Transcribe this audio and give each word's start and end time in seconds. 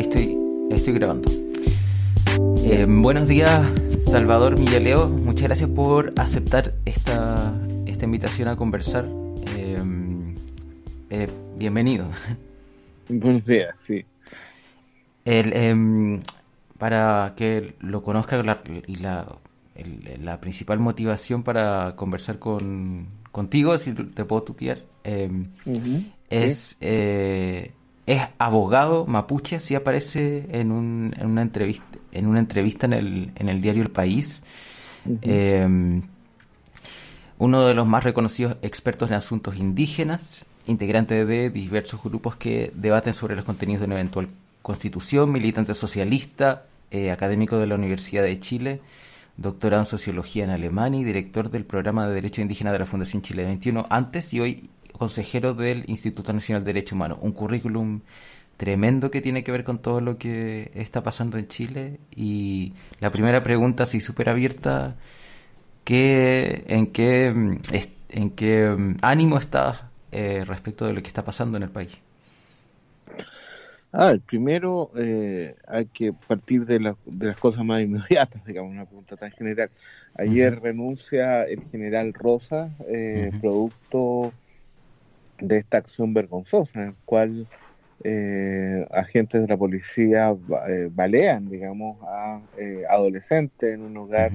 ahí 0.00 0.06
estoy, 0.06 0.38
estoy 0.70 0.94
grabando. 0.94 1.30
Eh, 2.64 2.86
buenos 2.88 3.28
días, 3.28 3.68
Salvador 4.02 4.58
Millaleo. 4.58 5.08
Muchas 5.08 5.48
gracias 5.48 5.68
por 5.68 6.14
aceptar 6.16 6.74
esta, 6.86 7.54
esta 7.86 8.04
invitación 8.06 8.48
a 8.48 8.56
conversar. 8.56 9.06
Eh, 9.56 9.82
eh, 11.10 11.28
bienvenido. 11.56 12.06
Buenos 13.08 13.44
días, 13.44 13.74
sí. 13.86 14.04
Em, 15.26 16.20
para 16.78 17.34
que 17.36 17.74
lo 17.80 18.02
conozca 18.02 18.42
la, 18.42 18.62
y 18.86 18.96
la, 18.96 19.26
la 20.22 20.40
principal 20.40 20.78
motivación 20.78 21.42
para 21.42 21.94
conversar 21.96 22.38
con, 22.38 23.06
contigo, 23.32 23.76
si 23.76 23.92
te 23.92 24.24
puedo 24.24 24.42
tutear, 24.44 24.78
em, 25.04 25.48
es 26.30 26.78
es 28.06 28.22
abogado 28.38 29.06
mapuche, 29.06 29.56
así 29.56 29.74
aparece 29.74 30.46
en, 30.50 30.72
un, 30.72 31.14
en, 31.18 31.26
una 31.26 31.42
entrevista 31.42 32.00
en 32.12 32.26
una 32.26 32.40
entrevista 32.40 32.86
en 32.86 32.92
el, 32.92 33.32
en 33.36 33.48
el 33.48 33.60
diario 33.60 33.82
El 33.82 33.90
País. 33.90 34.42
Em, 35.22 36.02
uno 37.38 37.66
de 37.66 37.74
los 37.74 37.86
más 37.86 38.04
reconocidos 38.04 38.56
expertos 38.62 39.10
en 39.10 39.16
asuntos 39.16 39.56
indígenas, 39.56 40.44
integrante 40.66 41.24
de 41.24 41.50
diversos 41.50 42.02
grupos 42.02 42.36
que 42.36 42.70
debaten 42.74 43.14
sobre 43.14 43.36
los 43.36 43.44
contenidos 43.44 43.80
de 43.80 43.86
una 43.86 43.94
eventual 43.94 44.28
constitución, 44.62 45.32
militante 45.32 45.72
socialista, 45.72 46.66
eh, 46.90 47.10
académico 47.10 47.56
de 47.56 47.66
la 47.66 47.76
Universidad 47.76 48.24
de 48.24 48.38
Chile, 48.40 48.80
doctorado 49.36 49.82
en 49.82 49.86
sociología 49.86 50.44
en 50.44 50.50
Alemania 50.50 51.00
y 51.00 51.04
director 51.04 51.48
del 51.50 51.64
programa 51.64 52.06
de 52.06 52.14
Derecho 52.14 52.42
Indígena 52.42 52.72
de 52.72 52.80
la 52.80 52.86
Fundación 52.86 53.22
Chile 53.22 53.44
21, 53.44 53.86
antes 53.88 54.34
y 54.34 54.40
hoy 54.40 54.70
consejero 55.00 55.54
del 55.54 55.84
Instituto 55.88 56.30
Nacional 56.34 56.62
de 56.62 56.74
Derecho 56.74 56.94
Humano. 56.94 57.18
Un 57.22 57.32
currículum 57.32 58.02
tremendo 58.58 59.10
que 59.10 59.22
tiene 59.22 59.42
que 59.42 59.50
ver 59.50 59.64
con 59.64 59.78
todo 59.78 60.02
lo 60.02 60.18
que 60.18 60.70
está 60.74 61.02
pasando 61.02 61.38
en 61.38 61.48
Chile. 61.48 61.98
Y 62.14 62.74
la 63.00 63.10
primera 63.10 63.42
pregunta, 63.42 63.84
así 63.84 63.98
súper 64.00 64.28
abierta, 64.28 64.96
¿qué, 65.84 66.64
¿en 66.68 66.88
qué, 66.88 67.28
en 68.10 68.30
qué 68.30 68.68
mm, 68.68 68.96
ánimo 69.00 69.38
estás 69.38 69.80
eh, 70.12 70.44
respecto 70.46 70.84
de 70.84 70.92
lo 70.92 71.00
que 71.00 71.08
está 71.08 71.24
pasando 71.24 71.56
en 71.56 71.62
el 71.62 71.70
país? 71.70 71.98
Ah, 73.92 74.10
el 74.10 74.20
primero 74.20 74.90
eh, 74.96 75.56
hay 75.66 75.86
que 75.86 76.12
partir 76.12 76.66
de, 76.66 76.78
de, 77.06 77.26
las 77.26 77.38
cosas 77.38 77.64
más 77.64 77.80
inmediatas, 77.80 78.44
digamos, 78.46 78.72
una 78.72 78.84
pregunta 78.84 79.16
tan 79.16 79.30
general. 79.32 79.70
Ayer 80.14 80.60
renuncia 80.60 81.44
el 81.44 81.64
general 81.70 82.12
Rosa, 82.12 82.68
eh, 82.86 83.32
producto 83.40 84.34
de 85.40 85.58
esta 85.58 85.78
acción 85.78 86.14
vergonzosa 86.14 86.80
en 86.80 86.86
la 86.88 86.94
cual 87.04 87.46
eh, 88.02 88.86
agentes 88.90 89.42
de 89.42 89.46
la 89.46 89.58
policía 89.58 90.34
eh, 90.68 90.88
balean, 90.90 91.50
digamos, 91.50 91.98
a 92.02 92.40
eh, 92.56 92.84
adolescentes 92.88 93.74
en 93.74 93.82
un 93.82 93.92
lugar, 93.92 94.32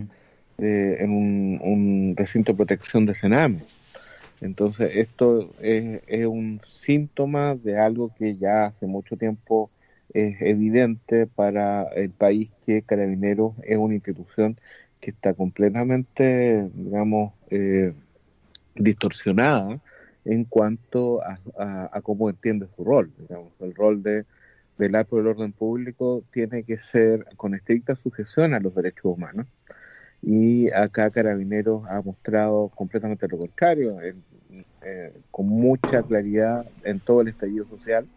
en 0.57 1.09
un, 1.09 2.13
recinto 2.15 2.51
de 2.51 2.57
protección 2.57 3.07
de 3.07 3.15
Sename. 3.15 3.59
Entonces, 4.39 4.95
esto 4.95 5.49
es, 5.59 6.01
es, 6.05 6.25
un 6.27 6.61
síntoma 6.63 7.55
de 7.55 7.79
algo 7.79 8.11
que 8.17 8.35
ya 8.37 8.67
hace 8.67 8.85
mucho 8.85 9.17
tiempo 9.17 9.71
es 10.13 10.39
evidente 10.41 11.25
para 11.25 11.83
el 11.95 12.11
país 12.11 12.49
que 12.65 12.83
Carabineros 12.83 13.53
es 13.63 13.77
una 13.77 13.95
institución 13.95 14.57
que 15.01 15.09
está 15.09 15.33
completamente, 15.33 16.69
digamos, 16.75 17.33
distorsionada 18.75 19.79
en 20.25 20.43
cuanto 20.43 21.21
a, 21.23 22.01
cómo 22.01 22.29
entiende 22.29 22.67
su 22.75 22.83
rol. 22.83 23.11
Digamos, 23.17 23.53
el 23.59 23.73
rol 23.75 24.03
de 24.03 24.25
velar 24.77 25.05
por 25.05 25.21
el 25.21 25.27
orden 25.27 25.53
público 25.53 26.23
tiene 26.31 26.63
que 26.63 26.77
ser 26.77 27.25
con 27.37 27.53
estricta 27.53 27.95
sujeción 27.95 28.53
a 28.53 28.59
los 28.59 28.75
derechos 28.75 29.05
humanos. 29.05 29.47
Y 30.21 30.71
acá 30.71 31.11
Carabineros 31.11 31.83
ha 31.87 32.01
mostrado 32.01 32.69
completamente 32.69 33.27
lo 33.27 33.37
contrario, 33.37 33.99
eh, 34.01 35.13
con 35.29 35.47
mucha 35.47 36.01
claridad 36.01 36.65
en 36.83 36.99
todo 36.99 37.21
el 37.21 37.27
estallido 37.27 37.65
social. 37.65 38.07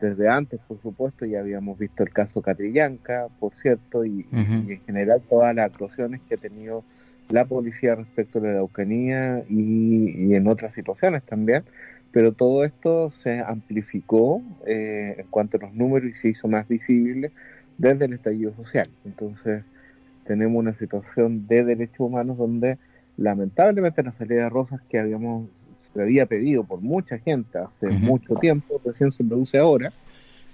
Desde 0.00 0.28
antes, 0.28 0.60
por 0.66 0.80
supuesto, 0.80 1.24
ya 1.24 1.40
habíamos 1.40 1.78
visto 1.78 2.02
el 2.02 2.12
caso 2.12 2.42
Catrillanca, 2.42 3.28
por 3.38 3.54
cierto, 3.54 4.04
y, 4.04 4.26
y 4.32 4.72
en 4.72 4.80
general 4.86 5.22
todas 5.28 5.54
las 5.54 5.66
actuaciones 5.66 6.20
que 6.28 6.34
ha 6.34 6.38
tenido 6.38 6.84
la 7.28 7.44
policía 7.44 7.94
respecto 7.94 8.40
de 8.40 8.48
la 8.48 8.54
Araucanía 8.54 9.44
y, 9.48 10.34
en 10.34 10.46
otras 10.48 10.74
situaciones 10.74 11.22
también, 11.24 11.64
pero 12.10 12.32
todo 12.32 12.64
esto 12.64 13.10
se 13.10 13.40
amplificó 13.40 14.42
eh, 14.66 15.16
en 15.18 15.26
cuanto 15.28 15.58
a 15.58 15.60
los 15.60 15.74
números 15.74 16.10
y 16.10 16.14
se 16.14 16.28
hizo 16.28 16.48
más 16.48 16.66
visible 16.66 17.30
desde 17.76 18.06
el 18.06 18.14
estallido 18.14 18.54
social. 18.54 18.88
Entonces 19.04 19.62
tenemos 20.26 20.58
una 20.58 20.74
situación 20.74 21.46
de 21.46 21.64
derechos 21.64 22.00
humanos 22.00 22.38
donde 22.38 22.78
lamentablemente 23.16 24.02
la 24.02 24.12
salida 24.12 24.44
de 24.44 24.48
rosas 24.48 24.80
que 24.88 24.98
habíamos 24.98 25.48
se 25.94 26.02
había 26.02 26.26
pedido 26.26 26.64
por 26.64 26.80
mucha 26.80 27.18
gente 27.18 27.58
hace 27.58 27.88
mucho 27.90 28.34
tiempo, 28.34 28.80
recién 28.84 29.10
se 29.10 29.24
produce 29.24 29.58
ahora, 29.58 29.90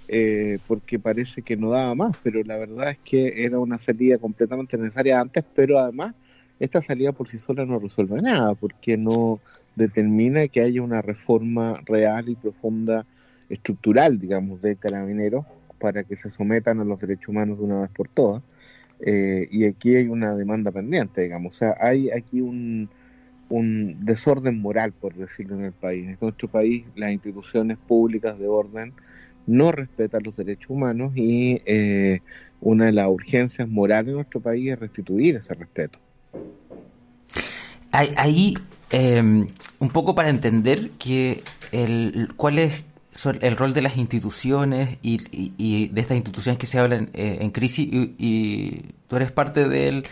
eh, 0.07 0.59
porque 0.67 0.97
parece 0.97 1.41
que 1.41 1.57
no 1.57 1.71
daba 1.71 1.93
más, 1.93 2.15
pero 2.23 2.41
la 2.43 2.57
verdad 2.57 2.91
es 2.91 2.97
que 2.99 3.43
era 3.45 3.59
una 3.59 3.77
salida 3.79 4.17
completamente 4.17 4.77
necesaria 4.77 5.19
antes, 5.19 5.43
pero 5.55 5.79
además 5.79 6.15
esta 6.59 6.81
salida 6.81 7.11
por 7.11 7.29
sí 7.29 7.37
sola 7.37 7.65
no 7.65 7.79
resuelve 7.79 8.21
nada, 8.21 8.55
porque 8.55 8.97
no 8.97 9.39
determina 9.75 10.47
que 10.47 10.61
haya 10.61 10.81
una 10.81 11.01
reforma 11.01 11.81
real 11.85 12.29
y 12.29 12.35
profunda, 12.35 13.05
estructural, 13.49 14.19
digamos, 14.19 14.61
de 14.61 14.75
carabineros 14.75 15.45
para 15.79 16.03
que 16.03 16.15
se 16.15 16.29
sometan 16.29 16.79
a 16.79 16.85
los 16.85 16.99
derechos 16.99 17.29
humanos 17.29 17.59
de 17.59 17.65
una 17.65 17.81
vez 17.81 17.91
por 17.91 18.07
todas. 18.07 18.41
Eh, 19.01 19.47
y 19.51 19.65
aquí 19.65 19.95
hay 19.95 20.07
una 20.07 20.35
demanda 20.35 20.71
pendiente, 20.71 21.21
digamos. 21.21 21.55
O 21.55 21.57
sea, 21.57 21.75
hay 21.79 22.09
aquí 22.09 22.41
un, 22.41 22.89
un 23.49 24.05
desorden 24.05 24.59
moral, 24.61 24.93
por 24.93 25.13
decirlo 25.13 25.55
en 25.55 25.65
el 25.65 25.73
país. 25.73 26.07
En 26.07 26.17
nuestro 26.19 26.47
país, 26.47 26.85
las 26.95 27.11
instituciones 27.11 27.77
públicas 27.77 28.39
de 28.39 28.47
orden 28.47 28.93
no 29.47 29.71
respetan 29.71 30.23
los 30.23 30.37
derechos 30.37 30.69
humanos 30.71 31.11
y 31.15 31.61
eh, 31.65 32.21
una 32.61 32.85
de 32.85 32.93
las 32.93 33.07
urgencias 33.07 33.67
morales 33.67 34.09
en 34.09 34.15
nuestro 34.15 34.39
país 34.41 34.71
es 34.71 34.79
restituir 34.79 35.35
ese 35.35 35.53
respeto. 35.53 35.99
Ahí, 37.91 38.57
em, 38.89 39.47
un 39.79 39.89
poco 39.89 40.15
para 40.15 40.29
entender 40.29 40.91
que 40.91 41.43
el, 41.71 42.33
cuál 42.35 42.59
es 42.59 42.83
el 43.41 43.55
rol 43.55 43.73
de 43.73 43.81
las 43.81 43.97
instituciones 43.97 44.97
y, 45.01 45.87
de 45.87 46.01
estas 46.01 46.17
instituciones 46.17 46.59
que 46.59 46.65
se 46.65 46.79
hablan 46.79 47.09
eh, 47.13 47.37
en 47.39 47.51
crisis 47.51 47.87
y, 47.89 48.81
tú 49.07 49.15
eres 49.15 49.31
parte 49.31 49.69
del, 49.69 50.05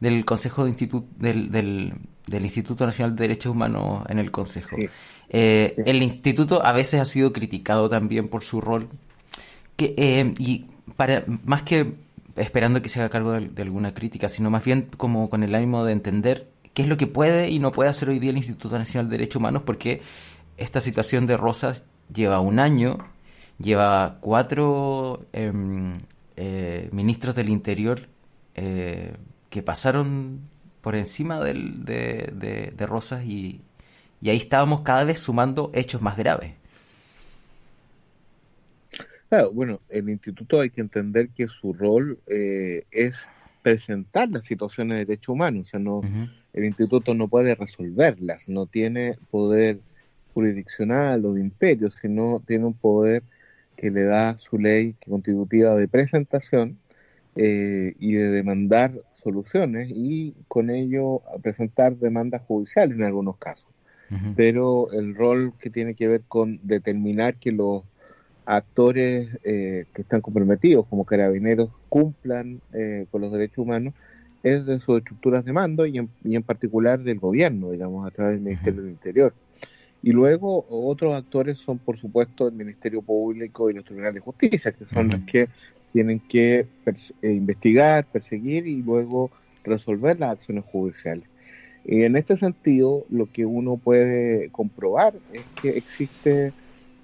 del 0.00 0.24
Consejo 0.24 0.64
de 0.64 0.70
Instituto 0.70 1.06
del, 1.18 1.50
del, 1.50 2.44
Instituto 2.44 2.86
Nacional 2.86 3.14
de 3.14 3.22
Derechos 3.22 3.52
Humanos 3.52 4.04
en 4.08 4.18
el 4.18 4.30
Consejo. 4.30 4.76
Eh, 5.28 5.74
el 5.84 6.02
instituto 6.02 6.64
a 6.64 6.72
veces 6.72 7.00
ha 7.00 7.04
sido 7.04 7.32
criticado 7.32 7.88
también 7.88 8.28
por 8.28 8.42
su 8.44 8.60
rol 8.60 8.88
que, 9.76 9.94
eh, 9.98 10.34
y 10.38 10.66
para 10.96 11.24
más 11.44 11.62
que 11.62 11.94
esperando 12.36 12.82
que 12.82 12.88
se 12.88 13.00
haga 13.00 13.08
cargo 13.08 13.32
de, 13.32 13.62
alguna 13.62 13.94
crítica, 13.94 14.28
sino 14.28 14.50
más 14.50 14.64
bien 14.64 14.88
como 14.96 15.28
con 15.28 15.42
el 15.42 15.54
ánimo 15.54 15.84
de 15.84 15.92
entender 15.92 16.50
qué 16.74 16.82
es 16.82 16.88
lo 16.88 16.96
que 16.96 17.06
puede 17.06 17.48
y 17.48 17.58
no 17.58 17.72
puede 17.72 17.90
hacer 17.90 18.08
hoy 18.08 18.18
día 18.18 18.30
el 18.30 18.36
Instituto 18.36 18.78
Nacional 18.78 19.08
de 19.08 19.18
Derechos 19.18 19.36
Humanos, 19.36 19.62
porque 19.64 20.02
esta 20.56 20.80
situación 20.80 21.26
de 21.26 21.36
Rosas 21.36 21.82
lleva 22.12 22.40
un 22.40 22.58
año, 22.58 22.98
lleva 23.58 24.18
cuatro 24.20 25.26
em, 25.32 25.94
eh, 26.36 26.88
ministros 26.92 27.34
del 27.34 27.48
Interior 27.48 28.08
eh, 28.54 29.14
que 29.50 29.62
pasaron 29.62 30.40
por 30.80 30.94
encima 30.94 31.40
del, 31.40 31.84
de, 31.84 32.72
de, 32.76 32.86
Rosas 32.86 33.24
y, 33.24 33.62
y 34.20 34.30
ahí 34.30 34.36
estábamos 34.36 34.82
cada 34.82 35.04
vez 35.04 35.18
sumando 35.18 35.70
hechos 35.74 36.02
más 36.02 36.16
graves. 36.16 36.52
Claro, 39.28 39.52
bueno, 39.52 39.80
el 39.88 40.08
instituto 40.08 40.60
hay 40.60 40.70
que 40.70 40.80
entender 40.80 41.30
que 41.30 41.48
su 41.48 41.72
rol 41.72 42.18
eh, 42.26 42.84
es 42.90 43.14
presentar 43.62 44.28
las 44.30 44.44
situaciones 44.44 44.98
de 44.98 45.04
derechos 45.04 45.30
humanos, 45.30 45.66
o 45.66 45.70
sea, 45.70 45.80
no, 45.80 46.00
el 46.52 46.64
instituto 46.64 47.14
no 47.14 47.26
puede 47.26 47.56
resolverlas, 47.56 48.48
no 48.48 48.66
tiene 48.66 49.18
poder 49.30 49.80
jurisdiccional 50.32 51.24
o 51.24 51.32
de 51.32 51.40
imperio, 51.40 51.90
sino 51.90 52.42
tiene 52.46 52.66
un 52.66 52.74
poder 52.74 53.24
que 53.76 53.90
le 53.90 54.04
da 54.04 54.38
su 54.38 54.58
ley 54.58 54.94
constitutiva 55.08 55.74
de 55.74 55.88
presentación 55.88 56.78
eh, 57.34 57.94
y 57.98 58.12
de 58.12 58.30
demandar 58.30 58.92
soluciones 59.22 59.90
y 59.92 60.34
con 60.46 60.70
ello 60.70 61.22
presentar 61.42 61.96
demandas 61.96 62.42
judiciales 62.42 62.96
en 62.96 63.04
algunos 63.04 63.36
casos. 63.36 63.66
Pero 64.36 64.92
el 64.92 65.16
rol 65.16 65.52
que 65.58 65.68
tiene 65.68 65.94
que 65.94 66.06
ver 66.06 66.22
con 66.28 66.60
determinar 66.62 67.34
que 67.34 67.50
los 67.50 67.82
actores 68.46 69.28
eh, 69.42 69.86
que 69.92 70.02
están 70.02 70.20
comprometidos 70.20 70.86
como 70.86 71.04
carabineros 71.04 71.68
cumplan 71.88 72.60
eh, 72.72 73.06
con 73.10 73.20
los 73.20 73.32
derechos 73.32 73.58
humanos 73.58 73.92
es 74.44 74.64
de 74.64 74.78
sus 74.78 74.98
estructuras 74.98 75.44
de 75.44 75.52
mando 75.52 75.86
y 75.86 75.98
en, 75.98 76.42
particular 76.44 77.00
del 77.00 77.18
gobierno, 77.18 77.72
digamos, 77.72 78.06
a 78.06 78.12
través 78.12 78.34
del 78.34 78.44
Ministerio 78.44 78.82
del 78.82 78.92
Interior. 78.92 79.34
Y 80.02 80.12
luego 80.12 80.64
otros 80.70 81.16
actores 81.16 81.58
son, 81.58 81.78
por 81.78 81.98
supuesto, 81.98 82.46
el 82.46 82.54
Ministerio 82.54 83.02
Público 83.02 83.68
y 83.68 83.74
los 83.74 83.84
tribunales 83.84 84.14
de 84.14 84.20
justicia, 84.20 84.70
que 84.70 84.84
son 84.86 85.08
los 85.08 85.20
que 85.22 85.48
tienen 85.92 86.20
que 86.20 86.66
eh, 87.22 87.32
investigar, 87.32 88.04
perseguir 88.04 88.68
y 88.68 88.82
luego 88.82 89.32
resolver 89.64 90.20
las 90.20 90.30
acciones 90.30 90.64
judiciales. 90.66 91.24
Y 91.84 92.02
en 92.02 92.14
este 92.16 92.36
sentido, 92.36 93.04
lo 93.10 93.26
que 93.32 93.46
uno 93.46 93.78
puede 93.78 94.50
comprobar 94.50 95.14
es 95.32 95.42
que 95.60 95.70
existe 95.70 96.52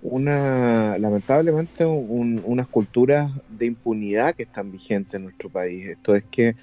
una, 0.02 0.98
lamentablemente, 0.98 1.86
unas 1.86 2.66
culturas 2.68 3.30
de 3.48 3.66
impunidad 3.66 4.34
que 4.34 4.42
están 4.42 4.72
vigentes 4.72 5.14
en 5.14 5.24
nuestro 5.24 5.48
país. 5.48 5.86
Esto 5.86 6.14
es 6.14 6.24
que 6.24 6.56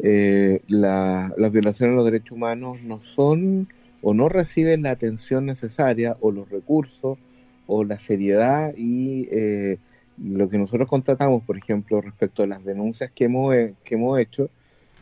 eh, 0.00 0.60
las 0.66 1.52
violaciones 1.52 1.92
de 1.92 1.96
los 1.96 2.04
derechos 2.04 2.32
humanos 2.32 2.82
no 2.82 3.00
son 3.14 3.68
o 4.02 4.14
no 4.14 4.28
reciben 4.28 4.82
la 4.82 4.90
atención 4.90 5.46
necesaria 5.46 6.16
o 6.20 6.32
los 6.32 6.48
recursos 6.48 7.18
o 7.66 7.84
la 7.84 8.00
seriedad 8.00 8.74
y 8.76 9.28
eh, 9.30 9.78
lo 10.18 10.48
que 10.48 10.58
nosotros 10.58 10.88
contratamos, 10.88 11.44
por 11.44 11.56
ejemplo, 11.56 12.00
respecto 12.00 12.42
a 12.42 12.46
las 12.46 12.64
denuncias 12.64 13.10
que 13.12 13.24
hemos, 13.24 13.54
que 13.84 13.94
hemos 13.94 14.18
hecho, 14.18 14.50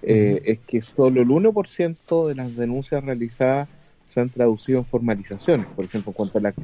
eh, 0.02 0.42
es 0.44 0.58
que 0.60 0.82
solo 0.82 1.22
el 1.22 1.28
1% 1.28 2.28
de 2.28 2.34
las 2.34 2.54
denuncias 2.56 3.02
realizadas 3.02 3.68
se 4.08 4.20
han 4.20 4.30
traducido 4.30 4.80
en 4.80 4.86
formalizaciones, 4.86 5.66
por 5.74 5.84
ejemplo, 5.84 6.10
en 6.10 6.14
cuanto 6.14 6.38
a 6.38 6.40
la, 6.40 6.54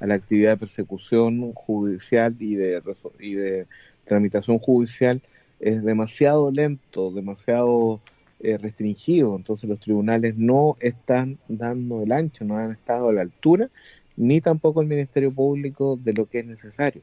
a 0.00 0.06
la 0.06 0.14
actividad 0.14 0.52
de 0.52 0.56
persecución 0.58 1.52
judicial 1.52 2.36
y 2.38 2.54
de, 2.54 2.82
y 3.18 3.34
de 3.34 3.66
tramitación 4.04 4.58
judicial, 4.58 5.22
es 5.60 5.82
demasiado 5.82 6.50
lento, 6.50 7.10
demasiado 7.12 8.00
eh, 8.40 8.58
restringido, 8.58 9.36
entonces 9.36 9.70
los 9.70 9.78
tribunales 9.80 10.36
no 10.36 10.76
están 10.80 11.38
dando 11.48 12.02
el 12.02 12.12
ancho, 12.12 12.44
no 12.44 12.56
han 12.58 12.72
estado 12.72 13.08
a 13.08 13.12
la 13.12 13.22
altura, 13.22 13.70
ni 14.16 14.40
tampoco 14.40 14.82
el 14.82 14.88
Ministerio 14.88 15.32
Público 15.32 15.96
de 15.96 16.12
lo 16.12 16.26
que 16.26 16.40
es 16.40 16.46
necesario. 16.46 17.02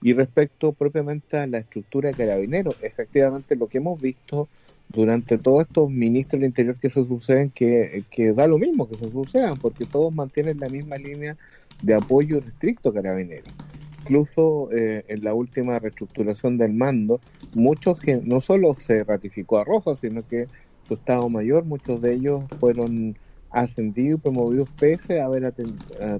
Y 0.00 0.14
respecto 0.14 0.72
propiamente 0.72 1.38
a 1.38 1.46
la 1.46 1.58
estructura 1.58 2.08
de 2.08 2.16
carabineros, 2.16 2.76
efectivamente 2.82 3.54
lo 3.54 3.68
que 3.68 3.78
hemos 3.78 4.00
visto 4.00 4.48
durante 4.88 5.38
todos 5.38 5.62
estos 5.62 5.90
ministros 5.90 6.40
del 6.40 6.48
Interior 6.48 6.78
que 6.78 6.90
se 6.90 7.06
suceden, 7.06 7.50
que, 7.50 8.04
que 8.10 8.32
da 8.32 8.46
lo 8.46 8.58
mismo 8.58 8.88
que 8.88 8.96
se 8.96 9.10
sucedan, 9.10 9.54
porque 9.60 9.86
todos 9.86 10.12
mantienen 10.14 10.58
la 10.58 10.68
misma 10.68 10.96
línea 10.96 11.36
de 11.82 11.94
apoyo 11.94 12.40
restricto 12.40 12.90
a 12.90 12.94
carabineros. 12.94 13.48
Incluso 14.02 14.68
eh, 14.72 15.04
en 15.08 15.22
la 15.24 15.32
última 15.32 15.78
reestructuración 15.78 16.58
del 16.58 16.72
mando, 16.72 17.20
muchos 17.54 18.00
que 18.00 18.16
no 18.16 18.40
solo 18.40 18.74
se 18.74 19.04
ratificó 19.04 19.58
a 19.58 19.64
Rojas, 19.64 20.00
sino 20.00 20.26
que 20.26 20.46
su 20.86 20.94
Estado 20.94 21.28
Mayor, 21.28 21.64
muchos 21.64 22.00
de 22.02 22.14
ellos 22.14 22.44
fueron 22.58 23.16
ascendidos 23.50 24.18
y 24.18 24.22
promovidos 24.22 24.68
pese 24.78 25.20
a 25.20 25.26
haber 25.26 25.52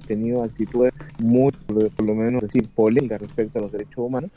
tenido 0.07 0.43
actitudes 0.43 0.93
muy, 1.19 1.51
por 1.67 2.05
lo 2.05 2.15
menos 2.15 2.41
decir, 2.41 2.67
polémicas 2.73 3.21
respecto 3.21 3.59
a 3.59 3.63
los 3.63 3.71
derechos 3.71 3.97
humanos. 3.97 4.31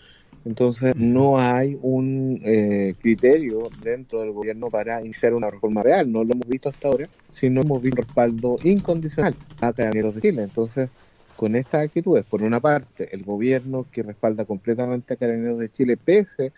Entonces 0.47 0.95
no 0.95 1.41
hay 1.41 1.77
un 1.83 2.41
eh, 2.45 2.95
criterio 3.01 3.69
dentro 3.83 4.21
del 4.21 4.31
gobierno 4.31 4.69
para 4.69 5.05
iniciar 5.05 5.35
una 5.35 5.51
reforma 5.51 5.83
real. 5.83 6.11
No 6.11 6.23
lo 6.23 6.35
hemos 6.35 6.47
visto 6.47 6.69
hasta 6.69 6.87
ahora, 6.87 7.09
sino 7.31 7.63
hemos 7.63 7.83
visto 7.83 8.01
un 8.01 8.07
respaldo 8.07 8.57
incondicional 8.63 9.35
a 9.61 9.73
Carabineros 9.73 10.15
de 10.15 10.21
Chile. 10.21 10.43
Entonces, 10.45 10.89
con 11.37 11.57
estas 11.57 11.87
actitudes, 11.87 12.25
por 12.25 12.45
una 12.45 12.61
parte, 12.61 13.09
el 13.11 13.25
gobierno 13.25 13.87
que 13.91 14.05
respalda 14.05 14.45
completamente 14.45 15.15
a 15.15 15.17
Carabineros 15.17 15.59
de 15.59 15.69
Chile, 15.69 15.97
pese 15.97 16.53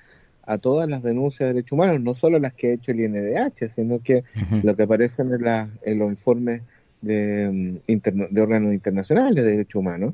a 0.45 0.59
todas 0.59 0.87
las 0.87 1.03
denuncias 1.03 1.49
de 1.49 1.55
derechos 1.55 1.73
humanos, 1.73 1.99
no 2.03 2.15
solo 2.15 2.39
las 2.39 2.53
que 2.53 2.69
ha 2.69 2.75
hecho 2.75 2.93
el 2.93 3.01
INDH, 3.01 3.71
sino 3.75 4.03
que 4.03 4.23
lo 4.63 4.77
que 4.77 4.83
aparece 4.83 5.23
en, 5.23 5.31
en 5.83 5.99
los 5.99 6.11
informes 6.11 6.61
de, 7.01 7.81
mm, 7.87 8.25
de 8.31 8.41
órganos 8.43 8.75
internacionales 8.75 9.45
de 9.45 9.51
derechos 9.51 9.81
humanos, 9.81 10.13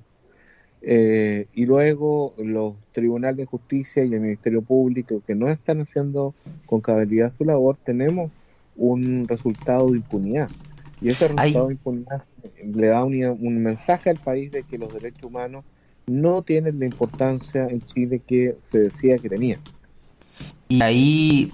eh, 0.87 1.47
y 1.55 1.65
luego 1.65 2.35
los 2.39 2.75
tribunales 2.93 3.39
de 3.39 3.47
justicia 3.47 4.05
y 4.05 4.13
el 4.13 4.21
Ministerio 4.21 4.63
Público 4.63 5.23
que 5.27 5.35
no 5.35 5.49
están 5.49 5.81
haciendo 5.81 6.35
con 6.67 6.81
cabalidad 6.81 7.33
su 7.39 7.45
labor, 7.45 7.77
tenemos 7.85 8.31
un 8.77 9.25
resultado 9.27 9.91
de 9.91 9.99
impunidad. 9.99 10.51
Y 11.01 11.09
ese 11.09 11.29
resultado 11.29 11.69
de 11.69 11.75
impunidad 11.75 12.25
le 12.75 12.87
da 12.89 13.05
un, 13.05 13.15
un 13.15 13.63
mensaje 13.63 14.11
al 14.11 14.19
país 14.19 14.51
de 14.51 14.63
que 14.63 14.79
los 14.79 14.93
derechos 14.93 15.25
humanos 15.25 15.65
no 16.07 16.43
tienen 16.43 16.79
la 16.79 16.87
importancia 16.87 17.67
en 17.67 17.81
Chile 17.81 18.21
que 18.27 18.57
se 18.71 18.81
decía 18.81 19.17
que 19.17 19.29
tenían. 19.29 19.61
Y 20.69 20.83
ahí, 20.83 21.53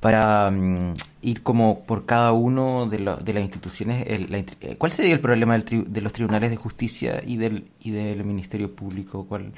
para 0.00 0.50
mm, 0.50 0.94
ir 1.22 1.42
como 1.42 1.80
por 1.84 2.06
cada 2.06 2.32
uno 2.32 2.86
de, 2.86 2.98
de 2.98 3.32
las 3.32 3.42
instituciones, 3.42 4.04
eh, 4.06 4.76
¿cuál 4.78 4.92
sería 4.92 5.14
el 5.14 5.20
problema 5.20 5.58
de 5.58 6.00
los 6.00 6.12
tribunales 6.12 6.50
de 6.50 6.56
justicia 6.56 7.22
y 7.24 7.36
del, 7.36 7.68
y 7.80 7.90
del 7.90 8.24
Ministerio 8.24 8.74
Público? 8.74 9.26
¿Cuál, 9.26 9.52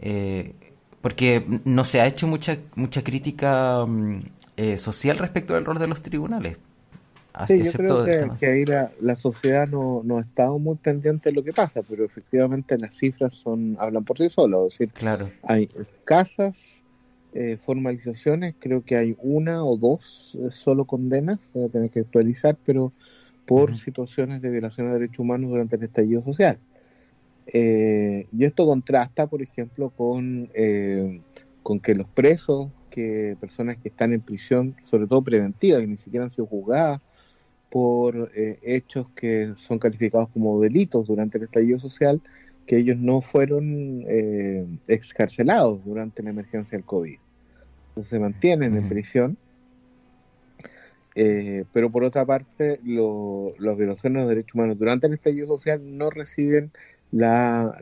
eh, 0.00 0.54
porque 1.00 1.44
no 1.64 1.84
se 1.84 2.00
ha 2.00 2.06
hecho 2.06 2.26
mucha 2.26 2.58
mucha 2.74 3.02
crítica 3.02 3.84
mm, 3.86 4.20
eh, 4.56 4.76
social 4.76 5.16
respecto 5.18 5.54
del 5.54 5.64
rol 5.64 5.78
de 5.78 5.86
los 5.86 6.02
tribunales. 6.02 6.58
Sí, 7.46 7.62
yo 7.64 7.72
creo 7.72 8.04
que, 8.04 8.30
que, 8.38 8.46
ahí 8.46 8.64
la, 8.66 8.90
la 9.00 9.16
sociedad 9.16 9.66
no, 9.66 10.02
no 10.04 10.18
ha 10.18 10.20
estado 10.20 10.58
muy 10.58 10.76
pendiente 10.76 11.30
de 11.30 11.36
lo 11.36 11.42
que 11.42 11.52
pasa, 11.52 11.80
pero 11.88 12.04
efectivamente 12.04 12.76
las 12.76 12.94
cifras 12.94 13.32
son 13.32 13.76
hablan 13.80 14.04
por 14.04 14.18
sí 14.18 14.28
solas. 14.28 14.60
Es 14.66 14.78
decir, 14.78 14.90
claro. 14.90 15.30
hay 15.44 15.70
casas 16.04 16.56
eh, 17.32 17.58
formalizaciones, 17.64 18.56
creo 18.58 18.84
que 18.84 18.96
hay 18.96 19.16
una 19.22 19.64
o 19.64 19.76
dos 19.76 20.36
eh, 20.40 20.50
solo 20.50 20.84
condenas, 20.84 21.38
voy 21.54 21.66
a 21.66 21.68
tener 21.68 21.90
que 21.90 22.00
actualizar, 22.00 22.56
pero 22.66 22.92
por 23.46 23.78
situaciones 23.78 24.42
de 24.42 24.50
violación 24.50 24.88
de 24.88 24.94
derechos 24.94 25.20
humanos 25.20 25.50
durante 25.50 25.76
el 25.76 25.84
estallido 25.84 26.24
social. 26.24 26.58
Eh, 27.46 28.26
y 28.36 28.44
esto 28.44 28.66
contrasta, 28.66 29.28
por 29.28 29.42
ejemplo, 29.42 29.90
con, 29.90 30.50
con 31.62 31.80
que 31.80 31.94
los 31.94 32.08
presos, 32.08 32.68
que 32.90 33.36
personas 33.40 33.76
que 33.78 33.90
están 33.90 34.12
en 34.12 34.22
prisión, 34.22 34.74
sobre 34.84 35.06
todo 35.06 35.22
preventiva, 35.22 35.78
que 35.78 35.86
ni 35.86 35.96
siquiera 35.98 36.24
han 36.24 36.30
sido 36.30 36.46
juzgadas 36.46 37.00
por 37.70 38.32
hechos 38.34 39.06
que 39.14 39.54
son 39.68 39.78
calificados 39.78 40.28
como 40.30 40.60
delitos 40.60 41.06
durante 41.06 41.38
el 41.38 41.44
estallido 41.44 41.78
social, 41.78 42.20
que 42.70 42.76
ellos 42.76 42.98
no 42.98 43.20
fueron 43.20 44.04
eh, 44.06 44.64
excarcelados 44.86 45.84
durante 45.84 46.22
la 46.22 46.30
emergencia 46.30 46.78
del 46.78 46.84
COVID. 46.84 47.18
Entonces 47.88 48.10
se 48.10 48.20
mantienen 48.20 48.76
en 48.76 48.88
prisión. 48.88 49.36
Eh, 51.16 51.64
pero 51.72 51.90
por 51.90 52.04
otra 52.04 52.24
parte, 52.24 52.78
los 52.84 53.76
violaciones 53.76 54.22
de 54.22 54.28
derechos 54.28 54.54
humanos 54.54 54.78
durante 54.78 55.08
el 55.08 55.14
estallido 55.14 55.48
social 55.48 55.80
no 55.98 56.10
reciben 56.10 56.70
la, 57.10 57.76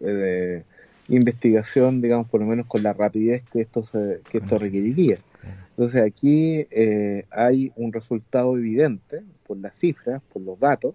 eh, 0.00 0.62
investigación, 1.08 2.00
digamos, 2.00 2.28
por 2.28 2.42
lo 2.42 2.46
menos 2.46 2.66
con 2.66 2.84
la 2.84 2.92
rapidez 2.92 3.42
que 3.52 3.62
esto, 3.62 3.82
se, 3.82 4.20
que 4.30 4.38
esto 4.38 4.56
requeriría. 4.56 5.18
Entonces 5.70 6.00
aquí 6.00 6.68
hay 7.32 7.72
un 7.74 7.92
resultado 7.92 8.56
evidente 8.56 9.22
por 9.48 9.56
las 9.56 9.76
cifras, 9.76 10.22
por 10.32 10.42
los 10.42 10.60
datos, 10.60 10.94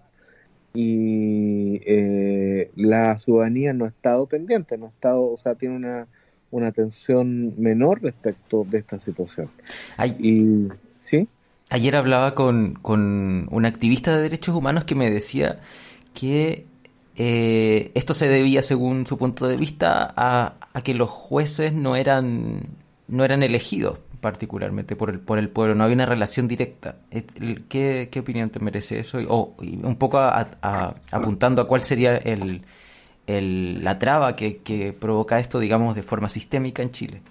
y 0.80 1.82
eh, 1.88 2.70
la 2.76 3.20
ciudadanía 3.20 3.74
no 3.74 3.86
ha 3.86 3.88
estado 3.88 4.28
pendiente, 4.28 4.78
no 4.78 4.86
ha 4.86 4.90
estado, 4.90 5.24
o 5.24 5.38
sea, 5.40 5.56
tiene 5.56 5.76
una, 5.76 6.08
una 6.52 6.68
atención 6.68 7.60
menor 7.60 8.04
respecto 8.04 8.64
de 8.70 8.78
esta 8.78 9.00
situación. 9.00 9.50
y, 10.20 10.68
¿sí? 11.02 11.28
Ayer 11.72 11.96
hablaba 11.96 12.36
con, 12.36 12.76
con 12.76 13.48
un 13.50 13.66
activista 13.66 14.16
de 14.16 14.22
derechos 14.22 14.56
humanos 14.56 14.84
que 14.84 14.94
me 14.94 15.10
decía 15.10 15.62
que 16.14 16.68
eh, 17.16 17.90
esto 17.96 18.14
se 18.14 18.28
debía, 18.28 18.62
según 18.62 19.08
su 19.08 19.18
punto 19.18 19.48
de 19.48 19.58
vista, 19.58 20.14
a, 20.16 20.58
a, 20.74 20.82
que 20.84 20.94
los 20.94 21.10
jueces 21.10 21.74
no 21.74 21.96
eran, 21.96 22.68
no 23.08 23.26
eran 23.26 23.42
elegidos 23.42 23.98
particularmente 24.20 24.96
por 24.96 25.10
el, 25.10 25.20
por 25.20 25.38
el 25.38 25.50
pueblo, 25.50 25.76
no 25.76 25.84
había 25.84 25.96
una 25.96 26.06
relación 26.06 26.48
directa. 26.48 26.98
Eh, 27.12 27.24
¿Qué, 27.70 28.10
qué 28.12 28.20
opinión 28.20 28.50
te 28.50 28.60
merece 28.60 29.00
eso? 29.00 29.20
O 29.28 29.56
un 29.60 29.96
poco 29.98 30.20
apuntando 30.20 31.62
a 31.62 31.68
cuál 31.68 31.82
sería 31.82 32.18
el, 32.18 32.64
el, 33.28 33.84
la 33.84 34.00
traba 34.00 34.36
que, 34.36 34.58
que, 34.58 34.94
provoca 34.94 35.40
esto, 35.40 35.60
digamos, 35.60 35.96
de 35.96 36.04
forma 36.04 36.30
sistémica 36.30 36.82
en 36.82 36.92
Chile. 36.92 37.22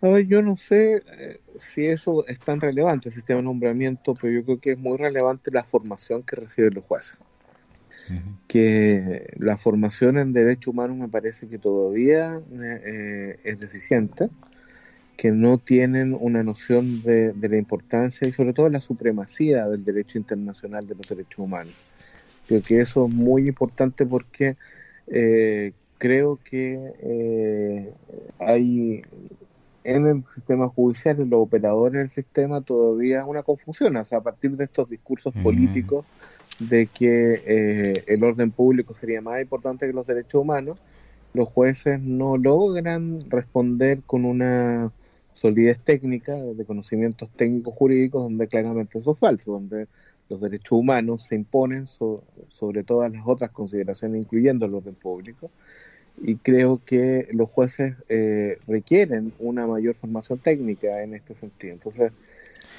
A 0.00 0.08
ver, 0.08 0.26
yo 0.26 0.42
no 0.42 0.56
sé 0.56 1.02
eh, 1.18 1.40
si 1.74 1.86
eso 1.86 2.24
es 2.28 2.38
tan 2.38 2.60
relevante, 2.60 3.08
el 3.08 3.14
sistema 3.16 3.38
de 3.38 3.44
nombramiento, 3.44 4.14
pero 4.14 4.32
yo 4.32 4.44
creo 4.44 4.60
que 4.60 4.72
es 4.72 4.78
muy 4.78 4.96
relevante 4.96 5.50
la 5.50 5.64
formación 5.64 6.22
que 6.22 6.36
reciben 6.36 6.74
los 6.74 6.84
jueces. 6.84 7.16
Que 8.46 9.34
la 9.36 9.58
formación 9.58 10.16
en 10.16 10.32
derecho 10.32 10.70
humano 10.70 10.94
me 10.94 11.08
parece 11.08 11.46
que 11.46 11.58
todavía 11.58 12.40
eh, 12.50 13.38
es 13.44 13.60
deficiente 13.60 14.30
que 15.18 15.32
no 15.32 15.58
tienen 15.58 16.16
una 16.18 16.44
noción 16.44 17.02
de, 17.02 17.34
la 17.40 17.56
importancia 17.56 18.28
y 18.28 18.30
sobre 18.30 18.52
todo 18.52 18.70
la 18.70 18.80
supremacía 18.80 19.66
del 19.66 19.84
derecho 19.84 20.16
internacional 20.16 20.86
de 20.86 20.94
los 20.94 21.08
derechos 21.08 21.40
humanos. 21.40 21.74
Creo 22.46 22.62
que 22.62 22.80
eso 22.80 23.06
es 23.06 23.12
muy 23.12 23.48
importante 23.48 24.06
porque 24.06 24.56
eh, 25.08 25.72
creo 25.98 26.38
que 26.48 26.92
eh, 27.00 27.92
hay 28.38 29.02
en 29.82 30.06
el 30.06 30.24
sistema 30.36 30.68
judicial, 30.68 31.20
en 31.20 31.30
los 31.30 31.40
operadores 31.40 31.98
del 31.98 32.10
sistema, 32.10 32.60
todavía 32.60 33.24
una 33.24 33.42
confusión. 33.42 33.96
O 33.96 34.04
sea, 34.04 34.18
a 34.18 34.22
partir 34.22 34.52
de 34.52 34.66
estos 34.66 34.88
discursos 34.88 35.34
políticos 35.42 36.06
de 36.60 36.86
que 36.86 37.42
eh, 37.44 38.04
el 38.06 38.22
orden 38.22 38.52
público 38.52 38.94
sería 38.94 39.20
más 39.20 39.42
importante 39.42 39.84
que 39.84 39.92
los 39.92 40.06
derechos 40.06 40.42
humanos, 40.42 40.78
los 41.34 41.48
jueces 41.48 42.00
no 42.00 42.36
logran 42.36 43.28
responder 43.28 44.00
con 44.06 44.24
una 44.24 44.92
solidez 45.38 45.78
técnica, 45.78 46.34
de 46.34 46.64
conocimientos 46.64 47.28
técnicos 47.36 47.74
jurídicos, 47.74 48.22
donde 48.22 48.48
claramente 48.48 48.98
eso 48.98 49.12
es 49.12 49.18
falso, 49.18 49.52
donde 49.52 49.86
los 50.28 50.40
derechos 50.40 50.72
humanos 50.72 51.24
se 51.28 51.36
imponen 51.36 51.86
sobre 51.86 52.82
todas 52.84 53.10
las 53.12 53.22
otras 53.24 53.50
consideraciones, 53.50 54.20
incluyendo 54.20 54.66
el 54.66 54.74
orden 54.74 54.94
público. 54.94 55.50
Y 56.20 56.36
creo 56.36 56.80
que 56.84 57.28
los 57.32 57.48
jueces 57.48 57.94
eh, 58.08 58.58
requieren 58.66 59.32
una 59.38 59.66
mayor 59.66 59.94
formación 59.94 60.40
técnica 60.40 61.02
en 61.02 61.14
este 61.14 61.34
sentido. 61.36 61.74
Entonces, 61.74 62.12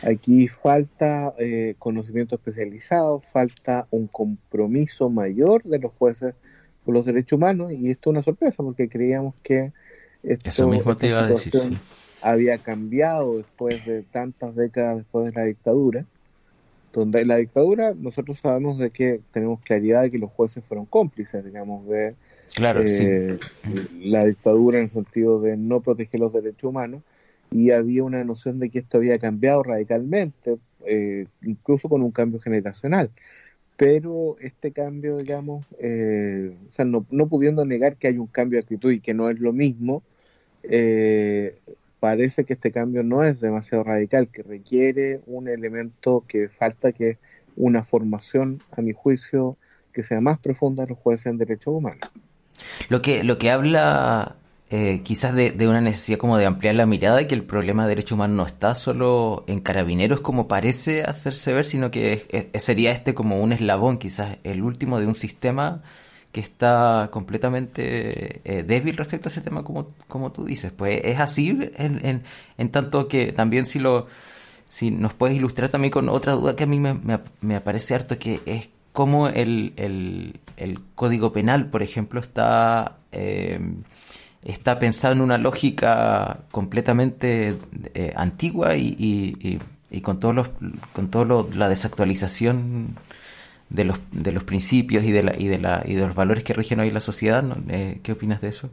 aquí 0.03 0.49
falta 0.49 1.33
eh, 1.39 1.75
conocimiento 1.79 2.35
especializado, 2.35 3.21
falta 3.31 3.87
un 3.89 4.07
compromiso 4.07 5.09
mayor 5.09 5.63
de 5.63 5.79
los 5.79 5.93
jueces 5.93 6.35
con 6.83 6.93
los 6.93 7.05
derechos 7.05 7.37
humanos, 7.37 7.71
y 7.71 7.89
esto 7.89 8.09
es 8.09 8.11
una 8.11 8.21
sorpresa 8.21 8.57
porque 8.57 8.89
creíamos 8.89 9.33
que 9.41 9.71
esto, 10.23 10.49
Eso 10.49 10.67
mismo 10.67 10.97
te 10.97 11.07
iba 11.07 11.23
a 11.23 11.27
decir, 11.27 11.53
había 12.21 12.57
cambiado 12.57 13.38
después 13.38 13.85
de 13.85 14.03
tantas 14.03 14.55
décadas 14.55 14.97
después 14.97 15.25
de 15.25 15.39
la 15.39 15.45
dictadura 15.45 16.05
donde 16.93 17.25
la 17.25 17.38
dictadura 17.38 17.93
nosotros 17.93 18.39
sabemos 18.39 18.77
de 18.77 18.89
que 18.89 19.21
tenemos 19.31 19.61
claridad 19.61 20.03
de 20.03 20.11
que 20.11 20.17
los 20.17 20.31
jueces 20.31 20.63
fueron 20.65 20.85
cómplices, 20.85 21.45
digamos, 21.45 21.88
de 21.88 22.15
claro, 22.55 22.83
eh, 22.85 23.38
la 23.99 24.25
dictadura 24.25 24.79
en 24.79 24.85
el 24.85 24.89
sentido 24.89 25.39
de 25.39 25.55
no 25.57 25.81
proteger 25.81 26.19
los 26.19 26.33
derechos 26.33 26.63
humanos 26.63 27.01
y 27.51 27.71
había 27.71 28.03
una 28.03 28.23
noción 28.23 28.59
de 28.59 28.69
que 28.69 28.79
esto 28.79 28.97
había 28.97 29.17
cambiado 29.19 29.63
radicalmente, 29.63 30.57
eh, 30.85 31.25
incluso 31.41 31.89
con 31.89 32.01
un 32.01 32.11
cambio 32.11 32.39
generacional. 32.39 33.09
Pero 33.75 34.35
este 34.41 34.71
cambio, 34.71 35.17
digamos, 35.17 35.65
eh, 35.79 36.53
o 36.69 36.73
sea, 36.73 36.85
no, 36.85 37.05
no, 37.09 37.27
pudiendo 37.27 37.65
negar 37.65 37.95
que 37.95 38.07
hay 38.07 38.17
un 38.17 38.27
cambio 38.27 38.57
de 38.57 38.63
actitud 38.63 38.91
y 38.91 38.99
que 38.99 39.13
no 39.13 39.29
es 39.29 39.39
lo 39.39 39.53
mismo, 39.53 40.03
eh, 40.63 41.55
parece 42.00 42.46
que 42.46 42.53
este 42.53 42.72
cambio 42.72 43.03
no 43.03 43.24
es 43.24 43.39
demasiado 43.39 43.84
radical, 43.84 44.29
que 44.29 44.44
requiere 44.44 45.22
un 45.25 45.48
elemento 45.48 46.24
que 46.27 46.50
falta, 46.50 46.91
que 46.91 47.12
es 47.12 47.18
una 47.56 47.84
formación, 47.84 48.62
a 48.72 48.82
mi 48.82 48.94
juicio, 48.94 49.58
que 49.94 50.03
sea 50.03 50.22
más 50.22 50.39
profunda 50.39 50.84
de 50.84 50.89
los 50.89 51.00
jueces 51.00 51.27
en 51.27 51.38
derechos 51.38 51.74
humanos. 51.74 52.10
Lo 52.89 53.01
que, 53.01 53.24
lo 53.24 53.38
que 53.38 53.51
habla 53.51 54.36
eh, 54.70 55.01
quizás 55.03 55.34
de, 55.34 55.68
una 55.68 55.82
necesidad 55.82 56.20
como 56.20 56.38
de 56.38 56.46
ampliar 56.46 56.75
la 56.75 56.86
mirada 56.86 57.22
y 57.22 57.27
que 57.27 57.36
el 57.36 57.44
problema 57.44 57.84
de 57.84 57.89
derechos 57.89 58.13
humanos 58.13 58.38
no 58.38 58.46
está 58.46 58.75
solo 58.75 59.44
en 59.48 59.60
carabineros 59.60 60.22
como 60.22 60.48
parece 60.48 61.03
hacerse 61.03 61.53
ver, 61.53 61.65
sino 61.65 61.91
que 61.91 62.50
sería 62.60 62.91
este 62.91 63.13
como 63.13 63.41
un 63.41 63.51
eslabón, 63.51 63.98
quizás 63.98 64.38
el 64.44 64.62
último 64.62 65.00
de 65.00 65.08
un 65.08 65.15
sistema 65.15 65.82
que 66.31 66.41
está 66.41 67.09
completamente 67.12 68.41
eh, 68.43 68.63
débil 68.63 68.98
respecto 68.98 69.27
a 69.27 69.31
ese 69.31 69.41
tema, 69.41 69.63
como, 69.63 69.88
como 70.07 70.31
tú 70.31 70.45
dices. 70.45 70.71
Pues 70.71 71.01
es 71.03 71.19
así, 71.19 71.50
en, 71.50 72.05
en, 72.05 72.24
en, 72.57 72.69
tanto 72.69 73.07
que 73.07 73.31
también 73.31 73.65
si 73.65 73.79
lo 73.79 74.07
si 74.67 74.91
nos 74.91 75.13
puedes 75.15 75.36
ilustrar 75.36 75.69
también 75.69 75.91
con 75.91 76.09
otra 76.09 76.33
duda 76.33 76.55
que 76.55 76.65
a 76.65 76.67
mí 76.67 76.79
me, 76.79 77.00
me, 77.41 77.55
aparece 77.55 77.95
harto, 77.95 78.19
que 78.19 78.39
es 78.45 78.69
cómo 78.93 79.27
el, 79.27 79.74
el, 79.77 80.39
el 80.57 80.79
Código 80.95 81.33
Penal, 81.33 81.67
por 81.67 81.83
ejemplo, 81.83 82.19
está... 82.19 82.98
Eh, 83.12 83.59
está 84.43 84.79
pensado 84.79 85.13
en 85.13 85.21
una 85.21 85.38
lógica 85.38 86.39
completamente 86.51 87.57
eh, 87.93 88.13
antigua 88.15 88.77
y, 88.77 88.95
y, 88.98 89.59
y, 89.91 90.01
con 90.01 90.19
todos 90.19 90.33
los 90.33 90.50
con 90.93 91.09
todo 91.09 91.50
la 91.53 91.67
desactualización 91.67 92.95
de 93.69 93.83
los, 93.83 93.99
de 94.11 94.31
los 94.31 94.43
principios 94.43 95.03
y 95.03 95.11
de, 95.11 95.23
la, 95.23 95.33
y, 95.38 95.47
de 95.47 95.59
la, 95.59 95.83
y 95.85 95.93
de 95.93 96.05
los 96.05 96.15
valores 96.15 96.43
que 96.43 96.53
rigen 96.53 96.79
hoy 96.79 96.91
la 96.91 97.01
sociedad. 97.01 97.43
Eh, 97.69 97.99
¿Qué 98.03 98.11
opinas 98.13 98.41
de 98.41 98.49
eso? 98.49 98.69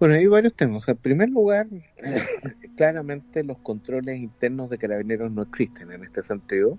Bueno, 0.00 0.16
hay 0.16 0.26
varios 0.26 0.54
temas. 0.54 0.86
En 0.88 0.96
primer 0.96 1.30
lugar, 1.30 1.66
claramente 2.76 3.44
los 3.44 3.58
controles 3.58 4.18
internos 4.18 4.68
de 4.68 4.78
carabineros 4.78 5.30
no 5.30 5.42
existen 5.42 5.92
en 5.92 6.04
este 6.04 6.22
sentido. 6.22 6.78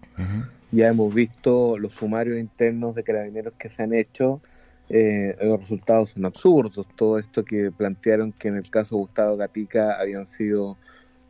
Ya 0.71 0.87
hemos 0.87 1.13
visto 1.15 1.77
los 1.77 1.93
sumarios 1.93 2.37
internos 2.37 2.93
de 2.95 3.03
carabineros 3.03 3.53
que 3.57 3.69
se 3.69 3.83
han 3.83 3.93
hecho. 3.93 4.41
Eh, 4.89 5.35
los 5.41 5.61
resultados 5.61 6.11
son 6.11 6.25
absurdos. 6.25 6.85
Todo 6.95 7.17
esto 7.17 7.45
que 7.45 7.71
plantearon 7.71 8.33
que 8.33 8.49
en 8.49 8.57
el 8.57 8.69
caso 8.69 8.95
de 8.95 9.01
Gustavo 9.01 9.37
Gatica 9.37 9.99
habían 9.99 10.27
sido 10.27 10.77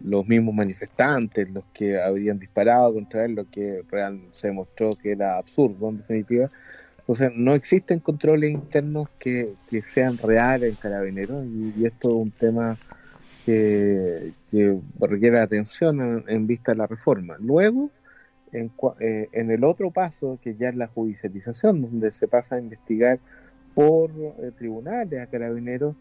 los 0.02 0.28
mismos 0.28 0.54
manifestantes, 0.54 1.50
los 1.50 1.64
que 1.74 2.00
habían 2.00 2.40
disparado 2.40 2.94
contra 2.94 3.26
él, 3.26 3.36
lo 3.36 3.50
que 3.50 3.84
se 4.34 4.48
demostró 4.48 4.92
que 4.92 5.12
era 5.12 5.38
absurdo 5.38 5.90
en 5.90 5.98
definitiva. 5.98 6.50
Entonces, 7.00 7.32
no 7.36 7.54
existen 7.54 8.00
controles 8.00 8.52
internos 8.52 9.10
que, 9.20 9.54
sean 9.94 10.18
reales 10.18 10.72
en 10.72 10.76
carabineros 10.76 11.46
y, 11.46 11.86
esto 11.86 12.10
es 12.10 12.16
un 12.16 12.32
tema 12.32 12.78
que, 13.46 14.32
requiere 15.00 15.40
atención 15.40 16.24
en, 16.28 16.48
vista 16.48 16.72
de 16.72 16.80
la 16.80 16.88
reforma. 16.88 17.38
Luego, 17.40 17.92
en, 18.52 18.72
eh, 19.00 19.30
en, 19.34 19.52
el 19.52 19.64
otro 19.64 19.92
paso, 19.92 20.40
que 20.42 20.56
ya 20.56 20.70
es 20.70 20.76
la 20.76 20.88
judicialización, 20.88 21.82
donde 21.84 22.12
se 22.12 22.28
pasa 22.28 22.56
a 22.56 22.60
investigar 22.60 23.20
por 23.76 24.10
eh, 24.12 24.52
tribunales 24.58 25.22
a 25.22 25.28
carabineros, 25.28 25.96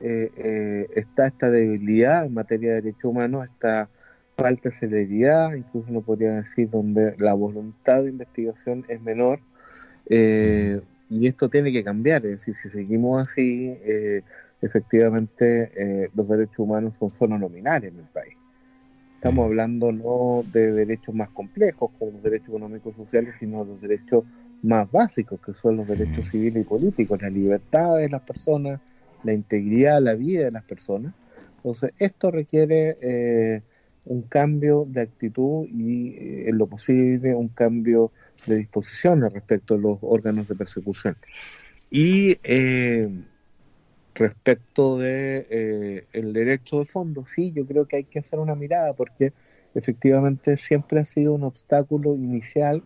eh, 0.00 0.30
eh, 0.36 0.86
está 0.94 1.26
esta 1.26 1.50
debilidad 1.50 2.26
en 2.26 2.34
materia 2.34 2.70
de 2.70 2.82
derechos 2.82 3.04
humanos, 3.04 3.46
esta 3.46 3.88
falta 4.36 4.68
de 4.68 4.74
celeridad, 4.74 5.54
incluso 5.54 5.90
no 5.90 6.02
podría 6.02 6.32
decir 6.32 6.68
donde 6.70 7.14
la 7.18 7.32
voluntad 7.32 8.02
de 8.02 8.10
investigación 8.10 8.84
es 8.88 9.00
menor, 9.00 9.40
eh, 10.10 10.80
y 11.08 11.26
esto 11.26 11.48
tiene 11.48 11.72
que 11.72 11.82
cambiar, 11.82 12.26
es 12.26 12.40
decir, 12.40 12.54
si 12.56 12.68
seguimos 12.68 13.26
así, 13.26 13.74
efectivamente 14.60 16.10
los 16.14 16.28
derechos 16.28 16.58
humanos 16.58 16.94
son 16.98 17.10
solo 17.10 17.38
nominales 17.38 17.92
en 17.92 18.00
el 18.00 18.06
país. 18.06 18.34
Estamos 19.14 19.46
hablando 19.46 19.92
no 19.92 20.42
de 20.52 20.72
derechos 20.72 21.14
más 21.14 21.30
complejos 21.30 21.90
como 21.98 22.12
los 22.12 22.22
derechos 22.22 22.48
económicos 22.48 22.92
y 22.94 23.04
sociales, 23.04 23.34
sino 23.38 23.64
de 23.64 23.70
los 23.72 23.80
derechos 23.80 24.24
más 24.62 24.90
básicos, 24.90 25.40
que 25.40 25.52
son 25.54 25.78
los 25.78 25.86
derechos 25.86 26.28
civiles 26.30 26.62
y 26.62 26.68
políticos, 26.68 27.22
la 27.22 27.30
libertad 27.30 27.96
de 27.96 28.08
las 28.08 28.22
personas, 28.22 28.80
la 29.24 29.32
integridad, 29.32 30.00
la 30.00 30.14
vida 30.14 30.44
de 30.44 30.50
las 30.50 30.64
personas. 30.64 31.14
Entonces, 31.56 31.92
esto 31.98 32.30
requiere 32.30 32.96
eh, 33.00 33.62
un 34.04 34.22
cambio 34.22 34.86
de 34.88 35.00
actitud 35.00 35.66
y, 35.66 36.10
eh, 36.10 36.48
en 36.48 36.58
lo 36.58 36.66
posible, 36.66 37.34
un 37.34 37.48
cambio 37.48 38.12
de 38.46 38.58
disposiciones 38.58 39.32
respecto 39.32 39.74
a 39.74 39.78
los 39.78 39.98
órganos 40.02 40.46
de 40.46 40.54
persecución. 40.54 41.16
Y 41.90 42.38
eh, 42.44 43.08
respecto 44.14 44.98
de 44.98 46.06
el 46.12 46.32
derecho 46.32 46.78
de 46.78 46.84
fondo, 46.84 47.24
sí, 47.34 47.52
yo 47.52 47.66
creo 47.66 47.86
que 47.86 47.96
hay 47.96 48.04
que 48.04 48.20
hacer 48.20 48.38
una 48.38 48.54
mirada 48.54 48.92
porque 48.92 49.32
efectivamente 49.74 50.56
siempre 50.56 51.00
ha 51.00 51.04
sido 51.04 51.34
un 51.34 51.42
obstáculo 51.42 52.14
inicial 52.14 52.82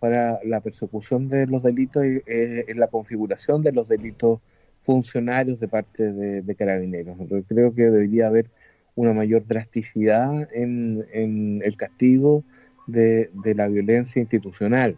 para 0.00 0.40
la 0.44 0.60
persecución 0.60 1.28
de 1.28 1.46
los 1.46 1.62
delitos 1.62 2.04
y 2.04 2.22
en 2.26 2.78
la 2.78 2.88
configuración 2.88 3.62
de 3.62 3.72
los 3.72 3.88
delitos 3.88 4.40
funcionarios 4.86 5.58
de 5.58 5.66
parte 5.68 6.12
de, 6.12 6.54
carabineros. 6.54 7.18
creo 7.48 7.74
que 7.74 7.82
debería 7.82 8.28
haber 8.28 8.46
una 8.94 9.12
mayor 9.12 9.44
drasticidad 9.46 10.48
en, 10.54 11.60
el 11.62 11.76
castigo 11.76 12.44
de, 12.86 13.28
la 13.56 13.66
violencia 13.66 14.22
institucional 14.22 14.96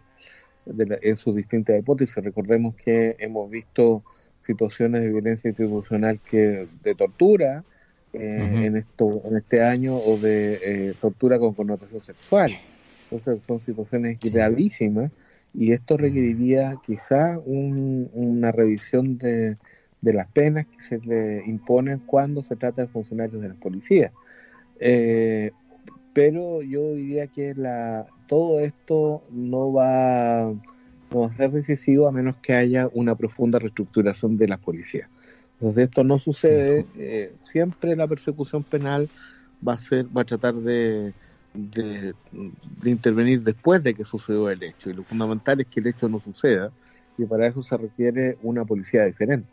en 0.67 1.17
sus 1.17 1.35
distintas 1.35 1.79
hipótesis. 1.79 2.15
Recordemos 2.23 2.75
que 2.75 3.15
hemos 3.17 3.49
visto 3.49 4.03
situaciones 4.45 5.01
de 5.01 5.09
violencia 5.09 5.49
institucional 5.49 6.19
que 6.19 6.67
de 6.83 6.95
tortura 6.95 7.63
eh, 8.13 8.65
en 8.65 8.77
esto 8.77 9.21
en 9.25 9.37
este 9.37 9.61
año 9.61 9.97
o 9.97 10.17
de 10.17 10.59
eh, 10.63 10.93
tortura 11.01 11.39
con 11.39 11.53
connotación 11.55 12.01
sexual. 12.01 12.51
Entonces 13.11 13.43
son 13.47 13.59
situaciones 13.65 14.19
gravísimas 14.19 15.11
y 15.53 15.71
esto 15.71 15.97
requeriría 15.97 16.75
quizá 16.85 17.39
una 17.39 18.51
revisión 18.51 19.17
de, 19.17 19.57
de 20.01 20.13
las 20.13 20.27
penas 20.27 20.65
que 20.65 20.81
se 20.83 21.07
le 21.07 21.43
imponen 21.45 21.99
cuando 22.05 22.41
se 22.43 22.55
trata 22.55 22.83
de 22.83 22.87
funcionarios 22.87 23.41
de 23.41 23.49
la 23.49 23.55
policía. 23.55 24.11
Eh, 24.79 25.51
pero 26.13 26.61
yo 26.61 26.93
diría 26.93 27.27
que 27.27 27.53
la, 27.53 28.07
todo 28.27 28.59
esto 28.59 29.23
no 29.31 29.73
va, 29.73 30.47
a 30.49 31.35
ser 31.37 31.51
decisivo 31.51 32.07
a 32.07 32.11
menos 32.11 32.35
que 32.41 32.53
haya 32.53 32.89
una 32.93 33.15
profunda 33.15 33.59
reestructuración 33.59 34.37
de 34.37 34.47
la 34.47 34.57
policía. 34.57 35.09
Entonces 35.53 35.85
esto 35.85 36.03
no 36.03 36.19
sucede, 36.19 36.85
eh, 36.97 37.33
siempre 37.51 37.95
la 37.95 38.07
persecución 38.07 38.63
penal 38.63 39.09
va 39.67 39.73
a 39.73 39.77
ser, 39.77 40.05
va 40.05 40.21
a 40.21 40.25
tratar 40.25 40.55
de, 40.55 41.13
de, 41.53 42.13
de, 42.81 42.89
intervenir 42.89 43.43
después 43.43 43.83
de 43.83 43.93
que 43.93 44.05
sucedió 44.05 44.49
el 44.49 44.63
hecho. 44.63 44.89
Y 44.89 44.93
lo 44.93 45.03
fundamental 45.03 45.59
es 45.59 45.67
que 45.67 45.81
el 45.81 45.87
hecho 45.87 46.07
no 46.07 46.21
suceda, 46.21 46.71
y 47.17 47.25
para 47.25 47.47
eso 47.47 47.61
se 47.61 47.75
requiere 47.75 48.37
una 48.41 48.63
policía 48.63 49.03
diferente. 49.03 49.49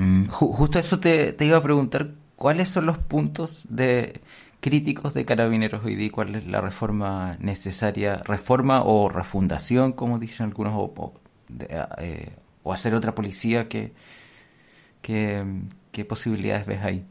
Mm, 0.00 0.28
justo 0.28 0.78
eso 0.78 0.98
te, 0.98 1.36
iba 1.40 1.58
a 1.58 1.62
preguntar, 1.62 2.12
¿cuáles 2.36 2.70
son 2.70 2.86
los 2.86 2.96
puntos 2.96 3.66
de 3.68 4.14
críticos 4.60 5.12
de 5.12 5.26
carabineros 5.26 5.84
hoy 5.84 5.94
día? 5.94 6.10
¿Cuál 6.10 6.36
es 6.36 6.46
la 6.46 6.62
reforma 6.62 7.36
necesaria? 7.38 8.16
¿Reforma 8.24 8.82
o 8.82 9.10
refundación, 9.10 9.92
como 9.92 10.18
dicen 10.18 10.46
algunos? 10.46 10.72
¿O, 10.74 11.12
eh, 11.98 12.30
hacer 12.64 12.94
otra 12.94 13.14
policía? 13.14 13.68
¿Qué, 13.68 13.92
qué, 15.02 16.04
posibilidades 16.08 16.66
ves 16.66 16.82
ahí? 16.82 17.04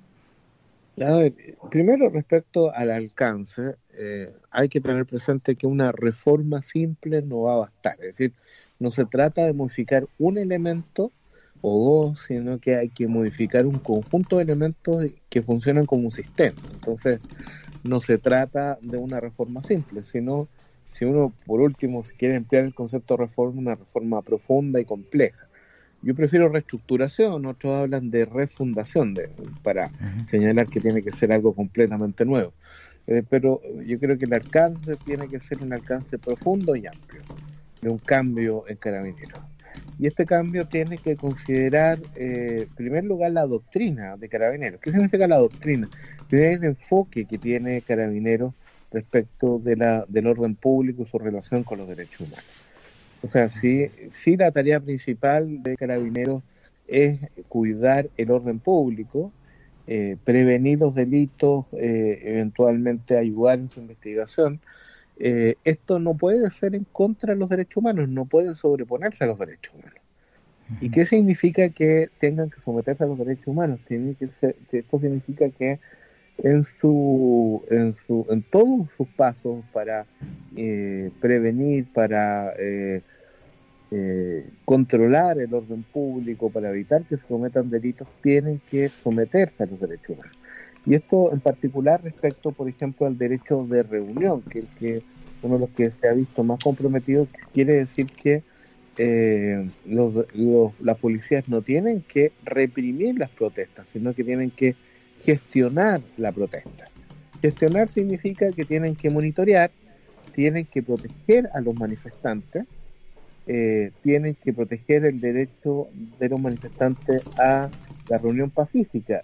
primero, 1.70 2.10
respecto 2.10 2.74
al 2.74 2.90
alcance, 2.90 3.76
eh, 3.94 4.34
hay 4.50 4.68
que 4.68 4.82
tener 4.82 5.06
presente 5.06 5.56
que 5.56 5.68
una 5.68 5.92
reforma 5.92 6.64
simple 6.64 7.22
no 7.22 7.42
va 7.42 7.54
a 7.54 7.58
bastar. 7.58 7.94
Es 8.00 8.18
decir, 8.18 8.34
no 8.80 8.90
se 8.90 9.06
trata 9.06 9.46
de 9.46 9.54
modificar 9.54 10.08
un 10.18 10.40
elemento 10.40 11.12
o 11.62 12.04
dos, 12.08 12.20
sino 12.28 12.60
que 12.60 12.76
hay 12.76 12.90
que 12.90 13.08
modificar 13.08 13.66
un 13.66 13.80
conjunto 13.80 14.38
de 14.38 14.44
elementos 14.44 15.06
que 15.30 15.42
funcionan 15.42 15.86
como 15.86 16.06
un 16.06 16.12
sistema. 16.12 16.56
Entonces, 16.74 17.20
no 17.84 18.02
se 18.02 18.18
trata 18.18 18.78
de 18.82 18.98
una 18.98 19.20
reforma 19.20 19.64
simple, 19.64 20.04
sino, 20.04 20.48
si 20.92 21.06
uno, 21.06 21.34
por 21.46 21.62
último, 21.62 22.04
si 22.04 22.16
quiere 22.16 22.36
emplear 22.36 22.66
el 22.66 22.74
concepto 22.74 23.16
de 23.16 23.26
reforma, 23.26 23.60
una 23.60 23.76
reforma 23.76 24.22
profunda 24.22 24.80
y 24.80 24.86
compleja. 24.86 25.48
Yo 26.02 26.16
prefiero 26.16 26.48
reestructuración, 26.48 27.46
otros 27.46 27.82
hablan 27.82 28.10
de 28.10 28.26
refundación, 28.26 29.14
de, 29.14 29.30
para 29.64 29.90
señalar 30.30 30.68
que 30.68 30.80
tiene 30.80 31.02
que 31.02 31.12
ser 31.12 31.32
algo 31.34 31.54
completamente 31.54 32.24
nuevo. 32.24 32.54
Eh, 33.08 33.24
pero 33.28 33.62
yo 33.86 34.00
creo 34.00 34.18
que 34.18 34.26
el 34.26 34.34
alcance 34.34 34.96
tiene 35.04 35.28
que 35.28 35.40
ser 35.40 35.62
un 35.62 35.74
alcance 35.74 36.18
profundo 36.18 36.76
y 36.76 36.86
amplio, 36.86 37.22
de 37.82 37.90
un 37.90 37.98
cambio 37.98 38.66
en 38.68 38.78
carabineros. 38.78 39.49
Y 40.00 40.08
este 40.08 40.26
cambio 40.26 40.66
tiene 40.66 40.98
que 40.98 41.18
considerar, 41.18 41.98
eh, 42.16 42.68
en 42.70 42.76
primer 42.76 43.04
lugar, 43.04 43.34
la 43.34 43.46
doctrina 43.46 44.16
de 44.16 44.30
Carabineros. 44.30 44.80
¿Qué 44.80 44.92
significa 44.92 45.28
la 45.28 45.38
doctrina? 45.38 45.88
el 46.32 46.64
enfoque 46.64 47.26
que 47.26 47.38
tiene 47.38 47.82
Carabineros 47.82 48.54
respecto 48.92 49.60
de 49.60 49.76
la, 49.76 50.06
del 50.08 50.28
orden 50.28 50.56
público 50.56 51.04
y 51.04 51.06
su 51.06 51.18
relación 51.20 51.64
con 51.64 51.80
los 51.80 51.88
derechos 51.88 52.22
humanos. 52.22 52.46
O 53.24 53.30
sea, 53.30 53.50
si, 53.50 53.90
si 54.12 54.38
la 54.38 54.52
tarea 54.52 54.80
principal 54.80 55.62
de 55.62 55.76
Carabineros 55.76 56.44
es 56.88 57.20
cuidar 57.50 58.10
el 58.16 58.32
orden 58.32 58.60
público, 58.60 59.34
eh, 59.88 60.18
prevenir 60.24 60.80
los 60.80 60.96
delitos, 60.96 61.66
eh, 61.74 62.22
eventualmente 62.24 63.18
ayudar 63.18 63.60
en 63.60 63.70
su 63.70 63.80
investigación, 63.82 64.62
eh, 65.20 65.56
esto 65.66 66.00
no 66.00 66.16
puede 66.16 66.50
ser 66.52 66.76
en 66.76 66.86
contra 66.86 67.34
de 67.34 67.40
los 67.40 67.50
derechos 67.50 67.78
humanos, 67.78 68.08
no 68.08 68.26
pueden 68.26 68.56
sobreponerse 68.56 69.24
a 69.26 69.28
los 69.28 69.38
derechos 69.38 69.74
humanos. 69.74 70.00
¿Y 70.82 70.92
qué 70.92 71.06
significa 71.06 71.70
que 71.70 72.10
tengan 72.20 72.50
que 72.50 72.62
someterse 72.62 73.04
a 73.04 73.08
los 73.08 73.18
derechos 73.18 73.48
humanos? 73.48 73.80
Tiene 73.88 74.16
que 74.16 74.30
esto 74.72 75.00
significa 75.00 75.50
que 75.50 75.80
en 76.38 76.64
su, 76.80 77.64
en 77.70 77.96
su, 78.06 78.26
en 78.30 78.44
todos 78.44 78.88
sus 78.96 79.08
pasos 79.10 79.66
para 79.74 80.06
eh, 80.56 81.12
prevenir, 81.20 81.92
para 81.92 82.54
eh, 82.58 83.02
controlar 84.64 85.40
el 85.40 85.54
orden 85.54 85.84
público, 85.84 86.50
para 86.50 86.70
evitar 86.70 87.04
que 87.04 87.18
se 87.18 87.26
cometan 87.26 87.70
delitos, 87.70 88.08
tienen 88.22 88.62
que 88.70 88.88
someterse 88.90 89.64
a 89.64 89.66
los 89.66 89.80
derechos 89.80 90.12
humanos. 90.12 90.38
Y 90.90 90.96
esto 90.96 91.32
en 91.32 91.40
particular 91.40 92.02
respecto, 92.04 92.52
por 92.52 92.68
ejemplo, 92.68 93.06
al 93.06 93.16
derecho 93.16 93.64
de 93.64 93.84
reunión, 93.84 94.42
que 94.42 94.98
es 94.98 95.04
uno 95.44 95.54
de 95.54 95.60
los 95.60 95.70
que 95.70 95.92
se 95.92 96.08
ha 96.08 96.14
visto 96.14 96.44
más 96.44 96.64
comprometido, 96.64 97.28
quiere 97.54 97.76
decir 97.76 98.08
que 98.08 98.42
eh, 98.98 99.70
las 99.86 100.98
policías 100.98 101.48
no 101.48 101.62
tienen 101.62 102.02
que 102.02 102.32
reprimir 102.44 103.20
las 103.20 103.30
protestas, 103.30 103.88
sino 103.94 104.16
que 104.16 104.24
tienen 104.24 104.50
que 104.50 104.74
gestionar 105.24 106.02
la 106.18 106.32
protesta. 106.32 106.86
Gestionar 107.40 107.88
significa 107.90 108.50
que 108.50 108.66
tienen 108.66 108.96
que 108.96 109.12
monitorear, 109.12 109.70
tienen 110.34 110.66
que 110.66 110.82
proteger 110.82 111.52
a 111.54 111.62
los 111.62 111.76
manifestantes, 111.80 112.66
eh, 113.46 113.92
tienen 114.02 114.36
que 114.44 114.54
proteger 114.54 115.06
el 115.06 115.22
derecho 115.22 115.88
de 116.18 116.30
los 116.30 116.42
manifestantes 116.42 117.22
a 117.38 117.70
la 118.10 118.18
reunión 118.18 118.50
pacífica 118.50 119.22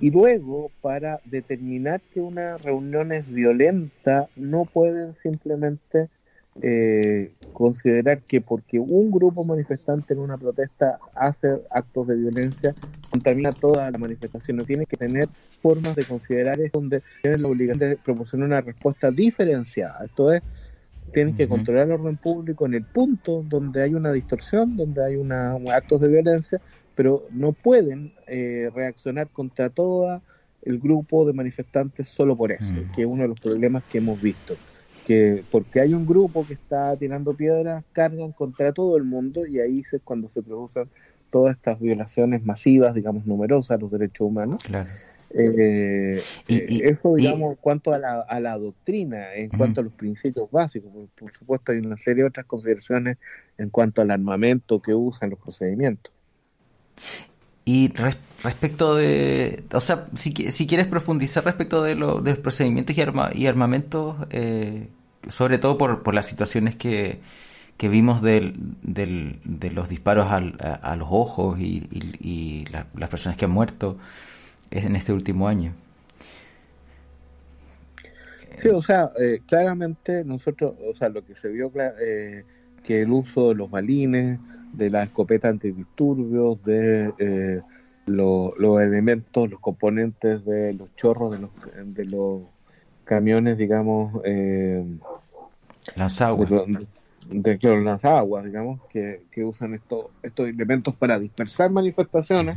y 0.00 0.10
luego, 0.10 0.70
para 0.80 1.20
determinar 1.24 2.00
que 2.14 2.20
una 2.20 2.56
reunión 2.56 3.12
es 3.12 3.28
violenta, 3.30 4.28
no 4.36 4.64
pueden 4.64 5.14
simplemente 5.22 6.08
eh, 6.62 7.32
considerar 7.52 8.20
que 8.22 8.40
porque 8.40 8.78
un 8.78 9.10
grupo 9.10 9.44
manifestante 9.44 10.14
en 10.14 10.20
una 10.20 10.38
protesta 10.38 10.98
hace 11.14 11.48
actos 11.70 12.06
de 12.06 12.14
violencia, 12.14 12.74
contamina 13.10 13.50
toda 13.50 13.90
la 13.90 13.98
manifestación. 13.98 14.58
No 14.58 14.64
tienen 14.64 14.86
que 14.86 14.96
tener 14.96 15.26
formas 15.60 15.96
de 15.96 16.04
considerar 16.04 16.60
es 16.60 16.70
donde 16.70 17.02
tienen 17.22 17.42
la 17.42 17.48
obligación 17.48 17.90
de 17.90 17.96
proporcionar 17.96 18.46
una 18.46 18.60
respuesta 18.60 19.10
diferenciada. 19.10 20.04
Esto 20.04 20.32
es, 20.32 20.42
tienen 21.12 21.36
que 21.36 21.48
controlar 21.48 21.86
el 21.86 21.92
orden 21.92 22.16
público 22.16 22.66
en 22.66 22.74
el 22.74 22.84
punto 22.84 23.42
donde 23.48 23.82
hay 23.82 23.94
una 23.94 24.12
distorsión, 24.12 24.76
donde 24.76 25.04
hay 25.04 25.16
una, 25.16 25.56
actos 25.72 26.00
de 26.02 26.08
violencia, 26.08 26.60
pero 26.98 27.28
no 27.30 27.52
pueden 27.52 28.12
eh, 28.26 28.72
reaccionar 28.74 29.28
contra 29.28 29.70
todo 29.70 30.20
el 30.62 30.80
grupo 30.80 31.24
de 31.24 31.32
manifestantes 31.32 32.08
solo 32.08 32.36
por 32.36 32.50
eso, 32.50 32.64
mm. 32.64 32.90
que 32.90 33.02
es 33.02 33.06
uno 33.06 33.22
de 33.22 33.28
los 33.28 33.38
problemas 33.38 33.84
que 33.84 33.98
hemos 33.98 34.20
visto. 34.20 34.56
Que 35.06 35.44
porque 35.52 35.80
hay 35.80 35.94
un 35.94 36.04
grupo 36.04 36.44
que 36.44 36.54
está 36.54 36.96
tirando 36.96 37.34
piedras, 37.34 37.84
cargan 37.92 38.32
contra 38.32 38.72
todo 38.72 38.96
el 38.96 39.04
mundo 39.04 39.46
y 39.46 39.60
ahí 39.60 39.84
es 39.92 40.00
cuando 40.02 40.28
se 40.30 40.42
producen 40.42 40.88
todas 41.30 41.54
estas 41.54 41.78
violaciones 41.78 42.44
masivas, 42.44 42.96
digamos, 42.96 43.24
numerosas 43.26 43.78
a 43.78 43.80
los 43.80 43.92
derechos 43.92 44.26
humanos. 44.26 44.58
Eh, 45.30 46.20
eh, 46.48 46.80
eso, 46.82 47.14
digamos, 47.14 47.50
en 47.52 47.58
cuanto 47.60 47.94
a 47.94 48.00
la, 48.00 48.22
a 48.22 48.40
la 48.40 48.58
doctrina, 48.58 49.34
en 49.34 49.50
cuanto 49.50 49.82
a 49.82 49.84
los 49.84 49.92
principios 49.92 50.50
básicos, 50.50 50.90
por, 51.16 51.32
supuesto 51.32 51.70
hay 51.70 51.78
una 51.78 51.96
serie 51.96 52.24
de 52.24 52.30
otras 52.30 52.46
consideraciones 52.46 53.18
en 53.56 53.70
cuanto 53.70 54.02
al 54.02 54.10
armamento 54.10 54.82
que 54.82 54.94
usan 54.94 55.30
los 55.30 55.38
procedimientos. 55.38 56.12
Y 57.64 57.92
respecto 58.42 58.96
de, 58.96 59.64
o 59.74 59.80
sea, 59.80 60.06
si, 60.14 60.32
si 60.32 60.66
quieres 60.66 60.86
profundizar 60.86 61.44
respecto 61.44 61.82
de, 61.82 61.94
lo, 61.94 62.22
de 62.22 62.30
los 62.30 62.38
procedimientos 62.38 62.96
y, 62.96 63.02
arma, 63.02 63.30
armamentos, 63.46 64.16
eh, 64.30 64.88
sobre 65.28 65.58
todo 65.58 65.76
por, 65.76 66.02
por 66.02 66.14
las 66.14 66.26
situaciones 66.26 66.76
que, 66.76 67.20
vimos 67.78 68.22
del, 68.22 68.54
del, 68.82 69.40
de 69.44 69.70
los 69.70 69.88
disparos 69.88 70.28
a, 70.30 70.96
los 70.96 71.08
ojos 71.10 71.60
y, 71.60 71.86
y, 72.20 72.64
las 72.72 73.10
personas 73.10 73.36
que 73.36 73.44
han 73.44 73.50
muerto 73.50 73.98
en 74.70 74.96
este 74.96 75.12
último 75.12 75.46
año. 75.48 75.74
Sí, 78.62 78.68
o 78.68 78.82
sea, 78.82 79.12
eh, 79.20 79.40
claramente 79.46 80.24
nosotros, 80.24 80.74
o 80.84 80.96
sea, 80.96 81.08
lo 81.08 81.24
que 81.24 81.34
se 81.36 81.48
vio, 81.48 81.70
eh, 82.00 82.44
que 82.84 83.02
el 83.02 83.10
uso 83.10 83.50
de 83.50 83.54
los 83.54 83.70
balines, 83.70 84.40
de 84.72 84.90
la 84.90 85.04
escopeta 85.04 85.48
antidisturbios, 85.48 86.62
de 86.64 87.12
eh, 87.18 87.60
los 88.06 88.80
elementos, 88.80 89.50
los 89.50 89.60
componentes 89.60 90.44
de 90.44 90.72
los 90.74 90.94
chorros 90.96 91.32
de 91.32 91.38
los, 91.38 91.50
de 91.84 92.04
los 92.04 92.42
camiones, 93.04 93.58
digamos, 93.58 94.20
eh, 94.24 94.84
lanzaguas. 95.96 96.50
De, 97.30 97.58
los 97.60 97.84
lanzaguas, 97.84 98.44
digamos, 98.44 98.80
que, 98.88 99.22
que 99.30 99.44
usan 99.44 99.74
estos 99.74 100.06
estos 100.22 100.48
elementos 100.48 100.94
para 100.94 101.18
dispersar 101.18 101.70
manifestaciones 101.70 102.56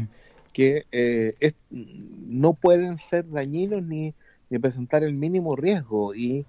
que 0.53 0.85
eh, 0.91 1.53
no 1.69 2.53
pueden 2.53 2.97
ser 2.97 3.29
dañinos 3.29 3.83
ni, 3.83 4.13
ni 4.49 4.59
presentar 4.59 5.03
el 5.03 5.13
mínimo 5.13 5.55
riesgo 5.55 6.13
y 6.13 6.45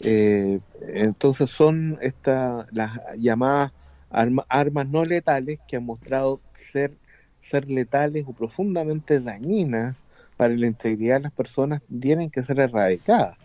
eh, 0.00 0.60
entonces 0.88 1.50
son 1.50 1.98
estas 2.00 2.66
las 2.72 2.98
llamadas 3.16 3.72
armas 4.14 4.88
no 4.88 5.04
letales 5.04 5.60
que 5.68 5.76
han 5.76 5.84
mostrado 5.84 6.40
ser, 6.72 6.92
ser 7.40 7.68
letales 7.68 8.24
o 8.26 8.32
profundamente 8.32 9.20
dañinas 9.20 9.96
para 10.36 10.54
la 10.54 10.66
integridad 10.66 11.16
de 11.16 11.22
las 11.22 11.32
personas 11.32 11.82
tienen 12.00 12.30
que 12.30 12.42
ser 12.44 12.58
erradicadas. 12.58 13.36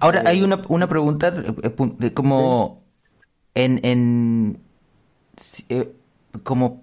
Ahora 0.00 0.22
hay 0.26 0.42
una, 0.42 0.60
una 0.68 0.88
pregunta 0.88 1.32
eh, 1.62 1.70
de 1.98 2.12
como 2.14 2.82
en, 3.54 3.80
en 3.82 4.58
eh, 5.68 5.92
como 6.42 6.82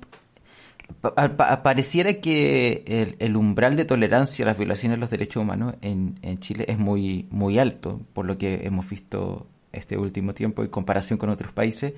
pareciera 1.64 2.16
que 2.16 2.84
el, 2.88 3.16
el, 3.20 3.38
umbral 3.38 3.76
de 3.76 3.86
tolerancia 3.86 4.44
a 4.44 4.48
las 4.48 4.58
violaciones 4.58 4.98
de 4.98 5.02
los 5.02 5.10
derechos 5.10 5.42
humanos 5.42 5.76
en, 5.82 6.20
en 6.22 6.40
Chile 6.40 6.66
es 6.68 6.78
muy 6.78 7.28
muy 7.30 7.60
alto 7.60 8.02
por 8.14 8.26
lo 8.26 8.38
que 8.38 8.66
hemos 8.66 8.90
visto 8.90 9.48
este 9.72 9.98
último 9.98 10.34
tiempo 10.34 10.64
en 10.64 10.70
comparación 10.70 11.18
con 11.20 11.30
otros 11.30 11.54
países 11.54 11.94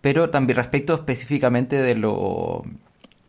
pero 0.00 0.30
también 0.30 0.56
respecto 0.56 0.94
específicamente 0.94 1.80
de 1.82 1.94
lo 1.94 2.64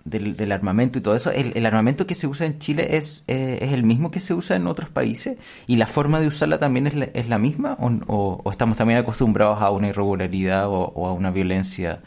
del, 0.05 0.51
armamento 0.51 0.97
y 0.97 1.01
todo 1.01 1.15
eso, 1.15 1.31
el, 1.31 1.65
armamento 1.65 2.07
que 2.07 2.15
se 2.15 2.27
usa 2.27 2.47
en 2.47 2.59
Chile 2.59 2.97
es, 2.97 3.23
eh, 3.27 3.59
es 3.61 3.73
el 3.73 3.83
mismo 3.83 4.11
que 4.11 4.19
se 4.19 4.33
usa 4.33 4.55
en 4.55 4.67
otros 4.67 4.89
países 4.89 5.37
y 5.67 5.75
la 5.75 5.87
forma 5.87 6.19
de 6.19 6.27
usarla 6.27 6.57
también 6.57 6.87
es 6.87 6.95
la, 6.95 7.05
es 7.05 7.29
la 7.29 7.37
misma 7.37 7.77
o, 7.79 8.41
estamos 8.49 8.77
también 8.77 8.99
acostumbrados 8.99 9.61
a 9.61 9.71
una 9.71 9.89
irregularidad 9.89 10.67
o, 10.67 11.07
a 11.07 11.13
una 11.13 11.31
violencia 11.31 12.01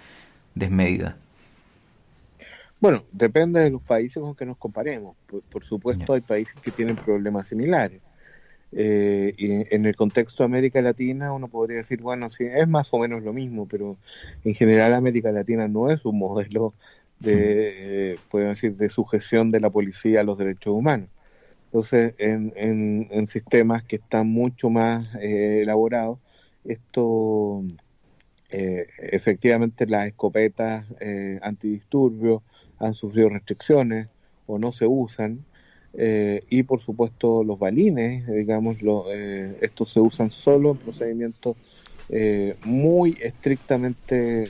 desmedida. 0.55 1.17
Bueno, 2.81 3.05
depende 3.13 3.61
de 3.61 3.71
los 3.71 3.83
países 3.83 4.21
con 4.21 4.35
que 4.35 4.45
nos 4.45 4.57
comparemos. 4.57 5.17
Por, 5.51 5.65
supuesto, 5.65 6.15
hay 6.15 6.21
países 6.21 6.55
que 6.61 6.73
tienen 6.73 6.97
problemas 6.97 7.47
similares. 7.47 8.01
Eh, 8.75 9.35
y 9.37 9.75
en 9.75 9.85
el 9.85 9.97
contexto 9.97 10.43
de 10.43 10.47
América 10.47 10.81
Latina 10.81 11.33
uno 11.33 11.49
podría 11.49 11.79
decir, 11.79 12.01
bueno, 12.01 12.31
sí, 12.31 12.45
es 12.45 12.67
más 12.67 12.89
o 12.93 12.99
menos 12.99 13.23
lo 13.23 13.33
mismo, 13.33 13.67
pero 13.67 13.99
en 14.45 14.55
general 14.55 14.95
América 14.95 15.31
Latina 15.31 15.69
no 15.69 15.91
es 15.91 16.05
un 16.07 16.19
modelo 16.19 16.73
de, 17.21 18.15
eh, 18.15 18.19
decir, 18.33 18.77
de 18.77 18.91
sujeción 18.91 19.51
de 19.51 19.61
la 19.61 19.71
policía 19.71 20.21
a 20.21 20.25
los 20.25 20.39
derechos 20.39 20.75
humanos. 20.75 21.09
Entonces, 21.73 22.15
en, 22.19 22.53
en, 22.57 23.27
sistemas 23.29 23.83
que 23.85 23.97
están 23.97 24.29
mucho 24.29 24.69
más 24.69 25.09
eh, 25.21 25.61
elaborados, 25.63 26.19
esto, 26.65 27.65
eh, 28.51 28.89
efectivamente, 28.99 29.87
las 29.87 30.07
escopetas 30.07 30.85
eh, 31.01 31.39
antidisturbios 31.43 32.43
han 32.79 32.93
sufrido 32.95 33.31
restricciones 33.31 34.09
o 34.47 34.59
no 34.59 34.73
se 34.73 34.87
usan, 34.87 35.47
eh, 35.95 36.43
y 36.49 36.63
por 36.63 36.81
supuesto 36.83 37.45
los 37.45 37.59
balines, 37.59 38.27
digamos, 38.27 38.77
estos 39.61 39.93
se 39.93 40.01
usan 40.01 40.31
solo 40.31 40.73
en 40.73 40.79
procedimientos 40.79 41.57
muy 42.65 43.17
estrictamente 43.23 44.49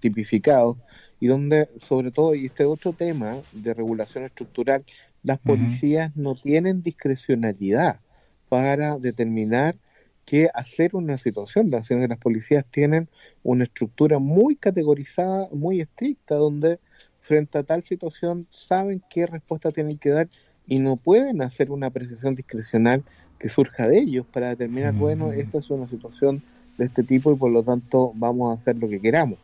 tipificados 0.00 0.78
y 1.20 1.26
donde, 1.26 1.68
sobre 1.86 2.10
todo, 2.10 2.34
y 2.34 2.46
este 2.46 2.64
otro 2.64 2.92
tema 2.92 3.38
de 3.52 3.72
regulación 3.74 4.24
estructural, 4.24 4.84
las 5.22 5.38
policías 5.38 6.14
no 6.16 6.34
tienen 6.34 6.82
discrecionalidad 6.82 8.00
para 8.50 8.98
determinar 8.98 9.74
qué 10.26 10.50
hacer 10.52 10.94
una 10.94 11.16
situación. 11.18 11.70
Las, 11.70 11.90
las 11.90 12.18
policías 12.18 12.64
tienen 12.70 13.08
una 13.42 13.64
estructura 13.64 14.18
muy 14.18 14.56
categorizada, 14.56 15.48
muy 15.50 15.80
estricta, 15.80 16.34
donde 16.34 16.78
frente 17.22 17.56
a 17.56 17.62
tal 17.62 17.82
situación 17.84 18.46
saben 18.50 19.02
qué 19.08 19.26
respuesta 19.26 19.70
tienen 19.70 19.96
que 19.96 20.10
dar 20.10 20.28
y 20.66 20.78
no 20.78 20.96
pueden 20.96 21.42
hacer 21.42 21.70
una 21.70 21.88
apreciación 21.88 22.34
discrecional 22.34 23.02
que 23.38 23.48
surja 23.48 23.88
de 23.88 23.98
ellos 23.98 24.26
para 24.32 24.48
determinar, 24.50 24.94
bueno, 24.94 25.32
esta 25.32 25.58
es 25.58 25.70
una 25.70 25.88
situación 25.88 26.42
de 26.78 26.86
este 26.86 27.02
tipo 27.02 27.32
y 27.32 27.36
por 27.36 27.50
lo 27.50 27.62
tanto 27.62 28.12
vamos 28.14 28.50
a 28.50 28.60
hacer 28.60 28.76
lo 28.76 28.88
que 28.88 29.00
queramos. 29.00 29.38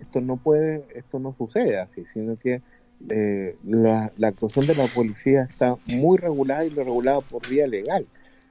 Esto 0.00 0.20
no 0.20 0.36
puede, 0.36 0.84
esto 0.94 1.18
no 1.18 1.34
sucede 1.38 1.78
así, 1.78 2.04
sino 2.12 2.36
que 2.36 2.60
eh, 3.08 3.56
la, 3.64 4.12
actuación 4.22 4.66
de 4.66 4.74
la 4.74 4.86
policía 4.86 5.46
está 5.48 5.76
muy 5.86 6.18
regulada 6.18 6.64
y 6.64 6.70
lo 6.70 6.82
regulada 6.84 7.20
por 7.20 7.48
vía 7.48 7.66
legal. 7.66 8.06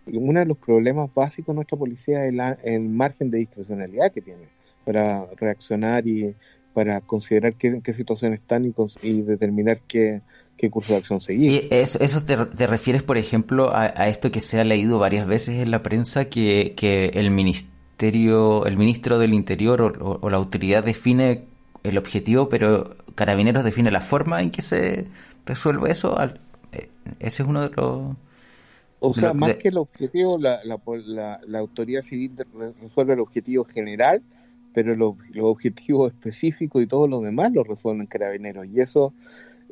Y 0.06 0.18
uno 0.18 0.40
de 0.40 0.46
los 0.46 0.58
problemas 0.58 1.14
básicos 1.14 1.48
de 1.48 1.56
nuestra 1.56 1.78
policía 1.78 2.26
es 2.26 2.34
el 2.64 2.90
margen 2.90 3.30
de 3.32 3.40
discrecionalidad 3.40 4.12
que 4.12 4.22
tiene 4.22 4.48
para 4.86 5.26
reaccionar 5.38 6.08
y 6.08 6.36
para 6.74 7.02
considerar 7.02 7.54
qué, 7.56 7.82
qué 7.84 7.94
situación 7.94 8.34
están 8.34 8.66
y, 8.66 8.74
y 9.02 9.22
determinar 9.22 9.80
qué, 9.88 10.22
qué 10.58 10.70
curso 10.70 10.94
de 10.94 11.00
acción 11.00 11.22
seguir. 11.22 11.52
¿Y 11.52 11.68
eso, 11.72 12.00
eso 12.02 12.24
te, 12.24 12.68
refieres, 12.68 13.04
por 13.04 13.18
ejemplo, 13.18 13.72
a, 13.76 13.88
esto 14.08 14.32
que 14.32 14.40
se 14.40 14.60
ha 14.60 14.64
leído 14.64 15.00
varias 15.00 15.28
veces 15.28 15.62
en 15.62 15.72
la 15.72 15.84
prensa, 15.84 16.26
que, 16.26 16.74
que 16.78 17.08
el 17.16 17.32
ministerio, 17.32 18.66
el 18.66 18.78
ministro 18.78 19.20
del 19.20 19.34
Interior 19.34 20.00
o 20.02 20.30
la 20.30 20.38
autoridad 20.38 20.84
define 20.84 21.46
el 21.84 21.98
objetivo, 21.98 22.50
pero 22.50 22.96
Carabineros 23.16 23.64
define 23.64 23.92
la 23.92 24.02
forma 24.02 24.42
en 24.42 24.52
que 24.52 24.62
se 24.62 25.08
resuelve 25.46 25.92
eso. 25.92 26.18
Eh, 26.72 26.90
ese 27.20 27.44
es 27.44 27.50
uno 27.50 27.62
de 27.62 27.70
los... 27.76 28.16
O 29.06 29.14
sea, 29.14 29.34
más 29.34 29.56
que 29.56 29.68
el 29.68 29.78
objetivo, 29.78 30.38
la, 30.38 30.62
la, 30.64 31.60
autoridad 31.60 32.04
civil 32.04 32.32
resuelve 32.82 33.14
el 33.14 33.20
objetivo 33.20 33.66
general, 33.66 34.22
pero 34.74 34.96
los, 34.96 35.16
objetivos 35.42 36.14
específicos 36.14 36.82
y 36.82 36.88
todo 36.88 37.10
lo 37.10 37.20
demás 37.20 37.52
lo 37.52 37.66
resuelven 37.66 38.08
carabineros. 38.08 38.66
Y 38.66 38.80
eso, 38.80 39.14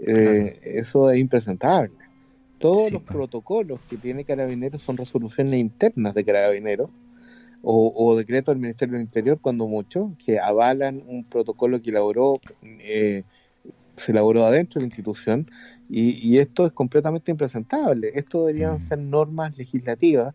eh, 0.05 0.59
eso 0.63 1.09
es 1.09 1.19
impresentable. 1.19 1.91
Todos 2.59 2.91
los 2.91 3.01
pues. 3.01 3.15
protocolos 3.15 3.79
que 3.89 3.97
tiene 3.97 4.23
carabineros 4.23 4.81
son 4.83 4.97
resoluciones 4.97 5.59
internas 5.59 6.13
de 6.13 6.23
carabineros 6.23 6.89
o, 7.63 7.93
o 7.95 8.15
decretos 8.15 8.53
del 8.53 8.61
Ministerio 8.61 8.93
del 8.93 9.03
Interior, 9.03 9.39
cuando 9.41 9.67
mucho, 9.67 10.13
que 10.23 10.39
avalan 10.39 11.01
un 11.07 11.23
protocolo 11.23 11.81
que 11.81 11.89
elaboró, 11.89 12.39
eh, 12.63 13.23
se 13.97 14.11
elaboró 14.11 14.45
adentro 14.45 14.79
de 14.79 14.85
la 14.85 14.87
institución, 14.87 15.47
y, 15.93 16.37
esto 16.37 16.65
es 16.65 16.71
completamente 16.71 17.31
impresentable. 17.31 18.11
Esto 18.15 18.45
deberían 18.45 18.75
mm. 18.75 18.87
ser 18.87 18.99
normas 18.99 19.57
legislativas 19.57 20.33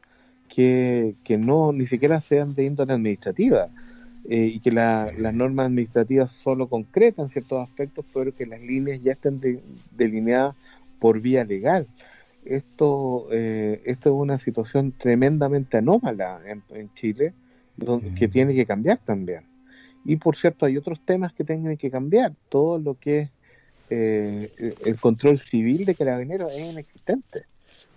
que, 0.48 1.14
que 1.24 1.38
no 1.38 1.72
ni 1.72 1.86
siquiera 1.86 2.20
sean 2.20 2.54
de 2.54 2.64
índole 2.64 2.92
administrativa. 2.92 3.70
Eh, 4.28 4.50
y 4.54 4.60
que 4.60 4.72
las 4.72 5.34
normas 5.34 5.66
administrativas 5.66 6.32
solo 6.32 6.68
concretan 6.68 7.28
ciertos 7.28 7.62
aspectos, 7.62 8.04
pero 8.12 8.34
que 8.34 8.44
las 8.44 8.60
líneas 8.60 9.00
ya 9.00 9.12
estén 9.12 9.40
delineadas 9.96 10.56
por 10.98 11.20
vía 11.20 11.44
legal 11.44 11.86
esto, 12.46 13.28
eh, 13.30 13.82
esto 13.84 14.10
es 14.10 14.14
una 14.14 14.38
situación 14.38 14.92
tremendamente 14.92 15.76
anómala 15.76 16.40
en, 16.46 16.90
Chile, 16.94 17.32
que 18.16 18.28
tiene 18.28 18.54
que 18.54 18.64
cambiar 18.64 18.98
también. 19.04 19.42
Y 20.04 20.16
por 20.16 20.36
cierto, 20.36 20.66
hay 20.66 20.76
otros 20.76 21.00
temas 21.04 21.32
que 21.32 21.44
tienen 21.44 21.76
que 21.76 21.90
cambiar. 21.90 22.32
Todo 22.48 22.78
lo 22.78 22.94
que 22.94 23.20
es 23.20 23.30
eh, 23.90 24.74
el 24.84 24.96
control 24.96 25.40
civil 25.40 25.84
de 25.84 25.94
carabineros 25.94 26.52
es 26.52 26.72
inexistente. 26.72 27.44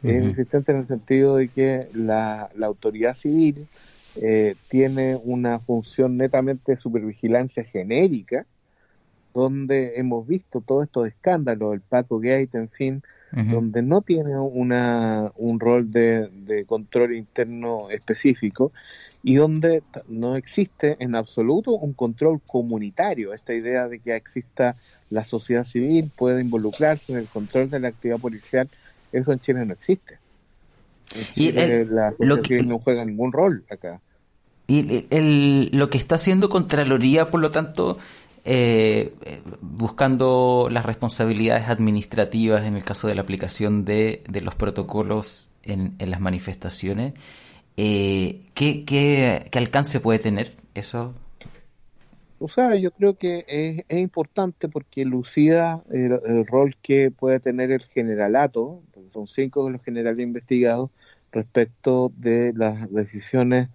Es 0.03 0.23
inexistente 0.23 0.71
en 0.71 0.77
el 0.79 0.87
sentido 0.87 1.35
de 1.35 1.49
que 1.49 1.87
la, 1.93 2.49
la 2.55 2.67
autoridad 2.67 3.15
civil 3.15 3.67
eh, 4.15 4.55
tiene 4.69 5.15
una 5.15 5.59
función 5.59 6.17
netamente 6.17 6.73
de 6.73 6.81
supervigilancia 6.81 7.63
genérica, 7.63 8.45
donde 9.33 9.99
hemos 9.99 10.27
visto 10.27 10.61
todos 10.61 10.85
estos 10.85 11.07
escándalos, 11.07 11.73
el 11.73 11.81
Paco 11.81 12.19
Gate, 12.19 12.49
en 12.53 12.69
fin, 12.69 13.03
donde 13.31 13.83
no 13.83 14.01
tiene 14.01 14.37
una, 14.39 15.31
un 15.35 15.59
rol 15.59 15.91
de, 15.91 16.65
control 16.67 17.15
interno 17.15 17.89
específico 17.91 18.71
y 19.21 19.35
donde 19.35 19.83
no 20.07 20.35
existe 20.35 20.97
en 20.99 21.15
absoluto 21.15 21.71
un 21.73 21.93
control 21.93 22.41
comunitario. 22.47 23.33
Esta 23.33 23.53
idea 23.53 23.87
de 23.87 23.99
que 23.99 24.15
exista 24.15 24.75
la 25.09 25.23
sociedad 25.25 25.65
civil, 25.65 26.09
puede 26.17 26.41
involucrarse 26.41 27.13
en 27.13 27.19
el 27.19 27.27
control 27.27 27.69
de 27.69 27.79
la 27.79 27.89
actividad 27.89 28.19
policial, 28.19 28.67
eso 29.11 29.31
en 29.31 29.39
Chile 29.39 29.65
no 29.65 29.73
existe. 29.73 30.18
En 31.15 31.23
Chile 31.33 31.85
la 31.85 32.11
sociedad 32.11 32.43
civil 32.43 32.67
no 32.67 32.79
juega 32.79 33.05
ningún 33.05 33.31
rol 33.31 33.65
acá. 33.69 33.99
Y 34.67 35.07
el, 35.09 35.69
lo 35.73 35.89
que 35.89 35.97
está 35.97 36.15
haciendo 36.15 36.47
Contraloría, 36.47 37.31
por 37.31 37.39
lo 37.41 37.49
tanto, 37.49 37.97
eh, 38.45 39.13
buscando 39.61 40.69
las 40.71 40.85
responsabilidades 40.85 41.69
administrativas 41.69 42.65
en 42.65 42.75
el 42.75 42.83
caso 42.83 43.07
de 43.07 43.15
la 43.15 43.21
aplicación 43.21 43.83
de, 43.83 44.23
los 44.41 44.55
protocolos 44.55 45.49
en, 45.63 45.95
las 45.99 46.19
manifestaciones. 46.21 47.13
Eh, 47.77 48.41
¿qué, 48.53 48.85
qué, 48.85 49.49
alcance 49.57 49.99
puede 49.99 50.19
tener 50.19 50.53
eso? 50.75 51.13
O 52.39 52.47
sea, 52.47 52.75
yo 52.75 52.91
creo 52.91 53.15
que 53.15 53.45
es, 53.89 53.99
importante 53.99 54.69
porque 54.69 55.03
lucida 55.03 55.83
el, 55.91 56.45
rol 56.45 56.75
que 56.81 57.11
puede 57.11 57.39
tener 57.39 57.71
el 57.71 57.81
generalato, 57.81 58.81
son 59.13 59.27
cinco 59.27 59.65
de 59.65 59.71
los 59.71 59.83
generales 59.83 60.19
investigados, 60.19 60.91
respecto 61.31 62.11
de 62.17 62.53
las 62.55 62.91
decisiones 62.91 63.69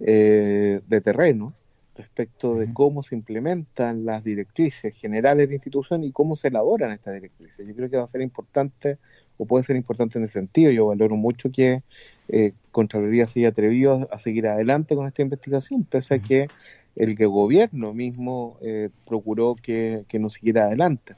eh, 0.00 0.80
de 0.86 1.00
terreno 1.00 1.54
respecto 1.96 2.56
de 2.56 2.72
cómo 2.72 3.02
se 3.02 3.14
implementan 3.14 4.04
las 4.04 4.22
directrices 4.22 4.94
generales 4.94 5.48
de 5.48 5.54
institución 5.54 6.04
y 6.04 6.12
cómo 6.12 6.36
se 6.36 6.48
elaboran 6.48 6.92
estas 6.92 7.14
directrices. 7.14 7.66
Yo 7.66 7.74
creo 7.74 7.90
que 7.90 7.96
va 7.96 8.04
a 8.04 8.08
ser 8.08 8.20
importante, 8.20 8.98
o 9.38 9.46
puede 9.46 9.64
ser 9.64 9.76
importante 9.76 10.18
en 10.18 10.24
ese 10.24 10.34
sentido. 10.34 10.70
Yo 10.70 10.86
valoro 10.86 11.16
mucho 11.16 11.50
que 11.50 11.82
eh, 12.28 12.52
Contraloría 12.70 13.24
se 13.24 13.40
haya 13.40 13.48
atrevido 13.48 14.08
a 14.12 14.18
seguir 14.18 14.46
adelante 14.46 14.94
con 14.94 15.06
esta 15.06 15.22
investigación, 15.22 15.84
pese 15.84 16.14
a 16.14 16.18
que 16.18 16.48
el 16.96 17.14
gobierno 17.16 17.92
mismo 17.92 18.58
eh, 18.62 18.90
procuró 19.06 19.54
que, 19.54 20.04
no 20.18 20.30
siguiera 20.30 20.64
adelante. 20.64 21.14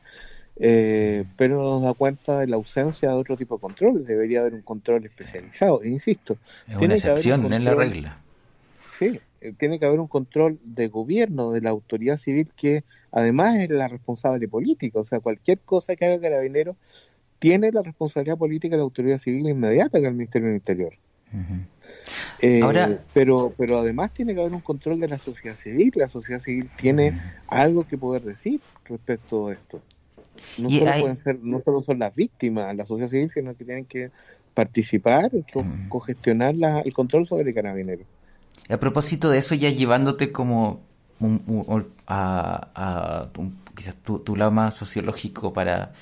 Eh, 0.61 1.25
pero 1.37 1.63
nos 1.63 1.83
da 1.83 1.95
cuenta 1.95 2.41
de 2.41 2.49
la 2.49 2.57
ausencia 2.57 3.11
de 3.11 3.15
otro 3.15 3.37
tipo 3.37 3.57
de 3.57 3.61
control. 3.61 4.05
Debería 4.05 4.41
haber 4.41 4.55
un 4.55 4.63
control 4.63 5.05
especializado. 5.05 5.83
E 5.83 5.89
insisto, 5.89 6.37
es 6.67 6.77
una 6.77 6.95
excepción 6.95 7.53
en 7.53 7.65
la 7.65 7.75
regla. 7.75 8.19
Sí, 8.99 9.21
eh, 9.41 9.53
tiene 9.57 9.79
que 9.79 9.87
haber 9.87 10.01
un 10.01 10.09
control 10.09 10.59
de 10.65 10.89
gobierno, 10.89 11.53
de 11.53 11.61
la 11.61 11.71
autoridad 11.71 12.19
civil, 12.19 12.49
que 12.57 12.83
además 13.13 13.61
es 13.61 13.71
la 13.71 13.89
responsable 13.89 14.49
política. 14.49 14.99
O 14.99 15.05
sea, 15.05 15.21
cualquier 15.21 15.61
cosa 15.61 15.95
que 15.95 16.05
haga 16.05 16.21
Carabinero 16.21 16.77
tiene 17.39 17.71
la 17.71 17.83
responsabilidad 17.83 18.37
política 18.37 18.75
de 18.75 18.79
la 18.79 18.85
autoridad 18.85 19.21
civil 19.21 19.49
inmediata 19.49 20.01
que 20.01 20.07
el 20.07 20.15
Ministerio 20.15 20.49
del 20.49 20.57
Interior. 20.57 20.95
Eh, 22.41 22.99
pero, 23.13 23.53
pero 23.57 23.79
además 23.79 24.13
tiene 24.13 24.35
que 24.35 24.41
haber 24.41 24.55
un 24.55 24.61
control 24.61 24.99
de 24.99 25.09
la 25.09 25.19
sociedad 25.19 25.57
civil. 25.57 25.93
La 25.95 26.09
sociedad 26.09 26.41
civil 26.41 26.69
tiene 26.77 27.13
algo 27.47 27.87
que 27.87 27.97
poder 27.97 28.23
decir 28.23 28.61
respecto 28.87 29.49
a 29.49 29.53
esto. 29.53 29.81
No 30.59 30.71
solo, 30.71 30.91
pueden 31.01 31.23
ser, 31.23 31.39
no 31.43 31.61
solo 31.65 31.83
son 31.83 31.99
las 31.99 32.15
víctimas, 32.15 32.75
la 32.75 32.87
sociedad 32.87 33.11
civil, 33.11 33.31
sino 33.33 33.57
que 33.57 33.65
tienen 33.65 33.85
que 33.85 34.11
participar, 34.55 35.31
cogestionar 35.89 36.55
el 36.85 36.93
control 36.93 37.29
sobre 37.29 37.49
el 37.49 37.55
carabinero. 37.55 38.03
A 38.69 38.77
propósito 38.79 39.31
de 39.31 39.39
eso, 39.39 39.55
ya 39.55 39.71
llevándote 39.71 40.33
como 40.33 40.81
a, 42.07 43.29
quizás 43.75 43.95
tu, 43.97 44.37
lado 44.37 44.51
más 44.51 44.75
sociológico 44.75 45.53
para, 45.53 45.93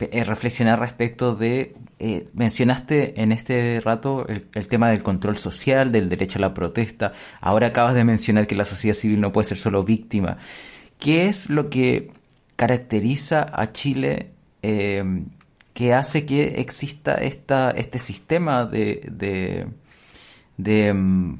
eh, 0.00 0.24
reflexionar 0.24 0.80
respecto 0.80 1.34
de, 1.34 1.74
eh, 1.98 2.28
mencionaste 2.34 3.20
en 3.20 3.32
este 3.32 3.80
rato 3.80 4.26
el, 4.28 4.66
tema 4.66 4.90
del 4.90 5.02
control 5.02 5.36
social, 5.38 5.92
del 5.92 6.08
derecho 6.08 6.38
a 6.38 6.42
la 6.42 6.54
protesta, 6.54 7.12
ahora 7.40 7.68
acabas 7.68 7.94
de 7.94 8.04
mencionar 8.04 8.46
que 8.46 8.54
la 8.54 8.64
sociedad 8.64 8.94
civil 8.94 9.20
no 9.20 9.32
puede 9.32 9.48
ser 9.48 9.58
solo 9.58 9.84
víctima. 9.84 10.38
¿Qué 10.98 11.28
es 11.28 11.48
lo 11.48 11.70
que 11.70 12.10
caracteriza 12.58 13.46
a 13.52 13.72
Chile 13.72 14.32
eh, 14.62 15.04
que 15.74 15.94
hace 15.94 16.26
que 16.26 16.60
exista 16.60 17.14
esta, 17.14 17.70
este 17.70 18.00
sistema 18.00 18.66
de, 18.66 19.00
de, 19.10 19.68
de, 20.56 20.92
mm, 20.92 21.38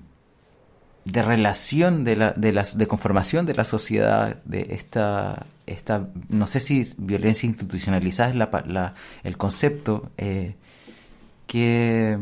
relación, 1.05 2.05
de, 2.05 2.15
la, 2.15 2.33
de, 2.33 2.53
de 2.53 2.87
conformación 2.87 3.47
de 3.47 3.55
la 3.55 3.65
sociedad, 3.65 4.41
de 4.45 4.69
esta 4.71 5.47
esta, 5.69 6.09
no 6.29 6.47
sé 6.47 6.61
si 6.61 6.83
violencia 6.99 7.47
institucionalizada 7.47 8.31
es 8.31 8.37
la, 8.37 8.95
el 9.23 9.37
concepto. 9.37 10.11
Eh, 10.17 10.55
¿qué, 11.47 12.19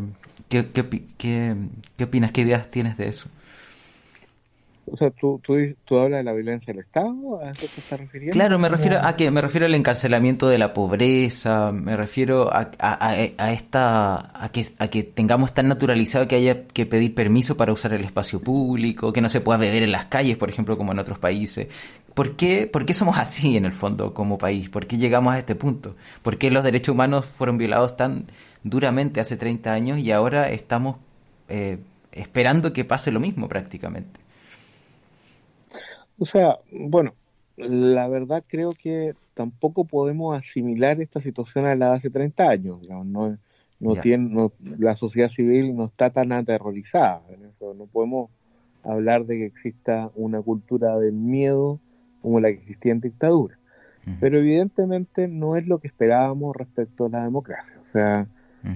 qué, 0.49 0.67
qué, 1.17 2.05
opinas? 2.05 2.33
¿Qué 2.33 2.41
ideas 2.41 2.71
tienes 2.71 2.97
de 2.97 3.09
eso? 3.09 3.29
O 4.89 4.97
sea, 4.97 5.11
¿tú, 5.11 5.41
tú, 5.45 5.99
hablas 5.99 6.19
de 6.19 6.25
la 6.25 6.33
violencia 6.33 6.73
del 6.73 6.85
Estado, 6.85 7.41
¿a 7.43 7.51
eso 7.51 7.67
te 7.75 7.81
estás 7.81 7.99
refiriendo? 7.99 8.33
Claro, 8.33 8.57
me 8.59 8.69
refiero 8.69 9.01
a 9.03 9.17
que 9.17 9.33
me 9.33 9.41
refiero 9.41 9.67
al 9.67 9.75
encarcelamiento 9.75 10.49
de 10.49 10.59
la 10.59 10.73
pobreza, 10.73 11.73
me 11.73 11.97
refiero 11.97 12.55
a, 12.55 12.71
a, 12.79 13.53
esta 13.53 14.45
a 14.45 14.49
que, 14.53 14.65
a 14.79 14.87
que 14.87 15.03
tengamos 15.03 15.53
tan 15.55 15.67
naturalizado 15.67 16.29
que 16.29 16.37
haya 16.37 16.69
que 16.69 16.87
pedir 16.87 17.15
permiso 17.15 17.57
para 17.57 17.73
usar 17.73 17.95
el 17.95 18.05
espacio 18.05 18.41
público, 18.41 19.13
que 19.13 19.21
no 19.21 19.29
se 19.29 19.41
pueda 19.41 19.59
beber 19.59 19.83
en 19.83 19.91
las 19.91 20.07
calles, 20.07 20.37
por 20.37 20.51
ejemplo, 20.51 20.79
como 20.79 20.93
en 20.93 21.01
otros 21.01 21.19
países. 21.19 21.67
¿Por 22.15 22.37
qué, 22.37 22.69
¿Por 22.69 22.87
qué 22.87 22.95
somos 22.95 23.19
así 23.19 23.57
en 23.57 23.65
el 23.65 23.73
fondo 23.73 24.15
como 24.15 24.39
país? 24.39 24.69
¿Por 24.69 24.87
qué 24.87 24.99
llegamos 24.99 25.35
a 25.35 25.39
este 25.39 25.57
punto? 25.57 25.97
¿Por 26.23 26.39
qué 26.39 26.53
los 26.53 26.63
derechos 26.63 26.93
humanos 26.95 27.27
fueron 27.27 27.59
violados 27.59 27.97
tan 27.97 28.27
duramente 28.63 29.21
hace 29.21 29.37
30 29.37 29.73
años 29.73 29.99
y 29.99 30.13
ahora 30.13 30.49
estamos 30.49 30.97
eh, 31.49 31.79
esperando 32.13 32.73
que 32.73 32.85
pase 32.85 33.11
lo 33.11 33.19
mismo 33.19 33.49
prácticamente? 33.49 34.26
O 36.19 36.27
sea, 36.27 36.59
bueno, 36.71 37.15
la 37.57 38.09
verdad 38.09 38.45
creo 38.47 38.73
que 38.73 39.15
tampoco 39.35 39.85
podemos 39.85 40.37
asimilar 40.37 41.01
esta 41.01 41.21
situación 41.21 41.67
a 41.67 41.75
la 41.75 41.91
de 41.91 41.97
hace 41.97 42.11
30 42.11 42.49
años. 42.49 42.83
no, 42.89 43.39
no 43.79 43.97
tiene, 43.97 44.51
la 44.79 44.97
sociedad 44.97 45.29
civil 45.29 45.77
no 45.77 45.87
está 45.87 46.11
tan 46.11 46.33
aterrorizada. 46.33 47.23
No 47.61 47.87
podemos 47.87 48.31
hablar 48.83 49.27
de 49.27 49.37
que 49.39 49.47
exista 49.47 50.11
una 50.15 50.41
cultura 50.41 50.99
del 50.99 51.13
miedo 51.13 51.79
como 52.23 52.41
la 52.41 52.49
que 52.49 52.55
existía 52.55 52.93
en 52.93 53.01
dictadura. 53.01 53.59
Pero 54.21 54.39
evidentemente 54.39 55.27
no 55.27 55.57
es 55.57 55.67
lo 55.67 55.79
que 55.79 55.89
esperábamos 55.89 56.55
respecto 56.55 57.07
a 57.07 57.09
la 57.09 57.25
democracia. 57.25 57.75
O 57.83 57.91
sea, 57.91 58.29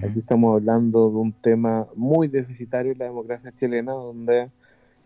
aquí 0.03 0.19
estamos 0.19 0.53
hablando 0.53 1.09
de 1.09 1.15
un 1.15 1.31
tema 1.31 1.87
muy 1.95 2.27
deficitario 2.27 2.91
en 2.91 2.97
la 2.97 3.05
democracia 3.05 3.53
chilena, 3.53 3.93
donde 3.93 4.49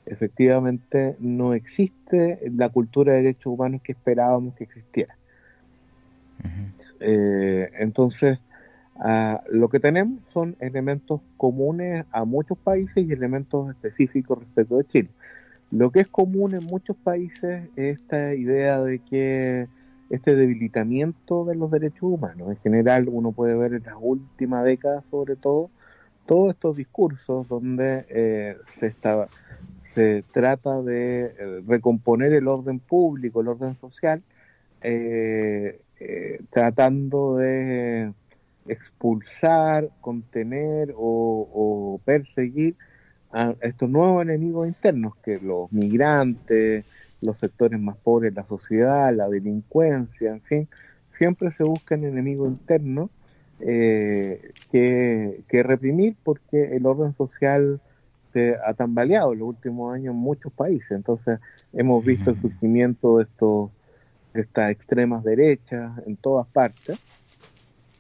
efectivamente 0.06 1.16
no 1.20 1.54
existe 1.54 2.40
la 2.56 2.70
cultura 2.70 3.14
de 3.14 3.24
derechos 3.24 3.48
humanos 3.48 3.82
que 3.84 3.94
esperábamos 3.94 4.56
que 4.56 4.64
existiera. 4.64 5.16
Eh, 7.00 7.70
entonces, 7.80 8.40
ah, 8.98 9.42
lo 9.52 9.70
que 9.70 9.80
tenemos 9.80 10.20
son 10.34 10.56
elementos 10.60 11.22
comunes 11.38 12.06
a 12.12 12.26
muchos 12.26 12.58
países 12.58 13.06
y 13.08 13.12
elementos 13.12 13.70
específicos 13.70 14.40
respecto 14.40 14.78
de 14.78 14.86
Chile. 14.86 15.10
Lo 15.72 15.92
que 15.92 16.02
es 16.02 16.08
común 16.08 16.54
en 16.54 16.64
muchos 16.64 16.96
países 16.96 17.70
es 17.76 18.00
esta 18.00 18.34
idea 18.36 18.82
de 18.82 19.00
que 19.00 19.68
este 20.10 20.36
debilitamiento 20.36 21.46
de 21.46 21.56
los 21.56 21.72
derechos 21.72 22.04
humanos, 22.04 22.50
en 22.50 22.58
general 22.58 23.08
uno 23.10 23.32
puede 23.32 23.56
ver 23.56 23.74
en 23.74 23.84
las 23.84 23.96
últimas 24.00 24.64
décadas 24.64 25.04
sobre 25.10 25.36
todo, 25.36 25.72
todos 26.28 26.54
estos 26.54 26.76
discursos 26.78 27.48
donde 27.48 28.06
eh, 28.10 28.58
se 28.80 28.88
estaba 28.88 29.28
se 29.96 30.24
trata 30.34 30.82
de 30.82 31.26
eh, 31.26 31.62
recomponer 31.66 32.34
el 32.34 32.50
orden 32.50 32.80
público, 32.80 33.42
el 33.42 33.48
orden 33.48 33.80
social, 33.80 34.22
eh, 34.82 35.80
eh, 36.02 36.42
tratando 36.52 37.38
de 37.38 38.12
expulsar, 38.68 39.90
contener 40.02 40.94
o, 40.98 42.00
perseguir 42.04 42.76
a 43.32 43.56
estos 43.62 43.90
nuevos 43.90 44.22
enemigos 44.24 44.68
internos, 44.68 45.16
que 45.24 45.40
los 45.40 45.72
migrantes, 45.72 46.84
los 47.22 47.38
sectores 47.38 47.80
más 47.80 47.96
pobres 47.98 48.36
de 48.36 48.42
la 48.42 48.48
sociedad, 48.48 49.16
la 49.16 49.30
delincuencia, 49.30 50.32
en 50.32 50.42
fin, 50.42 50.68
siempre 51.18 51.52
se 51.52 51.64
buscan 51.64 52.04
enemigos 52.04 52.50
internos 52.50 53.10
que, 53.58 55.42
que 55.48 55.64
reprimir 55.64 56.16
porque 56.24 56.76
el 56.76 56.86
orden 56.86 57.16
social 57.16 57.80
ha 58.66 58.74
tambaleado 58.74 59.34
en 59.34 59.40
los 59.40 59.50
últimos 59.50 59.94
años 59.94 60.14
en 60.14 60.20
muchos 60.20 60.52
países. 60.54 60.92
Entonces, 60.92 61.40
hemos 61.74 62.04
visto 62.04 62.32
el 62.32 62.42
surgimiento 62.42 63.18
de 63.18 63.24
estos 63.24 63.70
estas 64.36 64.72
extremas 64.72 65.24
derechas 65.24 65.92
en 66.06 66.18
todas 66.18 66.48
partes. 66.48 67.00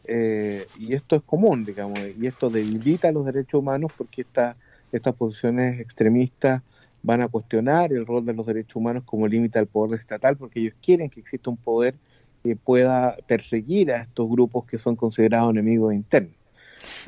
Eh, 0.07 0.65
y 0.77 0.93
esto 0.93 1.15
es 1.15 1.23
común, 1.23 1.65
digamos, 1.65 1.99
y 2.19 2.27
esto 2.27 2.49
debilita 2.49 3.11
los 3.11 3.25
derechos 3.25 3.59
humanos 3.59 3.91
porque 3.97 4.21
esta, 4.21 4.55
estas 4.91 5.15
posiciones 5.15 5.79
extremistas 5.79 6.61
van 7.01 7.21
a 7.21 7.27
cuestionar 7.27 7.91
el 7.91 8.05
rol 8.05 8.25
de 8.25 8.33
los 8.33 8.45
derechos 8.45 8.75
humanos 8.75 9.03
como 9.05 9.27
límite 9.27 9.57
al 9.57 9.67
poder 9.67 9.99
estatal, 9.99 10.37
porque 10.37 10.59
ellos 10.59 10.73
quieren 10.81 11.09
que 11.09 11.21
exista 11.21 11.49
un 11.49 11.57
poder 11.57 11.95
que 12.43 12.55
pueda 12.55 13.17
perseguir 13.27 13.91
a 13.91 14.01
estos 14.01 14.29
grupos 14.29 14.65
que 14.65 14.77
son 14.77 14.95
considerados 14.95 15.51
enemigos 15.51 15.93
internos. 15.93 16.33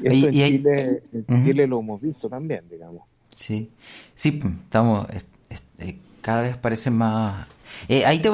Y 0.02 0.08
esto 0.08 0.28
en, 0.30 1.46
Chile, 1.46 1.68
lo 1.68 1.80
hemos 1.80 2.02
visto 2.02 2.30
también, 2.30 2.64
digamos. 2.70 3.04
Sí, 3.38 3.70
sí, 4.16 4.42
estamos, 4.64 5.06
eh, 5.78 6.00
cada 6.22 6.42
vez 6.42 6.58
parece 6.58 6.90
más... 6.90 7.48
Eh, 7.88 8.04
ahí 8.04 8.20
te, 8.20 8.30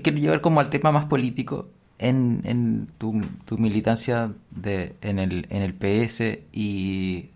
quiero 0.00 0.18
llevar 0.18 0.40
como 0.40 0.60
al 0.60 0.70
tema 0.70 0.92
más 0.92 1.06
político 1.06 1.70
en, 1.98 2.40
en 2.44 2.86
tu, 2.96 3.58
militancia 3.58 4.32
de, 4.52 4.94
en, 5.00 5.18
el, 5.18 5.48
en 5.50 5.62
el 5.62 5.74
PS 5.74 6.38
y 6.52 7.30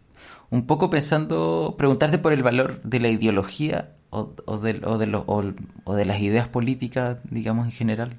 un 0.51 0.65
poco 0.67 0.91
pensando, 0.91 1.75
preguntarte 1.77 2.19
por 2.19 2.33
el 2.33 2.45
valor 2.45 2.81
de 2.83 3.01
la 3.01 3.09
ideología 3.09 3.91
o, 4.11 4.27
de, 4.63 4.81
o, 4.85 4.97
de, 4.97 5.53
o, 5.85 5.95
de 5.95 6.05
las 6.05 6.21
ideas 6.21 6.47
políticas, 6.47 7.19
digamos, 7.29 7.67
en 7.67 7.73
general, 7.73 8.17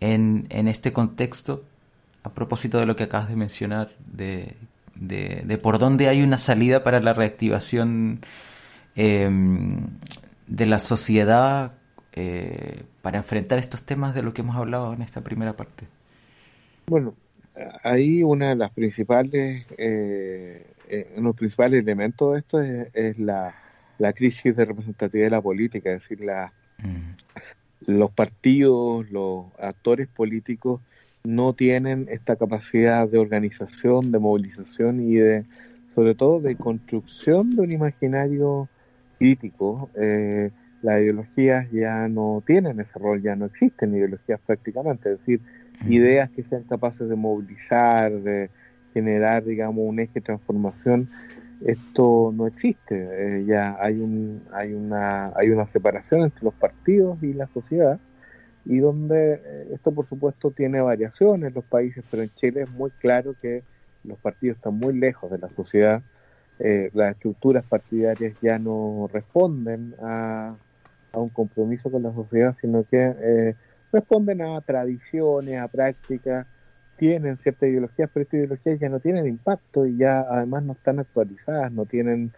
en, 0.00 0.46
en 0.48 0.68
este 0.68 0.94
contexto, 0.94 1.64
a 2.22 2.30
propósito 2.32 2.78
de 2.78 2.86
lo 2.86 2.96
que 2.96 3.04
acabas 3.04 3.28
de 3.28 3.36
mencionar, 3.36 3.92
de 4.06 4.56
de, 4.98 5.58
por 5.62 5.78
dónde 5.78 6.08
hay 6.08 6.22
una 6.22 6.38
salida 6.38 6.82
para 6.82 7.00
la 7.00 7.14
reactivación 7.14 8.20
em, 8.94 9.80
de 10.46 10.66
la 10.66 10.78
sociedad 10.78 11.72
eh, 12.12 12.82
para 13.02 13.18
enfrentar 13.18 13.58
estos 13.58 13.84
temas 13.84 14.14
de 14.14 14.22
lo 14.22 14.32
que 14.32 14.42
hemos 14.42 14.56
hablado 14.56 14.94
en 14.94 15.02
esta 15.02 15.20
primera 15.20 15.54
parte. 15.54 15.86
Bueno, 16.86 17.14
ahí 17.82 18.22
una 18.22 18.50
de 18.50 18.56
las 18.56 18.70
principales, 18.72 19.66
eh, 19.76 20.66
eh 20.88 21.14
los 21.18 21.36
principales 21.36 21.82
elementos 21.82 22.32
de 22.32 22.38
esto 22.38 22.60
es, 22.62 23.18
la, 23.18 23.54
crisis 24.14 24.56
de 24.56 24.64
representatividad 24.64 25.26
de 25.26 25.30
la 25.30 25.42
política, 25.42 25.92
es 25.92 26.02
decir, 26.02 26.24
la, 26.24 26.52
mm. 26.78 27.90
los 27.92 28.10
partidos, 28.12 29.10
los 29.10 29.46
actores 29.58 30.08
políticos 30.08 30.80
no 31.26 31.52
tienen 31.52 32.06
esta 32.10 32.36
capacidad 32.36 33.08
de 33.08 33.18
organización, 33.18 34.12
de 34.12 34.18
movilización 34.18 35.00
y 35.00 35.16
de, 35.16 35.44
sobre 35.94 36.14
todo, 36.14 36.40
de 36.40 36.56
construcción 36.56 37.50
de 37.50 37.62
un 37.62 37.72
imaginario 37.72 38.68
crítico. 39.18 39.90
Eh, 39.96 40.50
las 40.82 41.00
ideologías 41.00 41.70
ya 41.72 42.08
no 42.08 42.42
tienen 42.46 42.78
ese 42.80 42.98
rol, 42.98 43.22
ya 43.22 43.34
no 43.34 43.46
existen 43.46 43.94
ideologías 43.94 44.40
prácticamente, 44.46 45.12
es 45.12 45.18
decir, 45.18 45.40
ideas 45.88 46.30
que 46.30 46.44
sean 46.44 46.62
capaces 46.62 47.08
de 47.08 47.16
movilizar, 47.16 48.12
de 48.12 48.50
generar, 48.94 49.44
digamos, 49.44 49.84
un 49.84 49.98
eje 49.98 50.12
de 50.14 50.20
transformación, 50.20 51.08
esto 51.64 52.32
no 52.34 52.46
existe. 52.46 52.94
Eh, 52.94 53.44
ya 53.46 53.76
hay, 53.80 53.98
un, 53.98 54.42
hay, 54.52 54.72
una, 54.72 55.32
hay 55.36 55.50
una 55.50 55.66
separación 55.66 56.22
entre 56.22 56.44
los 56.44 56.54
partidos 56.54 57.22
y 57.22 57.32
la 57.32 57.46
sociedad 57.48 57.98
y 58.66 58.78
donde 58.78 59.34
eh, 59.34 59.68
esto 59.74 59.92
por 59.92 60.08
supuesto 60.08 60.50
tiene 60.50 60.80
variaciones 60.80 61.48
en 61.48 61.54
los 61.54 61.64
países, 61.64 62.04
pero 62.10 62.24
en 62.24 62.30
Chile 62.34 62.62
es 62.62 62.70
muy 62.70 62.90
claro 62.90 63.34
que 63.40 63.62
los 64.02 64.18
partidos 64.18 64.56
están 64.56 64.74
muy 64.74 64.92
lejos 64.92 65.30
de 65.30 65.38
la 65.38 65.48
sociedad, 65.50 66.02
eh, 66.58 66.90
las 66.92 67.12
estructuras 67.12 67.64
partidarias 67.64 68.34
ya 68.42 68.58
no 68.58 69.08
responden 69.12 69.94
a, 70.02 70.56
un 71.12 71.30
compromiso 71.30 71.90
con 71.90 72.02
la 72.02 72.12
sociedad, 72.12 72.54
sino 72.60 72.84
que 72.84 73.14
eh, 73.18 73.54
responden 73.90 74.42
a 74.42 74.60
tradiciones, 74.60 75.58
a 75.58 75.66
prácticas, 75.68 76.46
tienen 76.98 77.38
cierta 77.38 77.66
ideología, 77.66 78.06
pero 78.06 78.24
estas 78.24 78.34
ideologías 78.34 78.80
ya 78.80 78.90
no 78.90 79.00
tienen 79.00 79.26
impacto 79.26 79.86
y 79.86 79.96
ya 79.96 80.26
además 80.28 80.64
no 80.64 80.74
están 80.74 80.98
actualizadas, 80.98 81.72
no 81.72 81.86
tienen, 81.86 82.32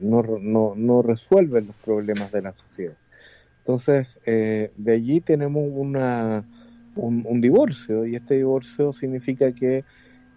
no, 0.00 0.22
no, 0.40 0.74
no 0.74 1.02
resuelven 1.02 1.68
los 1.68 1.76
problemas 1.76 2.32
de 2.32 2.42
la 2.42 2.52
sociedad. 2.52 2.94
Entonces, 3.64 4.06
eh, 4.26 4.70
de 4.76 4.92
allí 4.92 5.22
tenemos 5.22 5.64
una, 5.72 6.44
un, 6.96 7.40
divorcio 7.40 8.04
y 8.04 8.14
este 8.14 8.34
divorcio 8.34 8.92
significa 8.92 9.52
que 9.52 9.84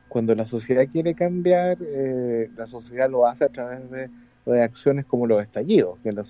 cuando 0.08 0.34
la 0.34 0.46
sociedad 0.46 0.88
quiere 0.90 1.14
cambiar, 1.14 1.78
eh, 1.82 2.50
la 2.56 2.68
sociedad 2.68 3.10
lo 3.10 3.28
hace 3.28 3.44
a 3.44 3.50
través 3.50 3.92
de 3.92 4.10
reacciones 4.46 5.06
como 5.06 5.28
los 5.28 5.44
estallidos, 5.44 6.00
que 6.04 6.14
no, 6.14 6.24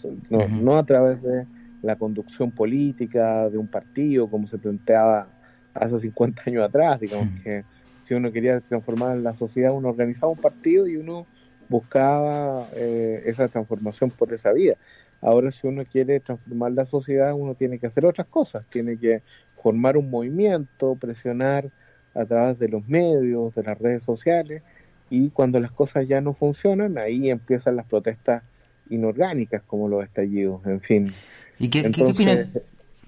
no, 0.48 0.76
a 0.76 0.84
través 0.84 1.22
de 1.22 1.46
la 1.84 1.98
conducción 1.98 2.50
política 2.50 3.48
de 3.48 3.60
un 3.60 3.68
partido 3.68 4.28
como 4.28 4.48
se 4.48 4.58
planteaba 4.58 5.28
hace 5.76 6.00
50 6.00 6.42
años 6.48 6.64
atrás, 6.64 7.00
digamos 7.00 7.30
que 7.44 7.64
si 8.08 8.16
uno 8.16 8.32
quería 8.32 8.60
transformar 8.62 9.18
la 9.18 9.36
sociedad, 9.36 9.72
uno 9.72 9.90
organizaba 9.90 10.32
un 10.32 10.40
partido 10.40 10.88
y 10.88 10.96
uno 10.96 11.28
buscaba 11.70 12.68
eh, 12.74 13.22
esa 13.26 13.48
transformación 13.50 14.10
por 14.10 14.34
esa 14.34 14.52
vía. 14.54 14.76
Ahora 15.22 15.52
si 15.52 15.68
uno 15.68 15.84
quiere 15.86 16.20
transformar 16.20 16.72
la 16.74 16.86
sociedad, 16.86 17.34
uno 17.34 17.56
tiene 17.56 17.80
que 17.80 17.88
hacer 17.88 18.06
otras 18.06 18.28
cosas, 18.28 18.66
tiene 18.70 18.98
que 18.98 19.22
formar 19.62 19.98
un 19.98 20.10
movimiento, 20.10 20.96
presionar 20.96 21.72
a 22.14 22.26
través 22.26 22.60
de 22.60 22.68
los 22.68 22.88
medios, 22.88 23.54
de 23.56 23.64
las 23.64 23.78
redes 23.78 24.04
sociales, 24.04 24.64
y 25.10 25.30
cuando 25.30 25.60
las 25.60 25.72
cosas 25.72 26.08
ya 26.08 26.22
no 26.22 26.34
funcionan, 26.34 26.96
ahí 27.02 27.30
empiezan 27.30 27.76
las 27.76 27.86
protestas 27.86 28.44
inorgánicas 28.90 29.64
como 29.64 29.88
los 29.88 30.04
estallidos, 30.04 30.66
en 30.66 30.82
fin. 30.82 31.14
¿Y 31.60 31.70
qué, 31.70 31.92
¿qué 31.92 32.04
opinión? 32.04 32.52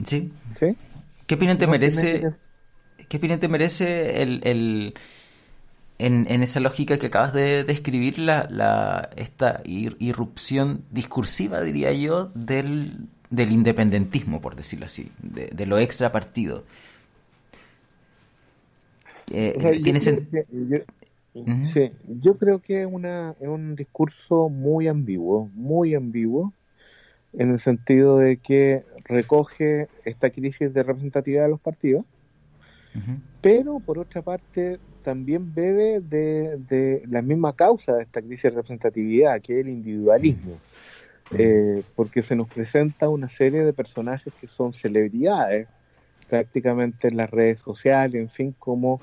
¿Sí? 0.04 0.32
¿Qué 1.28 1.36
opinión 1.36 1.58
te 1.58 1.68
merece? 1.68 2.34
¿Qué 3.08 3.18
opinión 3.18 3.40
te 3.40 3.48
merece 3.48 4.22
el, 4.22 4.42
el 4.44 4.94
en, 6.00 6.26
en, 6.30 6.42
esa 6.44 6.62
lógica 6.62 6.98
que 6.98 7.08
acabas 7.08 7.34
de 7.34 7.66
describir 7.66 8.20
la, 8.20 8.48
la, 8.50 9.10
esta 9.18 9.62
irrupción 9.66 10.86
discursiva, 10.92 11.62
diría 11.62 11.92
yo, 11.92 12.32
del, 12.34 13.08
del 13.30 13.52
independentismo, 13.52 14.40
por 14.42 14.56
decirlo 14.56 14.86
así, 14.86 15.12
de, 15.22 15.66
lo 15.66 15.78
extra 15.78 16.12
partido. 16.12 16.64
Eh, 19.32 19.82
yo, 19.84 20.78
sí, 21.74 21.92
yo 22.08 22.38
creo 22.38 22.60
que 22.60 22.82
es, 22.84 22.88
una, 22.90 23.36
es 23.40 23.48
un 23.48 23.76
discurso 23.76 24.48
muy 24.48 24.88
ambiguo, 24.88 25.50
muy 25.54 25.96
ambiguo, 25.96 26.54
en 27.34 27.52
el 27.52 27.60
sentido 27.60 28.18
de 28.18 28.38
que 28.38 28.84
recoge 29.04 29.90
esta 30.06 30.30
crisis 30.30 30.74
de 30.74 30.82
representatividad 30.82 31.44
de 31.44 31.50
los 31.50 31.60
partidos, 31.60 32.06
pero 33.42 33.80
por 33.80 34.00
otra 34.00 34.22
parte 34.22 34.80
también 35.04 35.54
bebe 35.54 36.02
de, 36.02 36.58
de, 36.58 37.04
la 37.10 37.22
misma 37.22 37.54
causa 37.54 37.96
de 37.96 38.04
esta 38.04 38.22
crisis 38.22 38.44
de 38.44 38.50
representatividad, 38.52 39.42
que 39.42 39.60
es 39.60 39.66
el 39.66 39.72
individualismo. 39.72 40.58
Eh, 41.38 41.84
porque 41.96 42.24
se 42.24 42.36
nos 42.36 42.48
presenta 42.48 43.08
una 43.08 43.30
serie 43.30 43.64
de 43.64 43.72
personajes 43.72 44.34
que 44.42 44.48
son 44.48 44.74
celebridades 44.74 45.68
prácticamente 46.28 47.08
en 47.08 47.18
las 47.18 47.30
redes 47.30 47.60
sociales, 47.60 48.16
en 48.16 48.30
fin, 48.30 48.56
como 48.58 49.00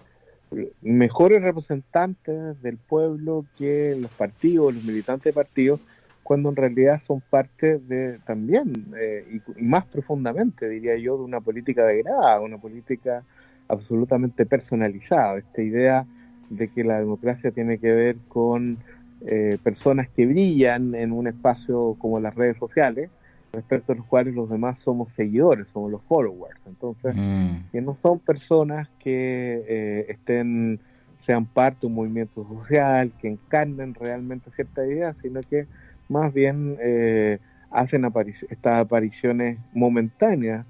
mejores 0.81 1.43
representantes 1.43 2.61
del 2.63 2.79
pueblo 2.79 3.45
que 3.57 3.97
los 3.99 4.11
partidos, 4.13 4.75
los 4.75 4.85
militantes 4.85 5.25
de 5.25 5.33
partidos, 5.33 5.81
cuando 6.23 6.49
en 6.49 6.57
realidad 6.57 7.01
son 7.07 7.21
parte 7.21 7.79
de 7.79 8.19
también, 8.27 8.73
eh, 8.99 9.41
y, 9.57 9.63
más 9.63 9.85
profundamente, 9.87 10.69
diría 10.69 10.97
yo, 10.97 11.17
de 11.17 11.25
una 11.25 11.41
política 11.41 11.85
de 11.85 12.03
grada, 12.03 12.41
una 12.41 12.59
política 12.59 13.23
absolutamente 13.69 14.47
personalizada. 14.47 15.39
Esta 15.39 15.63
idea 15.63 16.07
de 16.51 16.69
que 16.69 16.85
la 16.85 16.99
democracia 16.99 17.51
tiene 17.51 17.79
que 17.79 17.93
ver 17.93 18.17
con 18.29 18.79
eh, 19.27 19.59
personas 19.63 20.09
que 20.09 20.27
brillan 20.27 20.95
en 20.95 21.13
un 21.13 21.27
espacio 21.27 21.97
como 21.99 22.21
las 22.21 22.35
redes 22.35 22.57
sociales, 22.59 23.11
respecto 23.53 23.93
a 23.93 23.97
los 23.97 24.05
cuales 24.07 24.35
los 24.35 24.51
demás 24.51 24.79
somos 24.85 25.13
seguidores, 25.15 25.67
somos 25.73 25.91
los 25.91 26.03
followers. 26.03 26.61
Entonces, 26.67 27.15
mm. 27.17 27.71
que 27.73 27.81
no 27.81 27.97
son 28.03 28.19
personas 28.19 28.89
que 28.99 29.65
eh, 29.67 30.07
estén 30.09 30.81
sean 31.27 31.45
parte 31.45 31.81
de 31.81 31.87
un 31.89 31.95
movimiento 31.95 32.47
social, 32.47 33.11
que 33.21 33.29
encarnen 33.29 33.95
realmente 33.95 34.51
cierta 34.53 34.87
idea, 34.87 35.13
sino 35.13 35.41
que 35.41 35.67
más 36.09 36.33
bien 36.33 36.77
eh, 36.81 37.39
hacen 37.71 38.05
estas 38.49 38.81
apariciones 38.81 39.59
momentáneas 39.75 40.65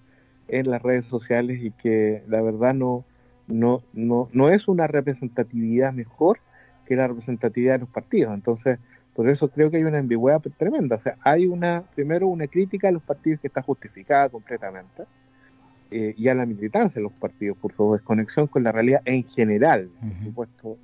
en 0.49 0.71
las 0.71 0.83
redes 0.83 1.05
sociales 1.07 1.61
y 1.63 1.71
que 1.71 2.23
la 2.29 2.41
verdad 2.43 2.75
no, 2.75 3.05
no, 3.47 3.83
no, 3.93 4.29
no 4.33 4.49
es 4.49 4.69
una 4.69 4.87
representatividad 4.87 5.93
mejor 5.93 6.39
que 6.87 6.97
la 6.97 7.09
representatividad 7.09 7.75
de 7.75 7.79
los 7.81 7.89
partidos. 7.89 8.35
Entonces, 8.35 8.79
por 9.15 9.29
eso 9.29 9.49
creo 9.49 9.71
que 9.71 9.79
hay 9.79 9.85
una 9.85 9.99
ambigüedad 9.99 10.41
tremenda. 10.57 10.97
O 10.97 11.01
sea, 11.01 11.17
hay 11.23 11.47
una, 11.47 11.85
primero, 11.95 12.29
una 12.29 12.47
crítica 12.47 12.89
a 12.89 12.93
los 12.93 13.03
partidos 13.03 13.41
que 13.41 13.49
está 13.49 13.63
justificada 13.63 14.29
completamente 14.29 15.05
eh, 15.91 16.15
y 16.17 16.29
a 16.29 16.35
la 16.35 16.47
militancia 16.47 16.97
de 16.97 17.03
los 17.03 17.13
partidos 17.13 17.57
por 17.59 17.73
su 17.75 17.93
desconexión 17.95 18.47
con 18.47 18.63
la 18.63 18.73
realidad 18.73 19.01
en 19.05 19.25
general. 19.25 19.89
Por 20.01 20.25
supuesto, 20.25 20.79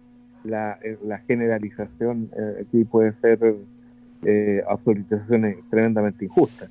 la, 0.44 0.78
eh, 0.82 0.98
la 1.04 1.18
generalización 1.18 2.30
eh, 2.36 2.64
aquí 2.66 2.84
puede 2.84 3.12
ser 3.20 3.38
eh, 4.24 4.62
autorizaciones 4.68 5.56
tremendamente 5.70 6.24
injustas. 6.24 6.70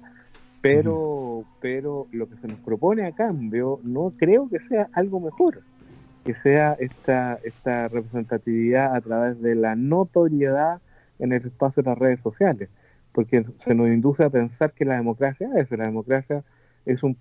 Pero, 0.61 1.43
pero 1.59 2.07
lo 2.11 2.29
que 2.29 2.35
se 2.37 2.47
nos 2.47 2.59
propone 2.59 3.05
a 3.05 3.13
cambio 3.13 3.79
no 3.83 4.13
creo 4.17 4.47
que 4.49 4.59
sea 4.59 4.89
algo 4.93 5.19
mejor 5.19 5.63
que 6.23 6.35
sea 6.35 6.75
esta, 6.79 7.39
esta 7.43 7.87
representatividad 7.87 8.95
a 8.95 9.01
través 9.01 9.41
de 9.41 9.55
la 9.55 9.75
notoriedad 9.75 10.79
en 11.19 11.33
el 11.33 11.45
espacio 11.45 11.83
de 11.83 11.89
las 11.89 11.97
redes 11.97 12.19
sociales, 12.21 12.69
porque 13.11 13.45
se 13.65 13.73
nos 13.73 13.87
induce 13.87 14.23
a 14.23 14.29
pensar 14.29 14.73
que 14.73 14.85
la 14.85 14.95
democracia 14.95 15.49
es, 15.55 15.69
la 15.71 15.85
democracia 15.85 16.43
es 16.85 17.03
un 17.03 17.17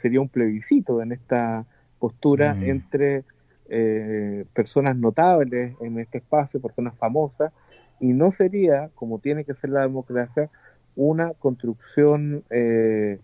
sería 0.00 0.20
un 0.20 0.28
plebiscito 0.28 1.02
en 1.02 1.12
esta 1.12 1.66
postura 1.98 2.54
mm. 2.54 2.62
entre 2.64 3.24
eh, 3.68 4.44
personas 4.52 4.96
notables 4.96 5.74
en 5.80 5.98
este 5.98 6.18
espacio, 6.18 6.60
personas 6.60 6.94
famosas, 6.96 7.52
y 8.00 8.12
no 8.12 8.30
sería, 8.30 8.90
como 8.94 9.18
tiene 9.20 9.44
que 9.44 9.54
ser 9.54 9.70
la 9.70 9.82
democracia, 9.82 10.50
una 10.96 11.32
construcción 11.34 12.44
eh, 12.50 13.18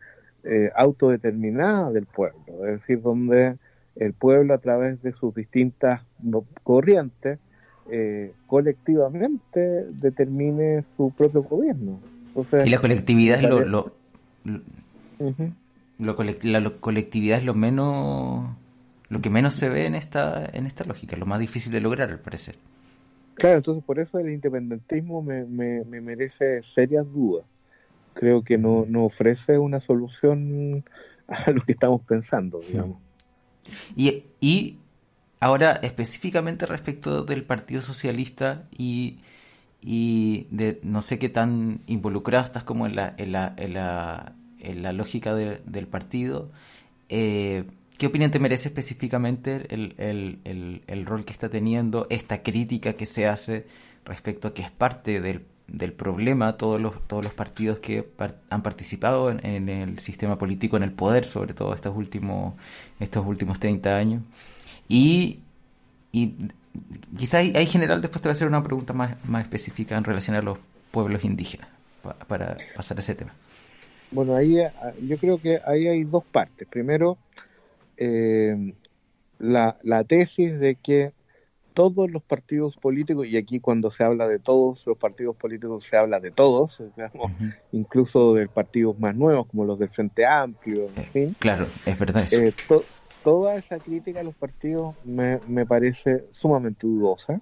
eh, 0.44 0.70
autodeterminada 0.74 1.90
del 1.90 2.06
pueblo, 2.06 2.66
es 2.66 2.80
decir, 2.80 3.02
donde 3.02 3.56
el 3.96 4.12
pueblo 4.12 4.54
a 4.54 4.58
través 4.58 5.02
de 5.02 5.12
sus 5.12 5.34
distintas 5.34 6.02
corrientes 6.62 7.38
eh, 7.90 8.32
colectivamente 8.46 9.60
determine 9.90 10.84
su 10.96 11.12
propio 11.12 11.42
gobierno. 11.42 11.98
y 12.64 12.70
la 12.70 12.78
colectividad 12.78 13.38
es 13.38 13.42
lo, 13.42 13.60
lo, 13.64 13.92
la 15.98 16.14
colectividad 16.80 17.38
es 17.38 17.44
lo 17.44 17.54
menos 17.54 18.48
lo 19.08 19.20
que 19.20 19.28
menos 19.28 19.54
se 19.54 19.68
ve 19.68 19.86
en 19.86 19.96
esta 19.96 20.48
en 20.52 20.66
esta 20.66 20.84
lógica, 20.84 21.16
lo 21.16 21.26
más 21.26 21.40
difícil 21.40 21.72
de 21.72 21.80
lograr 21.80 22.10
al 22.10 22.20
parecer. 22.20 22.54
Claro, 23.40 23.56
entonces 23.56 23.82
por 23.84 23.98
eso 23.98 24.18
el 24.18 24.30
independentismo 24.30 25.22
me, 25.22 25.44
me, 25.44 26.00
merece 26.02 26.62
serias 26.62 27.10
dudas. 27.10 27.44
Creo 28.14 28.42
que 28.42 28.58
no, 28.58 28.84
no 28.88 29.04
ofrece 29.04 29.58
una 29.58 29.80
solución 29.80 30.84
a 31.28 31.50
lo 31.52 31.62
que 31.62 31.72
estamos 31.72 32.02
pensando, 32.02 32.60
digamos. 32.60 32.98
Y, 33.96 34.24
y 34.40 34.78
ahora 35.38 35.72
específicamente 35.82 36.66
respecto 36.66 37.22
del 37.24 37.44
Partido 37.44 37.82
Socialista 37.82 38.64
y, 38.76 39.20
y 39.82 40.46
de 40.50 40.80
no 40.82 41.02
sé 41.02 41.18
qué 41.18 41.28
tan 41.28 41.80
involucrado 41.86 42.44
estás 42.44 42.64
como 42.64 42.86
en 42.86 42.96
la, 42.96 43.14
en 43.16 43.32
la, 43.32 43.54
en 43.56 43.74
la, 43.74 44.34
en 44.60 44.82
la 44.82 44.92
lógica 44.92 45.34
del 45.34 45.86
partido, 45.86 46.50
eh, 47.08 47.64
¿qué 47.98 48.06
opinión 48.06 48.30
te 48.30 48.38
merece 48.38 48.68
específicamente 48.68 49.66
el, 49.70 49.94
el, 49.98 50.38
el, 50.44 50.82
el, 50.86 51.06
rol 51.06 51.24
que 51.24 51.32
está 51.32 51.48
teniendo, 51.48 52.06
esta 52.10 52.42
crítica 52.42 52.92
que 52.92 53.06
se 53.06 53.26
hace 53.26 53.66
respecto 54.04 54.48
a 54.48 54.54
que 54.54 54.62
es 54.62 54.70
parte 54.70 55.20
del, 55.20 55.44
del 55.72 55.92
problema 55.92 56.56
todos 56.56 56.80
los, 56.80 57.06
todos 57.06 57.24
los 57.24 57.34
partidos 57.34 57.78
que 57.78 58.06
han 58.50 58.62
participado 58.62 59.30
en, 59.30 59.68
el 59.68 59.98
sistema 59.98 60.36
político, 60.38 60.76
en 60.76 60.82
el 60.82 60.92
poder, 60.92 61.24
sobre 61.24 61.54
todo 61.54 61.74
estos 61.74 61.96
últimos, 61.96 62.54
estos 62.98 63.26
últimos 63.26 63.60
30 63.60 63.96
años. 63.96 64.22
Y, 64.88 65.40
y 66.12 66.34
quizás 67.16 67.46
hay 67.54 67.66
general, 67.66 68.00
después 68.00 68.20
te 68.20 68.28
voy 68.28 68.30
a 68.30 68.32
hacer 68.32 68.48
una 68.48 68.62
pregunta 68.62 68.92
más, 68.92 69.16
más 69.24 69.42
específica 69.42 69.96
en 69.96 70.04
relación 70.04 70.36
a 70.36 70.42
los 70.42 70.58
pueblos 70.90 71.24
indígenas, 71.24 71.68
para, 72.26 72.56
pasar 72.74 72.96
a 72.96 73.00
ese 73.00 73.14
tema. 73.14 73.34
Bueno, 74.10 74.34
ahí 74.34 74.56
yo 75.02 75.16
creo 75.18 75.40
que 75.40 75.60
ahí 75.64 75.86
hay 75.86 76.04
dos 76.04 76.24
partes. 76.24 76.66
Primero, 76.68 77.16
eh, 77.96 78.74
la, 79.38 79.76
la 79.84 80.02
tesis 80.02 80.58
de 80.58 80.74
que 80.74 81.12
todos 81.74 82.10
los 82.10 82.22
partidos 82.22 82.76
políticos, 82.76 83.26
y 83.26 83.36
aquí 83.36 83.60
cuando 83.60 83.90
se 83.90 84.04
habla 84.04 84.28
de 84.28 84.38
todos 84.38 84.84
los 84.86 84.98
partidos 84.98 85.36
políticos 85.36 85.84
se 85.88 85.96
habla 85.96 86.20
de 86.20 86.30
todos, 86.30 86.82
incluso 87.72 88.34
de 88.34 88.48
partidos 88.48 88.98
más 88.98 89.14
nuevos 89.14 89.46
como 89.46 89.64
los 89.64 89.78
del 89.78 89.88
Frente 89.88 90.26
Amplio, 90.26 90.88
en 90.96 91.04
fin. 91.04 91.36
Claro, 91.38 91.66
es 91.86 91.98
verdad 91.98 92.24
eso. 92.24 92.40
Eh, 92.40 92.54
toda 93.22 93.56
esa 93.56 93.78
crítica 93.78 94.20
a 94.20 94.22
los 94.22 94.34
partidos 94.34 94.94
me, 95.04 95.40
me 95.46 95.66
parece 95.66 96.24
sumamente 96.32 96.86
dudosa. 96.86 97.40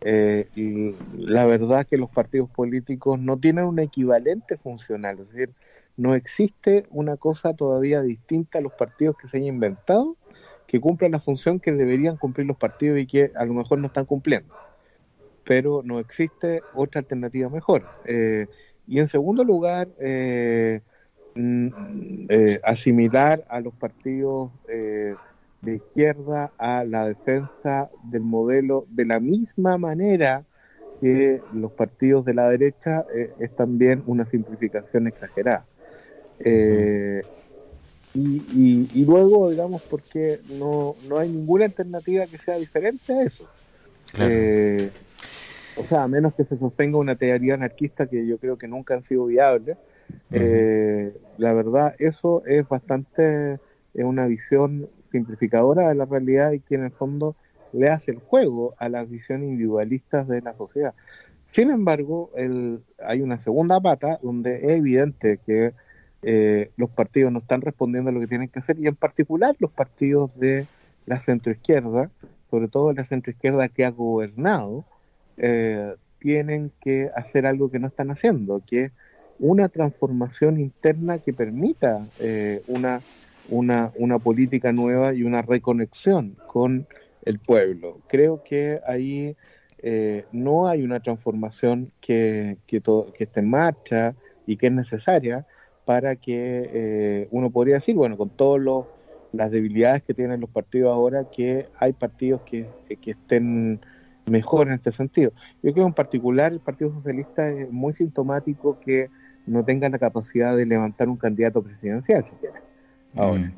Eh, 0.00 0.48
y 0.54 0.94
la 1.16 1.44
verdad 1.46 1.84
que 1.84 1.96
los 1.96 2.08
partidos 2.08 2.48
políticos 2.50 3.18
no 3.18 3.36
tienen 3.36 3.64
un 3.64 3.80
equivalente 3.80 4.56
funcional, 4.56 5.18
es 5.18 5.28
decir, 5.32 5.50
no 5.96 6.14
existe 6.14 6.86
una 6.90 7.16
cosa 7.16 7.54
todavía 7.54 8.00
distinta 8.02 8.58
a 8.58 8.62
los 8.62 8.72
partidos 8.72 9.16
que 9.16 9.26
se 9.26 9.38
han 9.38 9.44
inventado 9.44 10.16
que 10.68 10.80
cumplan 10.80 11.12
la 11.12 11.20
función 11.20 11.58
que 11.58 11.72
deberían 11.72 12.18
cumplir 12.18 12.46
los 12.46 12.58
partidos 12.58 12.98
y 12.98 13.06
que 13.06 13.32
a 13.34 13.44
lo 13.46 13.54
mejor 13.54 13.78
no 13.78 13.86
están 13.86 14.04
cumpliendo. 14.04 14.54
Pero 15.44 15.80
no 15.82 15.98
existe 15.98 16.62
otra 16.74 17.00
alternativa 17.00 17.48
mejor. 17.48 17.84
Eh, 18.04 18.46
y 18.86 18.98
en 19.00 19.08
segundo 19.08 19.44
lugar, 19.44 19.88
eh, 19.98 20.82
mm, 21.34 21.68
eh, 22.28 22.60
asimilar 22.62 23.44
a 23.48 23.60
los 23.60 23.74
partidos 23.74 24.50
de 24.66 25.74
izquierda 25.74 26.52
a 26.58 26.84
la 26.84 27.06
defensa 27.06 27.90
del 28.04 28.22
modelo 28.22 28.86
de 28.90 29.06
la 29.06 29.20
misma 29.20 29.78
manera 29.78 30.44
que 31.00 31.40
los 31.54 31.72
partidos 31.72 32.24
de 32.26 32.34
la 32.34 32.48
derecha 32.48 33.06
es 33.38 33.50
también 33.56 34.02
una 34.06 34.26
simplificación 34.26 35.06
exagerada. 35.06 35.64
Y, 38.14 38.88
y, 38.94 39.04
luego, 39.04 39.50
digamos, 39.50 39.82
porque 39.82 40.40
no, 40.58 40.96
no 41.08 41.18
hay 41.18 41.28
ninguna 41.28 41.66
alternativa 41.66 42.26
que 42.26 42.38
sea 42.38 42.56
diferente 42.56 43.12
a 43.12 43.22
eso. 43.22 43.48
Eh, 44.18 44.90
o 45.76 45.84
sea, 45.84 46.04
a 46.04 46.08
menos 46.08 46.34
que 46.34 46.44
se 46.44 46.58
sostenga 46.58 46.98
una 46.98 47.16
teoría 47.16 47.54
anarquista 47.54 48.06
que 48.06 48.26
yo 48.26 48.38
creo 48.38 48.56
que 48.56 48.66
nunca 48.66 48.94
han 48.94 49.04
sido 49.04 49.26
viables, 49.26 49.76
eh, 50.30 51.14
la 51.36 51.52
verdad, 51.52 51.94
eso 51.98 52.42
es 52.46 52.66
bastante, 52.68 53.54
es 53.94 54.04
una 54.04 54.26
visión 54.26 54.88
simplificadora 55.12 55.88
de 55.88 55.94
la 55.94 56.04
realidad 56.04 56.52
y 56.52 56.60
que 56.60 56.74
en 56.74 56.84
el 56.84 56.90
fondo 56.90 57.36
le 57.72 57.90
hace 57.90 58.12
el 58.12 58.18
juego 58.18 58.74
a 58.78 58.88
las 58.88 59.08
visiones 59.08 59.48
individualistas 59.48 60.26
de 60.26 60.40
la 60.40 60.54
sociedad. 60.54 60.94
Sin 61.50 61.70
embargo, 61.70 62.30
el, 62.36 62.80
hay 63.02 63.22
una 63.22 63.42
segunda 63.42 63.80
pata 63.80 64.18
donde 64.22 64.56
es 64.56 64.78
evidente 64.78 65.38
que 65.46 65.72
eh, 66.22 66.70
los 66.76 66.90
partidos 66.90 67.32
no 67.32 67.38
están 67.38 67.60
respondiendo 67.60 68.10
a 68.10 68.12
lo 68.12 68.20
que 68.20 68.26
tienen 68.26 68.48
que 68.48 68.58
hacer 68.58 68.76
y 68.80 68.88
en 68.88 68.96
particular 68.96 69.54
los 69.60 69.70
partidos 69.70 70.36
de 70.38 70.66
la 71.06 71.20
centroizquierda, 71.20 72.10
sobre 72.50 72.68
todo 72.68 72.92
la 72.92 73.04
centroizquierda 73.04 73.68
que 73.68 73.84
ha 73.84 73.90
gobernado, 73.90 74.84
eh, 75.36 75.94
tienen 76.18 76.72
que 76.80 77.10
hacer 77.14 77.46
algo 77.46 77.70
que 77.70 77.78
no 77.78 77.86
están 77.86 78.10
haciendo, 78.10 78.62
que 78.66 78.86
es 78.86 78.92
una 79.38 79.68
transformación 79.68 80.58
interna 80.58 81.20
que 81.20 81.32
permita 81.32 82.04
eh, 82.18 82.62
una, 82.66 83.00
una, 83.48 83.92
una 83.94 84.18
política 84.18 84.72
nueva 84.72 85.14
y 85.14 85.22
una 85.22 85.42
reconexión 85.42 86.36
con 86.48 86.88
el 87.24 87.38
pueblo. 87.38 88.00
Creo 88.08 88.42
que 88.42 88.80
ahí 88.86 89.36
no 90.32 90.66
hay 90.66 90.82
una 90.82 90.98
transformación 90.98 91.92
que, 92.00 92.56
que, 92.66 92.82
que 93.16 93.24
esté 93.24 93.38
en 93.38 93.48
marcha 93.48 94.16
y 94.44 94.56
que 94.56 94.66
es 94.66 94.72
necesaria, 94.72 95.46
para 95.88 96.16
que 96.16 96.70
eh, 96.70 97.28
uno 97.30 97.48
podría 97.48 97.76
decir, 97.76 97.94
bueno, 97.96 98.18
con 98.18 98.28
todas 98.28 98.84
las 99.32 99.50
debilidades 99.50 100.02
que 100.02 100.12
tienen 100.12 100.38
los 100.38 100.50
partidos 100.50 100.92
ahora, 100.92 101.30
que 101.34 101.64
hay 101.78 101.94
partidos 101.94 102.42
que, 102.42 102.66
que 103.00 103.12
estén 103.12 103.80
mejor 104.26 104.66
en 104.66 104.74
este 104.74 104.92
sentido. 104.92 105.32
Yo 105.62 105.72
creo 105.72 105.86
en 105.86 105.94
particular 105.94 106.52
el 106.52 106.60
Partido 106.60 106.92
Socialista 106.92 107.48
es 107.48 107.72
muy 107.72 107.94
sintomático 107.94 108.78
que 108.80 109.08
no 109.46 109.64
tenga 109.64 109.88
la 109.88 109.98
capacidad 109.98 110.54
de 110.54 110.66
levantar 110.66 111.08
un 111.08 111.16
candidato 111.16 111.62
presidencial 111.62 112.22
siquiera. 112.26 112.60
Ahora, 113.16 113.44
mm. 113.44 113.52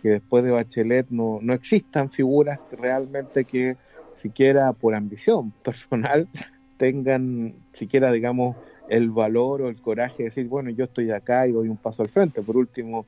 que 0.00 0.08
después 0.10 0.44
de 0.44 0.52
Bachelet 0.52 1.08
no, 1.10 1.40
no 1.42 1.54
existan 1.54 2.08
figuras 2.08 2.60
realmente 2.70 3.44
que 3.44 3.76
siquiera 4.22 4.72
por 4.74 4.94
ambición 4.94 5.50
personal 5.64 6.28
tengan 6.78 7.54
siquiera, 7.76 8.12
digamos, 8.12 8.54
el 8.88 9.10
valor 9.10 9.62
o 9.62 9.68
el 9.68 9.80
coraje 9.80 10.24
de 10.24 10.28
decir, 10.30 10.46
bueno, 10.46 10.70
yo 10.70 10.84
estoy 10.84 11.10
acá 11.10 11.46
y 11.46 11.52
doy 11.52 11.68
un 11.68 11.76
paso 11.76 12.02
al 12.02 12.08
frente. 12.08 12.42
Por 12.42 12.56
último, 12.56 13.06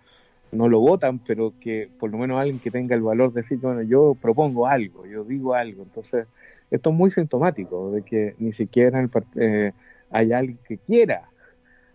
no 0.53 0.69
lo 0.69 0.81
votan, 0.81 1.19
pero 1.19 1.53
que 1.61 1.89
por 1.99 2.11
lo 2.11 2.19
menos 2.19 2.41
alguien 2.41 2.59
que 2.59 2.71
tenga 2.71 2.95
el 2.95 3.03
valor 3.03 3.33
de 3.33 3.43
decir, 3.43 3.59
bueno, 3.59 3.83
yo 3.83 4.17
propongo 4.21 4.67
algo, 4.67 5.07
yo 5.07 5.25
digo 5.25 5.55
algo. 5.55 5.83
Entonces, 5.83 6.27
esto 6.71 6.91
es 6.91 6.97
muy 6.97 7.11
sintomático 7.11 7.91
de 7.91 8.03
que 8.03 8.35
ni 8.39 8.53
siquiera 8.53 9.01
el 9.01 9.11
eh, 9.37 9.73
hay 10.11 10.33
alguien 10.33 10.59
que 10.67 10.79
quiera 10.79 11.29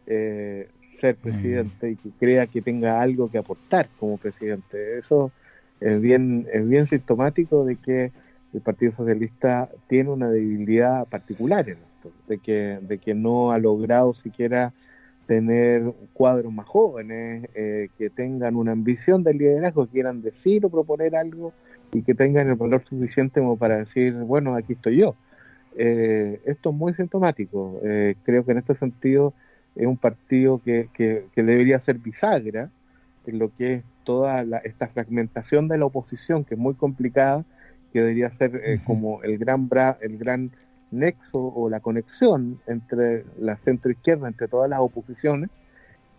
eh, 0.06 0.70
ser 1.00 1.16
presidente 1.16 1.92
y 1.92 1.96
que 1.96 2.10
crea 2.20 2.48
que 2.48 2.62
tenga 2.62 3.02
algo 3.02 3.30
que 3.30 3.38
aportar 3.38 3.90
como 4.00 4.18
presidente. 4.18 4.98
Eso 4.98 5.32
es 5.80 6.00
bien, 6.00 6.48
es 6.54 6.68
bien 6.68 6.86
sintomático 6.86 7.66
de 7.66 7.76
que 7.78 8.12
el 8.54 8.62
Partido 8.62 8.92
Socialista 8.92 9.70
tiene 9.88 10.10
una 10.10 10.30
debilidad 10.30 11.08
particular 11.08 11.68
en 11.70 11.78
de 12.28 12.38
que, 12.38 12.80
de 12.82 12.98
que 12.98 13.14
no 13.14 13.52
ha 13.52 13.58
logrado 13.58 14.14
siquiera 14.14 14.74
tener 15.32 15.94
cuadros 16.12 16.52
más 16.52 16.68
jóvenes, 16.68 17.50
eh, 17.56 17.88
que 17.98 18.10
tengan 18.10 18.58
una 18.58 18.74
ambición 18.74 19.24
de 19.24 19.34
liderazgo, 19.34 19.86
que 19.86 19.94
quieran 19.94 20.22
decir 20.22 20.66
o 20.66 20.70
proponer 20.70 21.16
algo 21.16 21.54
y 21.94 22.02
que 22.02 22.14
tengan 22.14 22.50
el 22.50 22.56
valor 22.56 22.84
suficiente 22.84 23.40
como 23.40 23.56
para 23.56 23.78
decir, 23.78 24.14
bueno, 24.14 24.56
aquí 24.56 24.74
estoy 24.74 24.98
yo. 24.98 25.16
Eh, 25.78 26.42
esto 26.44 26.72
es 26.72 26.76
muy 26.76 26.94
sintomático. 26.96 27.80
Eh, 27.82 28.16
creo 28.24 28.44
que 28.44 28.52
en 28.52 28.58
este 28.58 28.76
sentido 28.76 29.34
es 29.76 29.88
un 29.88 29.96
partido 29.96 30.62
que, 30.64 30.90
que, 30.94 31.24
debería 31.36 31.80
ser 31.80 31.98
bisagra 31.98 32.70
en 33.26 33.40
lo 33.40 33.56
que 33.56 33.76
es 33.76 33.84
toda 34.04 34.42
esta 34.66 34.88
fragmentación 34.90 35.70
de 35.70 35.78
la 35.78 35.86
oposición, 35.86 36.44
que 36.44 36.56
es 36.56 36.60
muy 36.60 36.74
complicada, 36.74 37.46
que 37.94 38.00
debería 38.00 38.32
ser 38.32 38.82
como 38.84 39.24
el 39.24 39.38
gran, 39.38 39.70
bra, 39.70 39.98
el 40.02 40.18
gran 40.18 40.52
nexo 40.92 41.40
o 41.40 41.70
la 41.70 41.80
conexión 41.80 42.60
entre 42.68 43.26
la 43.40 43.58
centro 43.58 43.92
izquierda, 43.92 44.28
entre 44.28 44.48
todas 44.48 44.70
las 44.70 44.80
oposiciones, 44.80 45.50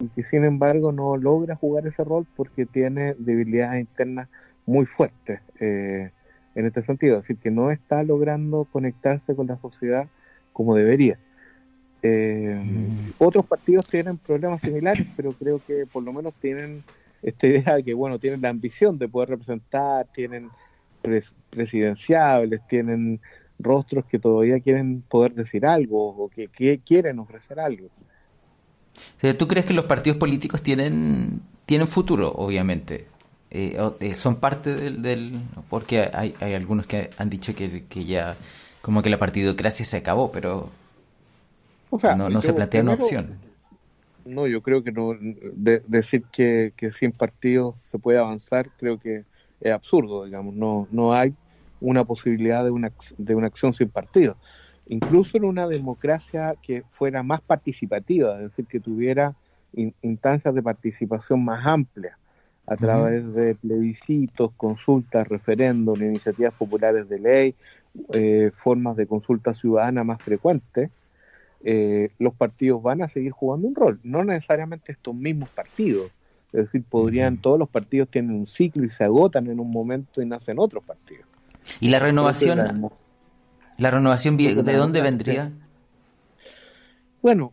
y 0.00 0.08
que 0.08 0.24
sin 0.24 0.44
embargo 0.44 0.90
no 0.90 1.16
logra 1.16 1.56
jugar 1.56 1.86
ese 1.86 2.02
rol 2.02 2.26
porque 2.36 2.66
tiene 2.66 3.14
debilidades 3.18 3.80
internas 3.80 4.28
muy 4.66 4.86
fuertes 4.86 5.40
eh, 5.60 6.10
en 6.54 6.66
este 6.66 6.82
sentido, 6.82 7.16
es 7.16 7.22
decir, 7.22 7.38
que 7.38 7.50
no 7.50 7.70
está 7.70 8.02
logrando 8.02 8.66
conectarse 8.70 9.34
con 9.34 9.46
la 9.46 9.56
sociedad 9.58 10.06
como 10.52 10.74
debería. 10.74 11.18
Eh, 12.02 12.60
mm. 12.62 13.12
Otros 13.18 13.46
partidos 13.46 13.86
tienen 13.86 14.18
problemas 14.18 14.60
similares, 14.60 15.06
pero 15.16 15.32
creo 15.32 15.60
que 15.64 15.86
por 15.86 16.02
lo 16.02 16.12
menos 16.12 16.34
tienen 16.34 16.82
esta 17.22 17.46
idea 17.46 17.76
de 17.76 17.84
que, 17.84 17.94
bueno, 17.94 18.18
tienen 18.18 18.42
la 18.42 18.48
ambición 18.48 18.98
de 18.98 19.08
poder 19.08 19.30
representar, 19.30 20.06
tienen 20.12 20.48
presidenciables, 21.50 22.60
tienen 22.68 23.20
rostros 23.58 24.04
que 24.06 24.18
todavía 24.18 24.60
quieren 24.60 25.02
poder 25.02 25.34
decir 25.34 25.66
algo 25.66 26.08
o 26.08 26.28
que, 26.28 26.48
quieren 26.84 27.18
ofrecer 27.18 27.60
algo. 27.60 27.88
¿Tú 29.38 29.48
crees 29.48 29.66
que 29.66 29.74
los 29.74 29.84
partidos 29.84 30.18
políticos 30.18 30.62
tienen, 30.62 31.40
tienen 31.64 31.86
futuro, 31.86 32.32
obviamente? 32.32 33.06
Eh, 33.50 33.76
eh, 34.00 34.14
son 34.14 34.36
parte 34.36 34.74
del, 34.90 35.40
porque 35.68 36.10
hay, 36.12 36.34
hay, 36.40 36.54
algunos 36.54 36.86
que 36.86 37.10
han 37.18 37.28
dicho 37.28 37.54
que, 37.54 37.84
ya 38.04 38.36
como 38.80 39.02
que 39.02 39.10
la 39.10 39.18
partidocracia 39.18 39.84
se 39.84 39.98
acabó, 39.98 40.32
pero 40.32 40.70
no, 42.16 42.30
no 42.30 42.40
se 42.40 42.52
plantea 42.52 42.82
una 42.82 42.94
opción. 42.94 43.34
No, 44.24 44.46
yo 44.46 44.62
creo 44.62 44.82
que 44.82 44.92
no 44.92 45.14
decir 45.86 46.24
que, 46.32 46.72
que 46.76 46.92
sin 46.92 47.12
partidos 47.12 47.74
se 47.84 47.98
puede 47.98 48.18
avanzar, 48.18 48.70
creo 48.78 48.98
que 48.98 49.24
es 49.60 49.72
absurdo, 49.72 50.24
digamos, 50.24 50.54
no, 50.54 50.88
no 50.90 51.12
hay 51.12 51.34
una 51.82 52.04
posibilidad 52.04 52.64
de 52.64 52.70
una, 52.70 52.92
de 53.18 53.34
una 53.34 53.48
acción 53.48 53.72
sin 53.72 53.88
partido. 53.88 54.36
Incluso 54.86 55.36
en 55.36 55.44
una 55.44 55.66
democracia 55.68 56.54
que 56.62 56.82
fuera 56.92 57.22
más 57.22 57.40
participativa, 57.40 58.36
es 58.36 58.50
decir, 58.50 58.66
que 58.66 58.80
tuviera 58.80 59.34
instancias 59.74 60.54
de 60.54 60.62
participación 60.62 61.44
más 61.44 61.66
amplias 61.66 62.16
a 62.66 62.76
través 62.76 63.34
de 63.34 63.54
plebiscitos, 63.54 64.52
consultas, 64.56 65.26
referendos, 65.28 65.98
iniciativas 65.98 66.54
populares 66.54 67.08
de 67.08 67.18
ley, 67.18 67.54
eh, 68.12 68.52
formas 68.62 68.96
de 68.96 69.06
consulta 69.06 69.54
ciudadana 69.54 70.04
más 70.04 70.22
frecuentes, 70.22 70.90
eh, 71.64 72.10
los 72.18 72.34
partidos 72.34 72.82
van 72.82 73.02
a 73.02 73.08
seguir 73.08 73.32
jugando 73.32 73.68
un 73.68 73.74
rol, 73.74 74.00
no 74.02 74.24
necesariamente 74.24 74.92
estos 74.92 75.14
mismos 75.14 75.48
partidos, 75.48 76.10
es 76.52 76.64
decir, 76.64 76.84
podrían, 76.88 77.38
todos 77.38 77.58
los 77.58 77.68
partidos 77.68 78.08
tienen 78.08 78.32
un 78.32 78.46
ciclo 78.46 78.84
y 78.84 78.90
se 78.90 79.04
agotan 79.04 79.46
en 79.46 79.58
un 79.58 79.70
momento 79.70 80.20
y 80.20 80.26
nacen 80.26 80.58
otros 80.58 80.84
partidos. 80.84 81.31
¿Y 81.80 81.88
la 81.88 81.98
renovación? 81.98 82.90
¿La 83.78 83.90
renovación 83.90 84.36
de 84.36 84.54
dónde 84.54 85.00
vendría? 85.00 85.50
Bueno, 87.22 87.52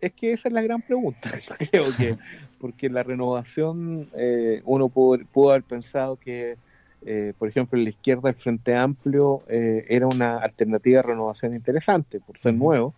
es 0.00 0.12
que 0.12 0.32
esa 0.32 0.48
es 0.48 0.54
la 0.54 0.62
gran 0.62 0.80
pregunta, 0.82 1.30
creo 1.70 1.84
que, 1.96 2.16
porque 2.58 2.88
la 2.88 3.02
renovación, 3.02 4.08
eh, 4.14 4.62
uno 4.64 4.88
pudo, 4.88 5.50
haber 5.50 5.62
pensado 5.62 6.16
que, 6.16 6.56
eh, 7.04 7.34
por 7.38 7.48
ejemplo, 7.48 7.78
en 7.78 7.84
la 7.84 7.90
izquierda 7.90 8.30
el 8.30 8.36
Frente 8.36 8.74
Amplio 8.74 9.42
eh, 9.48 9.86
era 9.88 10.06
una 10.06 10.38
alternativa 10.38 11.02
de 11.02 11.08
renovación 11.08 11.54
interesante 11.54 12.20
por 12.20 12.38
ser 12.38 12.54
nuevo, 12.54 12.94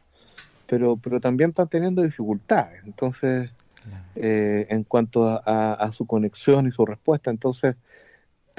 pero, 0.68 0.96
pero 0.96 1.20
también 1.20 1.50
están 1.50 1.68
teniendo 1.68 2.02
dificultades, 2.02 2.82
entonces, 2.84 3.50
en 4.14 4.84
cuanto 4.84 5.42
a, 5.44 5.90
su 5.92 6.06
conexión 6.06 6.68
y 6.68 6.70
su 6.70 6.86
respuesta, 6.86 7.32
entonces 7.32 7.74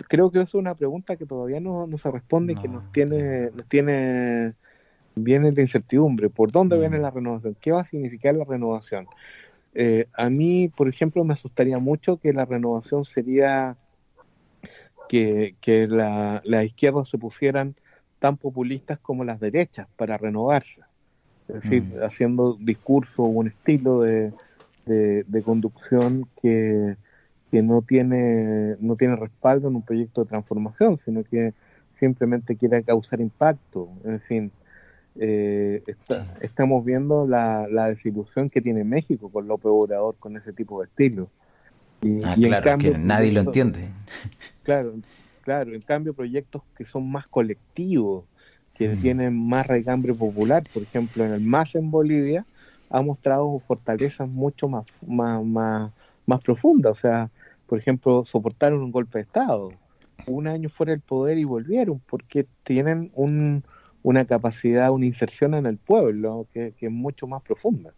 creo 0.07 0.31
que 0.31 0.41
es 0.41 0.53
una 0.53 0.75
pregunta 0.75 1.15
que 1.15 1.25
todavía 1.25 1.59
no, 1.59 1.87
no 1.87 1.97
se 1.97 2.11
responde, 2.11 2.55
que 2.55 2.67
nos 2.67 2.91
tiene, 2.91 3.51
nos 3.51 3.67
tiene 3.67 4.53
viene 5.15 5.51
la 5.51 5.61
incertidumbre. 5.61 6.29
¿Por 6.29 6.51
dónde 6.51 6.77
viene 6.77 6.97
mm. 6.97 7.01
la 7.01 7.11
renovación? 7.11 7.55
¿Qué 7.61 7.71
va 7.71 7.81
a 7.81 7.85
significar 7.85 8.35
la 8.35 8.45
renovación? 8.45 9.07
Eh, 9.73 10.07
a 10.13 10.29
mí, 10.29 10.69
por 10.69 10.87
ejemplo, 10.87 11.23
me 11.23 11.33
asustaría 11.33 11.79
mucho 11.79 12.17
que 12.17 12.33
la 12.33 12.45
renovación 12.45 13.05
sería 13.05 13.75
que, 15.09 15.55
que 15.61 15.87
la, 15.87 16.41
las 16.45 16.65
izquierdas 16.65 17.09
se 17.09 17.17
pusieran 17.17 17.75
tan 18.19 18.37
populistas 18.37 18.99
como 18.99 19.23
las 19.23 19.39
derechas 19.39 19.87
para 19.95 20.17
renovarse. 20.17 20.81
Es 21.47 21.61
decir, 21.61 21.83
mm. 21.83 22.03
haciendo 22.03 22.53
discurso 22.59 23.23
o 23.23 23.27
un 23.27 23.47
estilo 23.47 24.01
de, 24.01 24.31
de, 24.85 25.43
conducción 25.43 26.27
que, 26.41 26.95
que, 27.53 27.61
no 27.61 27.83
tiene 27.83 28.75
no 28.79 28.95
tiene 28.95 29.15
respaldo 29.15 29.67
en 29.67 29.75
un 29.75 29.83
proyecto 29.83 30.23
de 30.23 30.29
transformación, 30.29 30.99
sino 31.05 31.23
que 31.23 31.53
simplemente 31.99 32.55
quiere 32.55 32.83
causar 32.83 33.21
impacto. 33.21 33.89
En 34.03 34.19
fin, 34.21 34.51
eh, 35.19 35.83
estamos 36.41 36.83
viendo 36.83 37.27
la, 37.27 37.67
la, 37.69 37.89
desilusión 37.89 38.49
que 38.49 38.61
tiene 38.61 38.83
México 38.83 39.29
con 39.29 39.47
López 39.47 39.67
Obrador 39.67 40.15
con 40.19 40.35
ese 40.35 40.51
tipo 40.51 40.81
de 40.81 40.87
estilo. 40.87 41.29
Y, 42.01 42.23
ah, 42.23 42.35
claro, 42.35 42.77
que 42.79 42.97
nadie 42.97 43.31
lo 43.31 43.41
entiende. 43.41 43.89
Claro, 44.63 44.93
claro, 45.41 45.73
en 45.73 45.81
cambio 45.81 46.13
proyectos 46.13 46.63
que 46.77 46.85
son 46.85 47.11
más 47.11 47.27
colectivos, 47.27 48.23
que 48.73 48.89
mm. 48.89 49.01
tienen 49.01 49.47
más 49.47 49.67
regambre 49.67 50.13
popular, 50.13 50.63
por 50.73 50.83
ejemplo, 50.83 51.25
en 51.25 51.33
el 51.33 51.41
MAS 51.41 51.75
en 51.75 51.91
Bolivia, 51.91 52.45
ha 52.89 53.01
mostrado 53.01 53.59
fortalezas 53.67 54.29
mucho 54.29 54.67
más, 54.67 54.85
más, 55.05 55.43
más, 55.43 55.91
más 56.25 56.41
profundas. 56.41 56.97
O 56.97 57.01
sea, 57.01 57.29
por 57.73 57.79
ejemplo, 57.79 58.23
soportaron 58.23 58.83
un 58.83 58.91
golpe 58.91 59.17
de 59.17 59.23
Estado, 59.23 59.71
un 60.27 60.45
año 60.45 60.69
fuera 60.69 60.91
del 60.91 61.01
poder 61.01 61.39
y 61.39 61.43
volvieron, 61.43 62.03
porque 62.07 62.45
tienen 62.63 63.09
un, 63.15 63.63
una 64.03 64.25
capacidad, 64.25 64.91
una 64.91 65.07
inserción 65.07 65.55
en 65.55 65.65
el 65.65 65.79
pueblo 65.79 66.45
que, 66.53 66.75
es 66.79 66.91
mucho 66.91 67.25
más 67.25 67.41
profunda. 67.41 67.91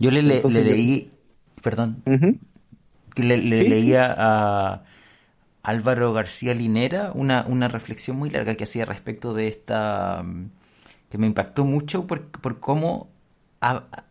Yo 0.00 0.10
le, 0.10 0.22
leí, 0.22 1.10
perdón, 1.62 2.02
le, 3.16 3.36
leía 3.36 4.14
a 4.16 4.84
Álvaro 5.62 6.14
García 6.14 6.54
Linera 6.54 7.12
una, 7.14 7.44
una 7.46 7.68
reflexión 7.68 8.16
muy 8.16 8.30
larga 8.30 8.54
que 8.54 8.64
hacía 8.64 8.86
respecto 8.86 9.34
de 9.34 9.48
esta, 9.48 10.24
que 11.10 11.18
me 11.18 11.26
impactó 11.26 11.66
mucho 11.66 12.06
por, 12.06 12.28
por 12.28 12.60
cómo 12.60 13.10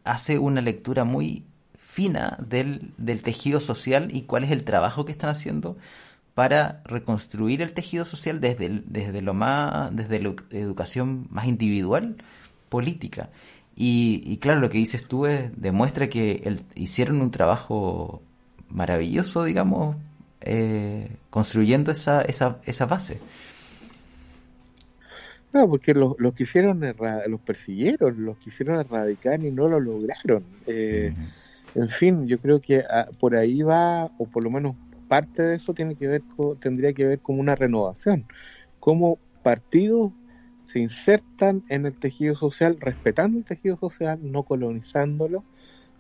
hace 0.04 0.38
una 0.38 0.62
lectura 0.62 1.06
muy 1.06 1.44
fina 1.98 2.38
del, 2.48 2.92
del 3.00 3.24
tejido 3.24 3.60
social 3.60 4.10
y 4.12 4.22
cuál 4.22 4.44
es 4.44 4.52
el 4.52 4.64
trabajo 4.64 5.04
que 5.04 5.12
están 5.12 5.32
haciendo 5.32 5.78
para 6.36 6.84
reconstruir 6.86 7.64
el 7.64 7.74
tejido 7.74 8.06
social 8.06 8.40
desde, 8.40 8.84
desde 8.86 9.24
lo 9.24 9.34
más, 9.34 9.90
desde 9.96 10.20
la 10.20 10.36
educación 10.52 11.26
más 11.32 11.48
individual, 11.48 12.18
política. 12.70 13.30
Y, 13.76 14.38
claro, 14.38 14.60
lo 14.60 14.70
que 14.70 14.78
dices 14.78 15.08
tú 15.08 15.26
es, 15.26 15.50
demuestra 15.60 16.08
que 16.08 16.60
hicieron 16.76 17.20
un 17.20 17.32
trabajo 17.32 18.22
maravilloso, 18.70 19.44
digamos, 19.44 19.96
eh, 20.42 21.10
construyendo 21.32 21.92
esa, 21.92 22.22
esa, 22.22 22.60
esa 22.66 22.86
base. 22.86 23.20
No, 25.52 25.68
porque 25.68 25.96
los, 25.96 26.14
los 26.20 26.36
quisieron, 26.36 26.80
los 27.28 27.42
persiguieron, 27.42 28.24
los 28.24 28.38
quisieron 28.38 28.80
erradicar 28.80 29.44
y 29.44 29.50
no 29.52 29.68
lo 29.68 29.80
lograron. 29.80 30.44
Eh, 30.68 31.16
en 31.76 31.90
fin, 31.90 32.28
yo 32.28 32.40
creo 32.40 32.62
que 32.62 32.84
ah, 32.90 33.08
por 33.20 33.36
ahí 33.36 33.62
va, 33.62 34.06
o 34.18 34.26
por 34.26 34.44
lo 34.44 34.50
menos 34.50 34.76
parte 35.08 35.42
de 35.42 35.56
eso 35.56 35.74
tiene 35.74 35.96
que 35.96 36.08
ver 36.08 36.22
tendría 36.60 36.94
que 36.94 37.06
ver 37.06 37.20
con 37.20 37.40
una 37.40 37.56
renovación. 37.56 38.26
Cómo 38.80 39.18
partidos 39.44 40.12
se 40.72 40.80
insertan 40.80 41.64
en 41.70 41.86
el 41.86 41.94
tejido 41.94 42.36
social, 42.36 42.78
respetando 42.80 43.38
el 43.38 43.46
tejido 43.46 43.78
social, 43.78 44.20
no 44.22 44.44
colonizándolo, 44.44 45.44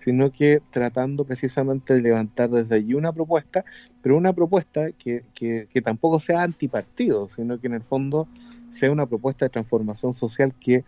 sino 0.03 0.31
que 0.31 0.61
tratando 0.71 1.25
precisamente 1.25 1.93
de 1.93 2.01
levantar 2.01 2.49
desde 2.49 2.75
allí 2.75 2.93
una 2.93 3.11
propuesta, 3.11 3.65
pero 4.01 4.17
una 4.17 4.33
propuesta 4.33 4.91
que, 4.91 5.23
que, 5.33 5.81
tampoco 5.81 6.19
sea 6.19 6.43
antipartido, 6.43 7.29
sino 7.35 7.59
que 7.59 7.67
en 7.67 7.73
el 7.73 7.81
fondo 7.81 8.27
sea 8.71 8.91
una 8.91 9.05
propuesta 9.05 9.45
de 9.45 9.49
transformación 9.49 10.13
social 10.13 10.53
que 10.59 10.83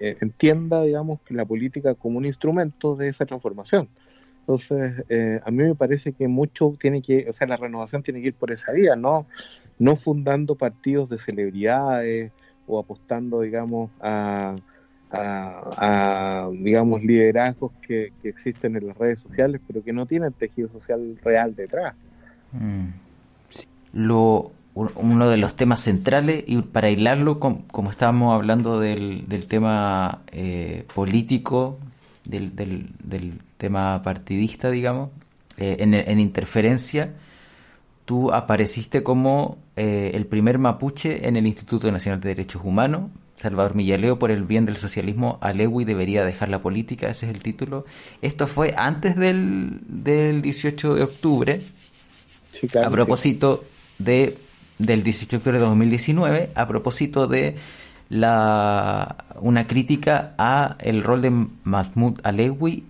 eh, 0.00 0.16
entienda, 0.20 0.82
digamos, 0.82 1.20
la 1.28 1.44
política 1.44 1.94
como 1.94 2.18
un 2.18 2.26
instrumento 2.26 2.94
de 2.94 3.08
esa 3.08 3.24
transformación. 3.24 3.88
Entonces, 4.48 5.04
eh, 5.10 5.40
a 5.44 5.50
mí 5.50 5.62
me 5.62 5.74
parece 5.74 6.14
que 6.14 6.26
mucho 6.26 6.74
tiene 6.80 7.02
que, 7.02 7.28
o 7.28 7.34
sea, 7.34 7.46
la 7.46 7.58
renovación 7.58 8.02
tiene 8.02 8.22
que 8.22 8.28
ir 8.28 8.34
por 8.34 8.50
esa 8.50 8.72
vía, 8.72 8.96
no, 8.96 9.26
no 9.78 9.96
fundando 9.96 10.54
partidos 10.54 11.10
de 11.10 11.18
celebridades 11.18 12.32
o 12.66 12.78
apostando, 12.78 13.42
digamos, 13.42 13.90
a, 14.00 14.56
digamos, 16.52 17.04
liderazgos 17.04 17.72
que, 17.86 18.10
existen 18.22 18.76
en 18.76 18.86
las 18.86 18.96
redes 18.96 19.20
sociales, 19.20 19.60
pero 19.66 19.84
que 19.84 19.92
no 19.92 20.06
tienen 20.06 20.32
tejido 20.32 20.70
social 20.70 21.18
real 21.22 21.54
detrás. 21.54 21.94
Mm. 22.52 22.86
Lo, 23.92 24.52
uno 24.74 25.28
de 25.28 25.36
los 25.36 25.56
temas 25.56 25.80
centrales, 25.80 26.42
y 26.46 26.62
para 26.62 26.88
hilarlo, 26.88 27.38
como, 27.38 27.90
estábamos 27.90 28.34
hablando 28.34 28.80
del, 28.80 29.28
del 29.28 29.46
tema 29.46 30.22
eh, 30.32 30.86
político, 30.94 31.78
del, 32.24 32.56
del, 32.56 32.88
del 33.02 33.40
tema 33.58 34.02
partidista, 34.02 34.70
digamos, 34.70 35.10
eh, 35.58 35.76
en, 35.80 36.20
interferencia, 36.20 37.14
tú 38.04 38.32
apareciste 38.32 39.02
como 39.02 39.58
eh, 39.76 40.12
el 40.14 40.24
primer 40.26 40.58
mapuche 40.58 41.28
en 41.28 41.36
el 41.36 41.46
Instituto 41.46 41.90
Nacional 41.90 42.20
de 42.20 42.28
Derechos 42.30 42.62
Humanos. 42.64 43.10
Salvador 43.34 43.74
Millaleo, 43.74 44.18
por 44.18 44.30
el 44.32 44.44
bien 44.44 44.64
del 44.64 44.76
socialismo, 44.76 45.38
Alewi 45.40 45.84
debería 45.84 46.24
dejar 46.24 46.48
la 46.48 46.60
política, 46.60 47.08
ese 47.08 47.26
es 47.26 47.32
el 47.32 47.40
título. 47.40 47.84
Esto 48.20 48.48
fue 48.48 48.74
antes 48.76 49.14
del, 49.14 49.80
del 49.86 50.42
18 50.42 50.94
de 50.94 51.02
octubre, 51.02 51.60
a 52.84 52.90
propósito 52.90 53.64
de, 53.98 54.36
del 54.78 55.04
18 55.04 55.30
de 55.30 55.36
octubre 55.36 55.58
de 55.58 55.64
2019, 55.64 56.48
a 56.54 56.66
propósito 56.66 57.28
de 57.28 57.56
la, 58.08 59.24
una 59.40 59.66
crítica 59.66 60.34
a 60.38 60.76
el 60.80 61.04
rol 61.04 61.22
de 61.22 61.30
Mahmoud 61.64 62.20
Alewi 62.24 62.84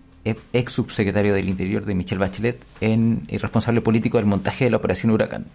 ex 0.52 0.72
subsecretario 0.72 1.34
del 1.34 1.48
Interior 1.48 1.84
de 1.84 1.94
Michelle 1.94 2.18
Bachelet 2.18 2.62
en, 2.80 3.22
y 3.28 3.38
responsable 3.38 3.80
político 3.80 4.18
del 4.18 4.26
montaje 4.26 4.64
de 4.64 4.70
la 4.70 4.76
Operación 4.76 5.12
Huracán. 5.12 5.46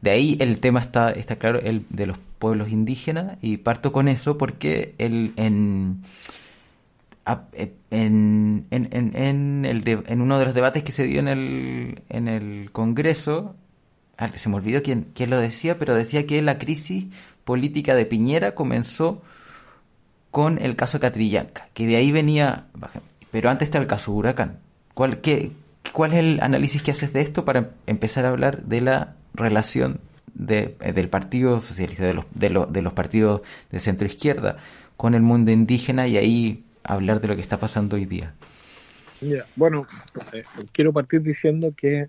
De 0.00 0.10
ahí 0.10 0.36
el 0.40 0.60
tema 0.60 0.80
está, 0.80 1.10
está 1.12 1.36
claro, 1.36 1.60
el 1.60 1.84
de 1.90 2.06
los 2.06 2.18
pueblos 2.38 2.70
indígenas, 2.70 3.36
y 3.42 3.58
parto 3.58 3.92
con 3.92 4.08
eso 4.08 4.38
porque 4.38 4.94
el, 4.98 5.32
en, 5.36 6.02
en, 7.90 8.66
en, 8.70 9.64
el 9.66 9.88
en 10.06 10.20
uno 10.20 10.38
de 10.38 10.44
los 10.46 10.54
debates 10.54 10.82
que 10.82 10.92
se 10.92 11.04
dio 11.04 11.20
en 11.20 11.28
el, 11.28 12.02
en 12.08 12.28
el 12.28 12.70
Congreso, 12.72 13.54
ah, 14.16 14.30
se 14.34 14.48
me 14.48 14.56
olvidó 14.56 14.82
quién, 14.82 15.08
quién 15.14 15.28
lo 15.28 15.38
decía, 15.38 15.78
pero 15.78 15.94
decía 15.94 16.26
que 16.26 16.40
la 16.40 16.58
crisis 16.58 17.06
política 17.44 17.94
de 17.94 18.06
Piñera 18.06 18.54
comenzó 18.54 19.22
con 20.30 20.58
el 20.62 20.76
caso 20.76 21.00
Catrillanca, 21.00 21.68
que 21.74 21.86
de 21.86 21.96
ahí 21.96 22.10
venía, 22.10 22.66
pero 23.30 23.50
antes 23.50 23.68
está 23.68 23.78
el 23.78 23.86
caso 23.86 24.12
Huracán. 24.12 24.58
¿Cuál, 24.94 25.20
qué, 25.20 25.52
¿Cuál 25.92 26.12
es 26.12 26.18
el 26.18 26.40
análisis 26.42 26.82
que 26.82 26.90
haces 26.90 27.12
de 27.12 27.20
esto 27.20 27.44
para 27.44 27.70
empezar 27.86 28.26
a 28.26 28.30
hablar 28.30 28.62
de 28.64 28.80
la 28.80 29.14
relación 29.34 30.00
de, 30.34 30.76
eh, 30.80 30.92
del 30.92 31.08
Partido 31.08 31.60
Socialista, 31.60 32.04
de 32.04 32.14
los, 32.14 32.26
de, 32.34 32.66
de 32.70 32.82
los 32.82 32.92
partidos 32.92 33.42
de 33.70 33.80
centro 33.80 34.06
izquierda 34.06 34.56
con 34.96 35.14
el 35.14 35.22
mundo 35.22 35.50
indígena 35.50 36.06
y 36.06 36.16
ahí 36.16 36.64
hablar 36.82 37.20
de 37.20 37.28
lo 37.28 37.34
que 37.34 37.42
está 37.42 37.58
pasando 37.58 37.96
hoy 37.96 38.04
día? 38.04 38.34
bueno, 39.54 39.86
eh, 40.32 40.44
quiero 40.72 40.94
partir 40.94 41.20
diciendo 41.20 41.74
que 41.76 42.08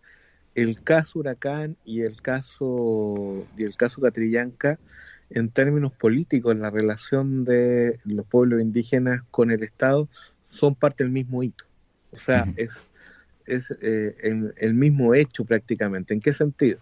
el 0.55 0.81
caso 0.81 1.19
Huracán 1.19 1.75
y 1.83 2.01
el 2.01 2.21
caso 2.21 3.45
y 3.57 3.63
el 3.63 3.75
caso 3.75 4.01
Catrillanca 4.01 4.79
en 5.29 5.49
términos 5.49 5.93
políticos, 5.93 6.55
la 6.57 6.69
relación 6.69 7.45
de 7.45 7.99
los 8.03 8.25
pueblos 8.25 8.61
indígenas 8.61 9.21
con 9.31 9.51
el 9.51 9.63
Estado 9.63 10.09
son 10.51 10.75
parte 10.75 11.03
del 11.03 11.11
mismo 11.11 11.43
hito. 11.43 11.65
O 12.11 12.19
sea, 12.19 12.47
es, 12.57 12.71
es 13.45 13.73
eh, 13.81 14.15
el, 14.57 14.73
mismo 14.73 15.13
hecho 15.13 15.45
prácticamente. 15.45 16.13
¿En 16.13 16.21
qué 16.21 16.33
sentido? 16.33 16.79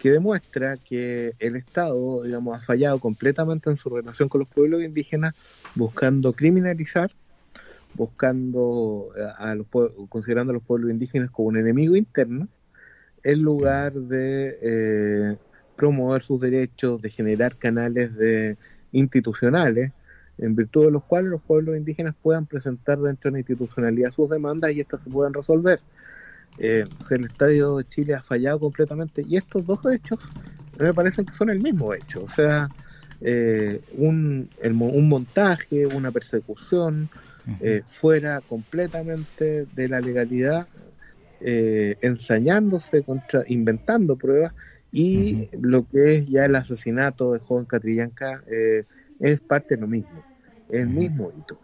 Que 0.00 0.10
demuestra 0.10 0.76
que 0.76 1.34
el 1.38 1.56
Estado, 1.56 2.22
digamos, 2.22 2.56
ha 2.56 2.64
fallado 2.64 2.98
completamente 2.98 3.70
en 3.70 3.76
su 3.76 3.90
relación 3.90 4.28
con 4.28 4.40
los 4.40 4.48
pueblos 4.48 4.82
indígenas, 4.82 5.34
buscando 5.74 6.32
criminalizar, 6.32 7.10
buscando 7.94 9.12
a 9.38 9.54
los 9.54 9.66
considerando 10.08 10.52
a 10.52 10.54
los 10.54 10.62
pueblos 10.62 10.90
indígenas 10.90 11.30
como 11.30 11.48
un 11.48 11.56
enemigo 11.56 11.96
interno, 11.96 12.48
en 13.22 13.42
lugar 13.42 13.92
de 13.92 14.58
eh, 14.62 15.36
promover 15.76 16.22
sus 16.22 16.40
derechos, 16.40 17.02
de 17.02 17.10
generar 17.10 17.56
canales 17.56 18.14
de 18.16 18.56
institucionales 18.92 19.92
en 20.42 20.54
virtud 20.54 20.86
de 20.86 20.90
los 20.90 21.04
cuales 21.04 21.30
los 21.30 21.42
pueblos 21.42 21.76
indígenas 21.76 22.14
puedan 22.22 22.46
presentar 22.46 22.98
dentro 22.98 23.30
de 23.30 23.32
la 23.32 23.38
institucionalidad 23.38 24.12
sus 24.12 24.28
demandas 24.28 24.72
y 24.72 24.80
estas 24.80 25.02
se 25.02 25.10
puedan 25.10 25.32
resolver. 25.32 25.80
Eh, 26.58 26.84
el 27.10 27.24
Estadio 27.24 27.78
de 27.78 27.84
Chile 27.88 28.14
ha 28.14 28.22
fallado 28.22 28.60
completamente 28.60 29.22
y 29.26 29.36
estos 29.36 29.64
dos 29.64 29.80
hechos 29.90 30.18
me 30.78 30.92
parecen 30.92 31.24
que 31.24 31.34
son 31.34 31.48
el 31.50 31.60
mismo 31.60 31.94
hecho, 31.94 32.24
o 32.24 32.28
sea, 32.28 32.68
eh, 33.20 33.80
un, 33.96 34.48
un 34.62 35.08
montaje, 35.08 35.86
una 35.86 36.10
persecución 36.10 37.08
eh, 37.60 37.82
fuera 38.00 38.40
completamente 38.40 39.66
de 39.74 39.88
la 39.88 40.00
legalidad, 40.00 40.66
eh, 41.40 41.96
ensañándose 42.00 43.02
contra, 43.02 43.42
inventando 43.48 44.16
pruebas 44.16 44.52
y 44.92 45.48
lo 45.60 45.88
que 45.88 46.16
es 46.16 46.28
ya 46.28 46.44
el 46.44 46.54
asesinato 46.54 47.32
de 47.32 47.40
joven 47.40 47.64
Catrillanca 47.64 48.44
eh, 48.46 48.84
es 49.18 49.40
parte 49.40 49.74
de 49.74 49.80
lo 49.80 49.88
mismo, 49.88 50.24
el 50.72 50.88
mismo 50.88 51.30
hito. 51.38 51.58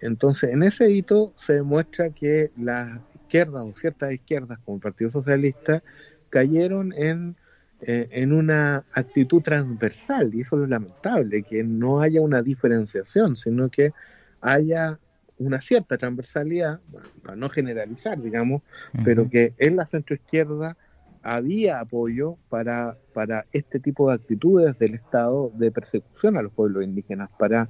Entonces, 0.00 0.50
en 0.50 0.62
ese 0.62 0.90
hito 0.90 1.34
se 1.36 1.54
demuestra 1.54 2.10
que 2.10 2.50
las 2.56 3.00
izquierdas 3.14 3.64
o 3.64 3.74
ciertas 3.74 4.12
izquierdas, 4.12 4.58
como 4.60 4.76
el 4.76 4.82
Partido 4.82 5.10
Socialista, 5.10 5.82
cayeron 6.30 6.92
en, 6.92 7.36
eh, 7.82 8.08
en 8.10 8.32
una 8.32 8.84
actitud 8.92 9.42
transversal, 9.42 10.34
y 10.34 10.42
eso 10.42 10.56
es 10.56 10.60
lo 10.60 10.66
lamentable, 10.66 11.42
que 11.42 11.62
no 11.64 12.00
haya 12.00 12.20
una 12.20 12.42
diferenciación, 12.42 13.36
sino 13.36 13.68
que 13.68 13.92
haya 14.40 14.98
una 15.38 15.60
cierta 15.60 15.98
transversalidad, 15.98 16.80
para 17.22 17.36
no 17.36 17.48
generalizar, 17.48 18.20
digamos, 18.20 18.62
pero 19.04 19.28
que 19.28 19.54
en 19.58 19.76
la 19.76 19.86
centroizquierda 19.86 20.76
había 21.22 21.80
apoyo 21.80 22.36
para, 22.48 22.96
para 23.14 23.46
este 23.52 23.80
tipo 23.80 24.08
de 24.08 24.14
actitudes 24.14 24.78
del 24.78 24.94
Estado 24.94 25.50
de 25.54 25.70
persecución 25.70 26.36
a 26.36 26.42
los 26.42 26.52
pueblos 26.52 26.84
indígenas, 26.84 27.30
para 27.38 27.68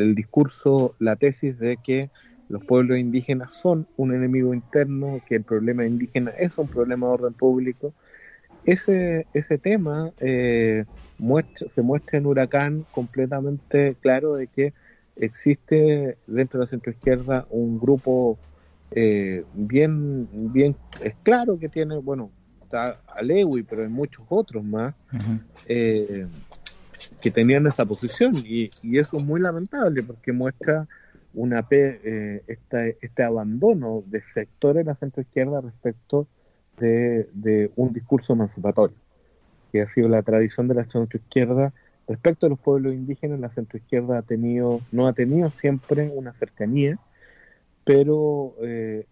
el 0.00 0.14
discurso, 0.14 0.94
la 0.98 1.16
tesis 1.16 1.58
de 1.58 1.76
que 1.76 2.10
los 2.48 2.64
pueblos 2.64 2.98
indígenas 2.98 3.52
son 3.54 3.86
un 3.96 4.14
enemigo 4.14 4.52
interno, 4.52 5.20
que 5.26 5.36
el 5.36 5.42
problema 5.42 5.86
indígena 5.86 6.30
es 6.32 6.56
un 6.58 6.68
problema 6.68 7.06
de 7.06 7.12
orden 7.12 7.32
público. 7.32 7.94
Ese, 8.64 9.26
ese 9.32 9.58
tema 9.58 10.12
eh, 10.20 10.84
se 11.74 11.82
muestra 11.82 12.18
en 12.18 12.26
Huracán 12.26 12.84
completamente 12.92 13.96
claro 14.00 14.34
de 14.34 14.46
que 14.48 14.72
existe 15.16 16.16
dentro 16.26 16.60
de 16.60 16.66
la 16.66 16.70
centroizquierda 16.70 17.46
un 17.50 17.78
grupo 17.78 18.38
eh, 18.90 19.44
bien, 19.54 20.28
bien, 20.32 20.76
es 21.02 21.14
claro 21.22 21.58
que 21.58 21.68
tiene, 21.68 21.96
bueno, 21.96 22.30
está 22.62 23.00
Alewi, 23.16 23.62
pero 23.62 23.82
hay 23.82 23.88
muchos 23.88 24.24
otros 24.28 24.62
más 24.62 24.94
eh, 25.66 26.26
que 27.20 27.30
tenían 27.30 27.66
esa 27.66 27.84
posición 27.84 28.36
y, 28.36 28.70
eso 28.82 29.18
es 29.18 29.24
muy 29.24 29.40
lamentable 29.40 30.02
porque 30.02 30.32
muestra 30.32 30.86
una 31.34 31.66
eh, 31.70 32.42
este 32.46 33.22
abandono 33.22 34.02
de 34.06 34.22
sectores 34.22 34.84
de 34.84 34.90
la 34.90 34.96
centroizquierda 34.96 35.60
respecto 35.60 36.26
de, 36.78 37.28
de 37.32 37.70
un 37.76 37.92
discurso 37.92 38.32
emancipatorio, 38.34 38.96
que 39.70 39.82
ha 39.82 39.88
sido 39.88 40.08
la 40.08 40.22
tradición 40.22 40.68
de 40.68 40.74
la 40.74 40.84
centroizquierda 40.84 41.72
Respecto 42.08 42.46
a 42.46 42.48
los 42.48 42.58
pueblos 42.58 42.94
indígenas, 42.94 43.38
la 43.38 43.48
centroizquierda 43.50 44.18
ha 44.18 44.22
tenido, 44.22 44.80
no 44.90 45.06
ha 45.06 45.12
tenido 45.12 45.50
siempre 45.50 46.10
una 46.12 46.32
cercanía, 46.32 46.98
pero 47.84 48.54
eh, 48.60 49.06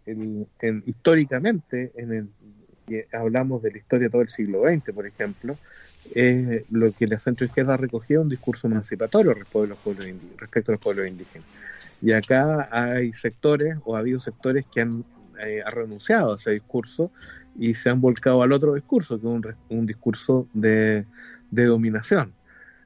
históricamente, 0.87 1.93
en 1.95 2.13
el, 2.13 3.07
hablamos 3.13 3.63
de 3.63 3.73
la 3.73 3.79
historia 3.79 4.11
todo 4.11 4.23
el 4.23 4.31
siglo 4.31 4.63
XX, 4.69 4.93
por 4.93 5.07
ejemplo, 5.07 5.57
es 6.15 6.65
lo 6.71 6.93
que 6.93 7.07
la 7.07 7.19
centroizquierda 7.19 7.75
ha 7.75 7.77
recogido 7.77 8.23
un 8.23 8.29
discurso 8.29 8.67
emancipatorio 8.67 9.35
respecto 9.35 9.63
a 9.63 9.67
los 9.67 9.79
pueblos 9.79 10.07
indígenas, 10.07 10.41
respecto 10.41 10.71
a 10.71 10.75
los 10.75 10.81
pueblos 10.81 11.09
indígenas. 11.09 11.47
Y 12.03 12.13
acá 12.13 12.69
hay 12.71 13.13
sectores, 13.13 13.77
o 13.85 13.97
ha 13.97 14.01
habido 14.01 14.21
sectores 14.21 14.65
que 14.73 14.81
han 14.81 15.05
eh, 15.45 15.63
renunciado 15.71 16.33
a 16.33 16.37
ese 16.37 16.53
discurso 16.53 17.11
y 17.59 17.75
se 17.75 17.91
han 17.91 18.01
volcado 18.01 18.43
al 18.43 18.53
otro 18.53 18.75
discurso, 18.75 19.21
que 19.21 19.27
es 19.51 19.57
un, 19.69 19.87
discurso 19.87 20.47
de 20.55 21.05
dominación. 21.51 22.33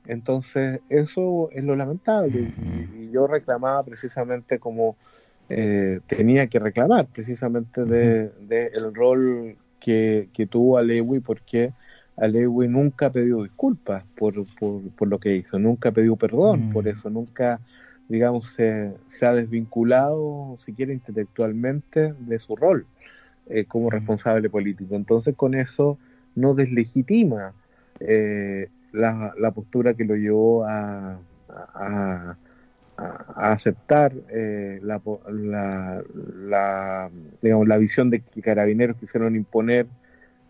Entonces, 0.06 0.80
eso 0.88 1.48
es 1.52 1.64
lo 1.64 1.76
lamentable. 1.76 2.52
Y, 2.94 3.10
yo 3.10 3.26
reclamaba 3.26 3.82
precisamente 3.84 4.58
como 4.58 4.96
eh, 5.48 6.00
tenía 6.08 6.48
que 6.48 6.58
reclamar, 6.58 7.06
precisamente 7.06 7.84
de, 7.84 8.70
el 8.74 8.94
rol 8.94 9.56
que, 9.80 10.28
tuvo 10.50 10.78
Alewi, 10.78 11.20
porque 11.20 11.72
Alewi 12.16 12.68
nunca 12.68 13.10
pidió 13.10 13.42
disculpas 13.42 14.04
por, 14.16 14.34
por, 14.56 15.08
lo 15.08 15.18
que 15.18 15.34
hizo, 15.34 15.58
nunca 15.58 15.90
pidió 15.90 16.16
perdón 16.16 16.70
por 16.72 16.86
eso, 16.86 17.10
nunca, 17.10 17.60
digamos, 18.08 18.52
se, 18.52 18.94
se 19.08 19.26
ha 19.26 19.32
desvinculado, 19.32 20.56
si 20.64 20.72
quiere, 20.72 20.92
intelectualmente 20.92 22.14
de 22.18 22.38
su 22.38 22.54
rol 22.54 22.86
eh, 23.48 23.64
como 23.64 23.90
responsable 23.90 24.48
político. 24.48 24.94
Entonces, 24.94 25.34
con 25.34 25.54
eso 25.54 25.98
no 26.34 26.54
deslegitima 26.54 27.52
eh, 28.00 28.68
la, 28.92 29.34
la 29.38 29.50
postura 29.50 29.94
que 29.94 30.04
lo 30.04 30.14
llevó 30.14 30.64
a, 30.64 31.18
a, 31.48 32.36
aceptar 33.34 34.12
eh, 34.30 34.78
la, 34.82 35.00
la, 35.28 37.10
digamos, 37.42 37.66
la 37.66 37.76
visión 37.76 38.08
de 38.08 38.20
que 38.20 38.40
carabineros 38.40 38.96
quisieron 38.96 39.34
imponer 39.34 39.86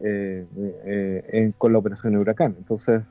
eh, 0.00 0.46
eh, 0.56 1.24
en, 1.32 1.52
con 1.52 1.72
la 1.72 1.78
operación 1.78 2.16
Huracán. 2.16 2.54
Entonces 2.58 3.02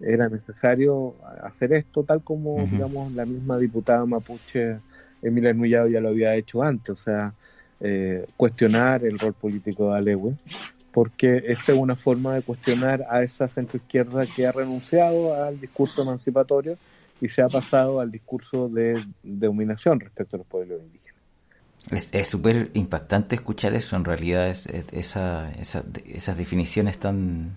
era 0.00 0.28
necesario 0.28 1.14
hacer 1.42 1.72
esto 1.72 2.02
tal 2.04 2.22
como 2.22 2.66
digamos 2.66 3.12
la 3.12 3.24
misma 3.24 3.56
diputada 3.56 4.04
mapuche 4.04 4.76
Emilia 5.22 5.54
Nuyado 5.54 5.88
ya 5.88 6.00
lo 6.00 6.10
había 6.10 6.34
hecho 6.34 6.62
antes, 6.62 6.90
o 6.90 6.96
sea, 6.96 7.32
cuestionar 8.36 9.04
el 9.04 9.18
rol 9.18 9.32
político 9.32 9.90
de 9.90 9.98
Alewe 9.98 10.34
porque 10.96 11.42
esta 11.48 11.72
es 11.72 11.78
una 11.78 11.94
forma 11.94 12.36
de 12.36 12.40
cuestionar 12.40 13.04
a 13.10 13.22
esa 13.22 13.48
centroizquierda 13.48 14.24
que 14.34 14.46
ha 14.46 14.52
renunciado 14.52 15.34
al 15.44 15.60
discurso 15.60 16.00
emancipatorio 16.00 16.78
y 17.20 17.28
se 17.28 17.42
ha 17.42 17.50
pasado 17.50 18.00
al 18.00 18.10
discurso 18.10 18.70
de, 18.70 19.04
dominación 19.22 20.00
respecto 20.00 20.36
a 20.36 20.38
los 20.38 20.46
pueblos 20.46 20.80
indígenas. 20.80 21.15
Es 21.90 22.28
súper 22.28 22.70
impactante 22.74 23.36
escuchar 23.36 23.74
eso, 23.74 23.94
en 23.94 24.04
realidad, 24.04 24.48
es, 24.48 24.66
esa, 24.92 25.52
esas 25.52 26.36
definiciones 26.36 26.98
tan, 26.98 27.52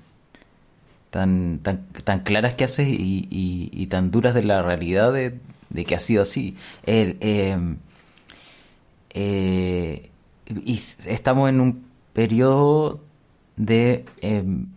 tan, 1.10 1.60
tan, 1.64 1.88
tan 2.04 2.20
claras 2.22 2.54
que 2.54 2.64
haces 2.66 2.88
y, 2.90 3.88
tan 3.90 4.12
duras 4.12 4.36
de 4.36 4.44
la 4.44 4.62
realidad 4.62 5.14
de, 5.14 5.40
que 5.86 5.96
ha 5.96 6.00
sido 6.00 6.22
así. 6.22 6.56
El, 6.84 7.18
em, 7.22 7.78
eh, 9.12 10.12
y 10.46 10.80
estamos 11.06 11.50
en 11.50 11.62
un 11.62 11.86
periodo 12.14 13.02
de 13.56 14.06
em, 14.22 14.68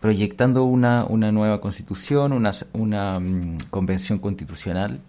proyectando 0.00 0.64
una, 0.64 1.04
una, 1.04 1.30
nueva 1.30 1.60
constitución, 1.60 2.32
una, 2.32 2.50
una 2.72 3.20
mm, 3.20 3.58
convención 3.70 4.18
constitucional. 4.18 5.00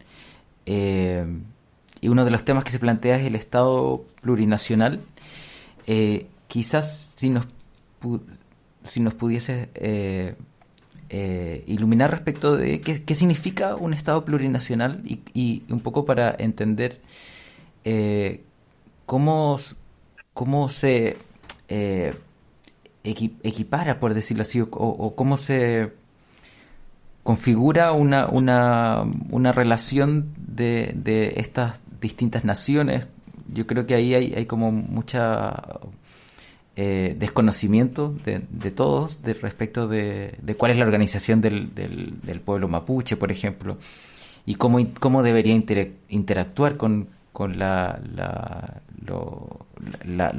Y 2.02 2.10
uno 2.10 2.26
de 2.26 2.32
los 2.32 2.46
temas 2.46 2.64
que 2.64 2.72
se 2.72 2.80
plantea 2.80 3.18
es 3.18 3.26
el 3.26 3.36
Estado 3.36 4.06
plurinacional. 4.22 5.02
Eh, 5.88 6.28
quizás 6.48 7.14
si 7.16 7.30
nos, 7.30 7.48
si 8.84 9.00
nos 9.00 9.14
pudiese 9.14 9.70
eh, 9.76 10.36
eh, 11.10 11.64
iluminar 11.68 12.12
respecto 12.12 12.58
de 12.58 12.82
qué, 12.82 13.16
significa 13.16 13.76
un 13.76 13.94
Estado 13.94 14.24
plurinacional 14.26 15.02
y, 15.06 15.64
un 15.70 15.80
poco 15.80 16.06
para 16.06 16.36
entender 16.38 17.02
cómo, 19.06 19.58
cómo 20.34 20.70
se 20.70 21.18
equipara, 23.04 24.00
por 24.00 24.14
decirlo 24.14 24.42
así, 24.42 24.62
o, 24.62 25.14
cómo 25.16 25.38
se 25.38 25.94
configura 27.24 27.92
una, 27.92 28.28
una, 28.28 29.06
una 29.30 29.52
relación 29.52 30.34
de, 30.38 30.94
de, 30.96 31.34
estas 31.38 31.80
distintas 32.00 32.46
naciones. 32.46 33.08
Yo 33.54 33.66
creo 33.68 33.86
que 33.86 33.96
ahí 33.96 34.14
hay, 34.14 34.34
hay 34.34 34.46
como 34.46 34.72
mucha 34.72 35.80
eh, 36.76 37.16
desconocimiento 37.18 38.14
de, 38.24 38.42
de, 38.50 38.72
todos 38.72 39.24
de 39.24 39.34
respecto 39.34 39.88
de, 39.88 40.38
cuál 40.58 40.72
es 40.72 40.78
la 40.78 40.86
organización 40.86 41.42
del, 41.42 41.74
del, 41.74 42.42
pueblo 42.42 42.68
mapuche, 42.68 43.18
por 43.18 43.32
ejemplo, 43.32 43.78
y 44.46 44.56
cómo, 44.56 44.80
cómo 45.00 45.24
debería 45.24 45.54
interactuar 46.10 46.78
con, 46.78 47.08
con 47.34 47.58
la, 47.58 48.00
la, 48.16 48.82
la, 50.06 50.34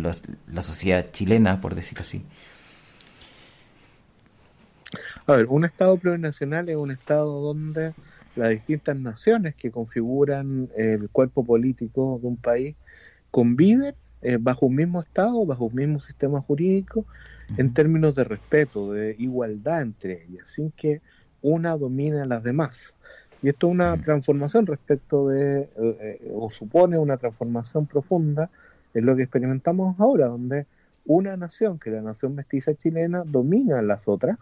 la 0.46 0.62
sociedad 0.62 1.06
chilena, 1.10 1.60
por 1.60 1.74
decirlo 1.74 2.02
así. 2.02 2.24
A 5.26 5.36
ver, 5.36 5.46
un 5.48 5.64
Estado 5.64 5.96
plurinacional 5.96 6.68
es 6.68 6.76
un 6.76 6.90
Estado 6.90 7.40
donde 7.40 7.92
las 8.38 8.50
distintas 8.50 8.96
naciones 8.96 9.54
que 9.54 9.70
configuran 9.70 10.68
el 10.76 11.08
cuerpo 11.10 11.44
político 11.44 12.18
de 12.22 12.28
un 12.28 12.36
país 12.36 12.76
conviven 13.30 13.94
eh, 14.20 14.36
bajo 14.40 14.66
un 14.66 14.74
mismo 14.74 15.00
Estado, 15.00 15.44
bajo 15.46 15.66
un 15.66 15.74
mismo 15.74 16.00
sistema 16.00 16.40
jurídico, 16.40 17.04
en 17.56 17.72
términos 17.72 18.16
de 18.16 18.24
respeto, 18.24 18.92
de 18.92 19.14
igualdad 19.18 19.82
entre 19.82 20.24
ellas, 20.24 20.48
sin 20.48 20.70
que 20.72 21.00
una 21.40 21.76
domine 21.76 22.20
a 22.20 22.26
las 22.26 22.42
demás. 22.42 22.94
Y 23.42 23.48
esto 23.48 23.68
es 23.68 23.72
una 23.72 23.96
transformación 23.96 24.66
respecto 24.66 25.28
de, 25.28 25.60
eh, 25.60 25.68
eh, 25.76 26.32
o 26.34 26.50
supone 26.50 26.98
una 26.98 27.16
transformación 27.16 27.86
profunda 27.86 28.50
en 28.94 29.06
lo 29.06 29.14
que 29.14 29.22
experimentamos 29.22 29.98
ahora, 30.00 30.26
donde 30.26 30.66
una 31.06 31.36
nación, 31.36 31.78
que 31.78 31.90
es 31.90 31.96
la 31.96 32.02
nación 32.02 32.34
mestiza 32.34 32.74
chilena, 32.74 33.22
domina 33.24 33.78
a 33.78 33.82
las 33.82 34.06
otras, 34.08 34.36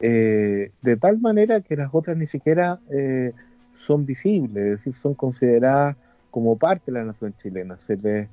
eh, 0.00 0.72
de 0.80 0.96
tal 0.96 1.18
manera 1.18 1.60
que 1.60 1.76
las 1.76 1.90
otras 1.92 2.16
ni 2.16 2.26
siquiera 2.26 2.80
eh, 2.90 3.32
son 3.74 4.06
visibles, 4.06 4.64
es 4.64 4.70
decir, 4.78 4.94
son 4.94 5.14
consideradas 5.14 5.96
como 6.30 6.56
parte 6.56 6.90
de 6.90 6.98
la 6.98 7.04
nación 7.04 7.34
chilena. 7.42 7.76
Se 7.86 7.96
les, 7.96 8.28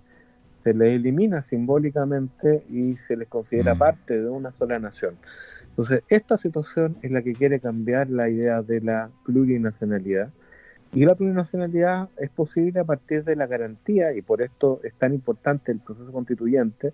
se 0.63 0.74
les 0.74 0.95
elimina 0.95 1.41
simbólicamente 1.41 2.63
y 2.70 2.95
se 3.07 3.18
les 3.18 3.28
considera 3.28 3.76
mm. 3.76 3.78
parte 3.78 4.22
de 4.22 4.30
una 4.30 4.51
sola 4.51 4.80
nación. 4.80 5.15
Entonces, 5.70 6.03
esta 6.07 6.38
situación 6.38 6.97
es 7.01 7.11
la 7.11 7.22
que 7.22 7.34
quiere 7.34 7.59
cambiar 7.59 8.09
la 8.09 8.30
idea 8.30 8.61
de 8.61 8.82
la 8.82 9.09
plurinacionalidad. 9.26 10.30
Y 10.93 11.05
la 11.05 11.15
plurinacionalidad 11.15 12.09
es 12.18 12.30
posible 12.30 12.80
a 12.80 12.86
partir 12.86 13.26
de 13.26 13.36
la 13.36 13.45
garantía, 13.45 14.13
y 14.13 14.22
por 14.22 14.41
esto 14.41 14.80
es 14.84 14.93
tan 14.93 15.13
importante 15.13 15.72
el 15.74 15.80
proceso 15.80 16.11
constituyente, 16.13 16.93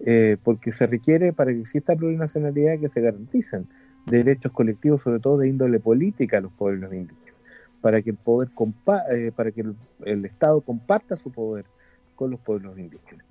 eh, 0.00 0.36
porque 0.42 0.72
se 0.72 0.86
requiere 0.86 1.32
para 1.32 1.52
que 1.52 1.60
exista 1.60 1.96
plurinacionalidad 1.96 2.78
que 2.78 2.88
se 2.88 3.00
garanticen 3.00 3.66
derechos 4.06 4.52
colectivos, 4.52 5.02
sobre 5.02 5.20
todo 5.20 5.38
de 5.38 5.48
índole 5.48 5.80
política, 5.80 6.38
a 6.38 6.40
los 6.40 6.52
pueblos 6.52 6.92
indígenas, 6.92 7.34
para 7.80 8.02
que 8.02 8.10
el 8.10 8.16
poder 8.16 8.48
eh, 9.10 9.32
para 9.34 9.50
que 9.50 9.64
el, 10.04 10.24
Estado 10.24 10.60
comparta 10.60 11.16
su 11.16 11.30
poder 11.30 11.64
con 12.16 12.30
los 12.30 12.40
pueblos 12.40 12.78
indígenas. 12.78 13.26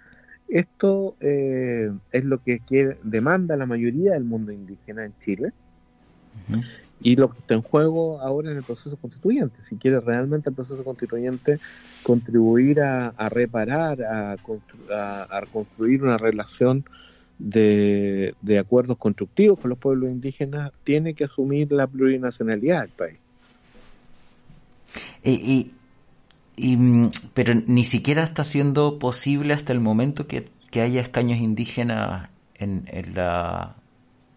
Esto 0.48 1.16
eh, 1.22 1.92
es 2.12 2.26
lo 2.26 2.44
que 2.44 2.60
quiere, 2.60 2.98
demanda 3.04 3.56
la 3.56 3.66
mayoría 3.66 4.14
del 4.14 4.26
mundo 4.26 4.52
indígena 4.52 5.06
en 5.06 5.14
Chile 5.20 5.54
y 7.02 7.16
lo 7.16 7.32
que 7.32 7.40
está 7.40 7.54
en 7.54 7.62
juego 7.62 8.20
ahora 8.22 8.52
en 8.52 8.58
el 8.58 8.64
proceso 8.64 8.96
constituyente. 8.98 9.56
Si 9.70 9.76
quiere 9.78 10.00
realmente 10.00 10.50
el 10.50 10.56
proceso 10.56 10.84
constituyente 10.84 11.60
contribuir 12.04 12.82
a, 12.82 13.30
reparar, 13.30 14.04
a, 14.04 14.34
a, 14.34 15.46
construir 15.52 16.04
una 16.04 16.18
relación 16.18 16.84
de, 17.42 18.60
acuerdos 18.60 18.98
constructivos 18.98 19.60
con 19.60 19.70
los 19.70 19.80
pueblos 19.80 20.10
indígenas, 20.10 20.72
tiene 20.84 21.14
que 21.14 21.26
asumir 21.26 21.72
la 21.72 21.88
plurinacionalidad 21.88 22.82
del 22.82 22.90
país. 22.90 23.18
Y, 25.24 25.72
y, 26.56 26.78
mm, 26.78 27.10
pero 27.34 27.54
ni 27.56 27.84
siquiera 27.84 28.24
está 28.24 28.44
siendo 28.44 29.00
posible 29.00 29.54
hasta 29.54 29.74
el 29.74 29.80
momento 29.80 30.28
que, 30.28 30.50
haya 30.74 31.02
escaños 31.02 31.40
indígenas 31.40 32.30
en, 32.56 32.84
en, 32.88 33.14
la, 33.14 33.76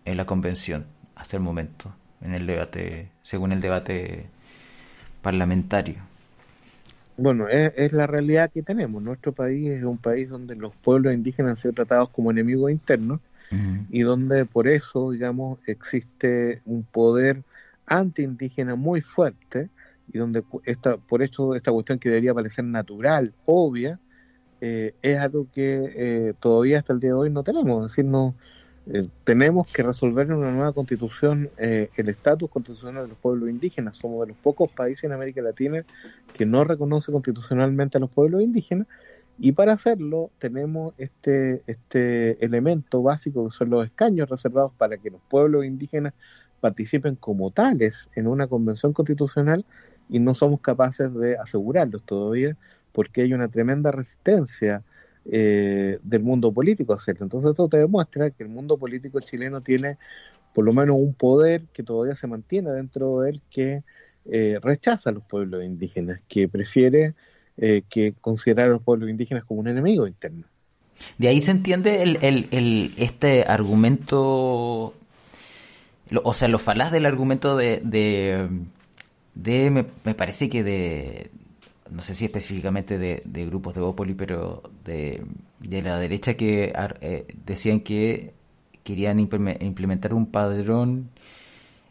en 0.04 0.16
la 0.16 0.26
convención, 0.26 0.84
hasta 1.14 1.36
el 1.36 1.44
momento 1.44 1.94
en 2.22 2.34
el 2.34 2.46
debate, 2.46 3.10
según 3.22 3.52
el 3.52 3.60
debate 3.60 4.26
parlamentario. 5.22 6.13
Bueno, 7.16 7.48
es, 7.48 7.92
la 7.92 8.06
realidad 8.06 8.50
que 8.50 8.62
tenemos. 8.62 9.02
Nuestro 9.02 9.32
país 9.32 9.70
es 9.70 9.84
un 9.84 9.98
país 9.98 10.28
donde 10.28 10.56
los 10.56 10.74
pueblos 10.74 11.14
indígenas 11.14 11.50
han 11.50 11.56
sido 11.56 11.74
tratados 11.74 12.08
como 12.10 12.30
enemigos 12.30 12.70
internos 12.70 13.20
y 13.88 14.00
donde 14.00 14.46
por 14.46 14.66
eso, 14.66 15.12
digamos, 15.12 15.60
existe 15.66 16.60
un 16.64 16.82
poder 16.82 17.44
anti-indígena 17.86 18.74
muy 18.74 19.00
fuerte 19.00 19.68
y 20.12 20.18
donde 20.18 20.42
esta, 20.64 20.96
por 20.96 21.22
eso 21.22 21.54
esta 21.54 21.70
cuestión 21.70 22.00
que 22.00 22.08
debería 22.08 22.34
parecer 22.34 22.64
natural, 22.64 23.32
obvia, 23.46 24.00
eh, 24.60 24.94
es 25.02 25.18
algo 25.18 25.46
que 25.54 25.92
eh, 25.94 26.34
todavía 26.40 26.78
hasta 26.78 26.92
el 26.94 27.00
día 27.00 27.10
de 27.10 27.14
hoy 27.14 27.30
no 27.30 27.44
tenemos. 27.44 27.84
Es 27.84 27.92
decir, 27.92 28.10
no, 28.10 28.34
eh, 28.86 29.06
tenemos 29.24 29.66
que 29.72 29.82
resolver 29.82 30.26
en 30.26 30.34
una 30.34 30.52
nueva 30.52 30.72
constitución 30.72 31.48
eh, 31.56 31.88
el 31.96 32.08
estatus 32.10 32.50
constitucional 32.50 33.04
de 33.04 33.08
los 33.08 33.18
pueblos 33.18 33.48
indígenas. 33.48 33.96
Somos 33.96 34.26
de 34.26 34.32
los 34.32 34.36
pocos 34.42 34.70
países 34.70 35.04
en 35.04 35.12
América 35.12 35.40
Latina 35.40 35.84
que 36.34 36.44
no 36.44 36.64
reconoce 36.64 37.10
constitucionalmente 37.10 37.96
a 37.96 38.00
los 38.00 38.10
pueblos 38.10 38.42
indígenas 38.42 38.86
y 39.38 39.52
para 39.52 39.72
hacerlo 39.72 40.30
tenemos 40.38 40.94
este, 40.98 41.62
este 41.66 42.44
elemento 42.44 43.02
básico 43.02 43.48
que 43.48 43.56
son 43.56 43.70
los 43.70 43.84
escaños 43.86 44.28
reservados 44.28 44.72
para 44.76 44.98
que 44.98 45.10
los 45.10 45.20
pueblos 45.28 45.64
indígenas 45.64 46.12
participen 46.60 47.16
como 47.16 47.50
tales 47.50 48.08
en 48.14 48.26
una 48.26 48.46
convención 48.46 48.92
constitucional 48.92 49.64
y 50.08 50.18
no 50.18 50.34
somos 50.34 50.60
capaces 50.60 51.12
de 51.14 51.36
asegurarlos 51.36 52.02
todavía 52.04 52.56
porque 52.92 53.22
hay 53.22 53.32
una 53.32 53.48
tremenda 53.48 53.90
resistencia 53.90 54.82
eh, 55.26 55.98
del 56.02 56.22
mundo 56.22 56.52
político 56.52 56.92
hacerlo. 56.92 57.24
Entonces 57.24 57.50
esto 57.50 57.68
te 57.68 57.78
demuestra 57.78 58.30
que 58.30 58.42
el 58.42 58.48
mundo 58.48 58.76
político 58.76 59.20
chileno 59.20 59.60
tiene 59.60 59.96
por 60.54 60.64
lo 60.64 60.72
menos 60.72 60.96
un 60.98 61.14
poder 61.14 61.62
que 61.72 61.82
todavía 61.82 62.14
se 62.14 62.26
mantiene 62.26 62.70
dentro 62.70 63.20
de 63.20 63.30
él 63.30 63.42
que 63.50 63.82
eh, 64.30 64.58
rechaza 64.62 65.10
a 65.10 65.12
los 65.12 65.24
pueblos 65.24 65.64
indígenas, 65.64 66.20
que 66.28 66.48
prefiere 66.48 67.14
eh, 67.56 67.82
que 67.90 68.14
considerar 68.20 68.66
a 68.66 68.72
los 68.72 68.82
pueblos 68.82 69.10
indígenas 69.10 69.44
como 69.44 69.60
un 69.60 69.68
enemigo 69.68 70.06
interno. 70.06 70.46
De 71.18 71.28
ahí 71.28 71.40
se 71.40 71.50
entiende 71.50 72.02
el, 72.02 72.18
el, 72.50 72.92
este 72.96 73.44
argumento, 73.44 74.94
o 76.22 76.32
sea, 76.32 76.48
lo 76.48 76.58
falaz 76.58 76.92
del 76.92 77.06
argumento 77.06 77.56
de, 77.56 77.80
de, 77.84 78.48
de 79.34 79.70
me, 79.70 80.14
parece 80.14 80.48
que 80.48 80.62
de, 80.62 81.30
no 81.90 82.00
sé 82.00 82.14
si 82.14 82.24
específicamente 82.24 82.98
de, 82.98 83.46
grupos 83.46 83.74
de 83.74 83.80
Bópoli, 83.80 84.14
pero 84.14 84.62
de, 84.84 85.24
la 85.60 85.98
derecha 85.98 86.34
que 86.34 86.72
eh, 87.00 87.26
decían 87.44 87.80
que 87.80 88.32
querían 88.82 89.18
implementar 89.18 90.14
un 90.14 90.26
padrón 90.26 91.10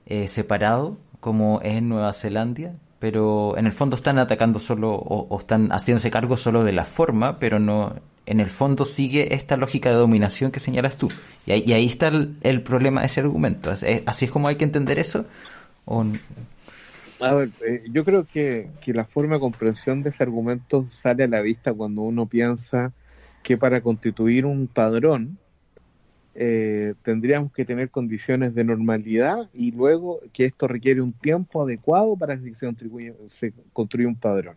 eh, 0.06 0.28
separado, 0.28 0.98
como 1.20 1.62
es 1.62 1.78
en 1.78 1.90
Nueva 1.90 2.14
Zelanda, 2.14 2.74
pero 3.00 3.58
en 3.58 3.66
el 3.66 3.72
fondo 3.72 3.96
están 3.96 4.18
atacando 4.18 4.60
solo 4.60 4.94
o, 4.94 5.38
están 5.40 5.70
haciéndose 5.72 6.12
cargo 6.12 6.38
solo 6.38 6.64
de 6.64 6.72
la 6.72 6.86
forma, 6.86 7.40
pero 7.40 7.60
no 7.60 7.96
en 8.26 8.40
el 8.40 8.50
fondo 8.50 8.86
sigue 8.86 9.34
esta 9.34 9.58
lógica 9.58 9.90
de 9.90 9.96
dominación 9.96 10.52
que 10.52 10.60
señalas 10.60 10.96
tú. 10.96 11.10
Y 11.46 11.52
ahí, 11.52 11.86
está 11.86 12.08
el, 12.08 12.62
problema 12.64 13.02
de 13.02 13.08
ese 13.08 13.20
argumento. 13.20 13.72
¿Así 14.06 14.26
es 14.26 14.32
como 14.32 14.48
hay 14.48 14.56
que 14.56 14.64
entender 14.64 15.00
eso? 15.00 15.26
¿O 15.84 16.06
a 17.20 17.34
ver, 17.34 17.50
eh, 17.66 17.84
yo 17.92 18.04
creo 18.04 18.26
que, 18.26 18.70
la 18.88 19.06
forma 19.06 19.36
de 19.36 19.40
comprensión 19.40 20.04
de 20.04 20.10
ese 20.10 20.24
argumento 20.24 20.88
sale 20.90 21.24
a 21.24 21.28
la 21.28 21.42
vista 21.42 21.74
cuando 21.74 22.02
uno 22.02 22.26
piensa 22.26 22.94
que 23.44 23.58
para 23.58 23.82
constituir 23.82 24.46
un 24.46 24.68
padrón 24.68 25.38
eh, 26.36 26.96
tendríamos 27.04 27.52
que 27.52 27.66
tener 27.66 27.90
condiciones 27.90 28.56
de 28.56 28.64
normalidad 28.64 29.50
y 29.54 29.72
luego 29.72 30.20
que 30.34 30.46
esto 30.46 30.68
requiere 30.68 31.02
un 31.02 31.14
tiempo 31.14 31.62
adecuado 31.62 32.18
para 32.18 32.38
que 32.38 32.56
se, 32.56 32.74
se 33.30 33.54
construya 33.72 34.08
un 34.08 34.16
padrón. 34.16 34.56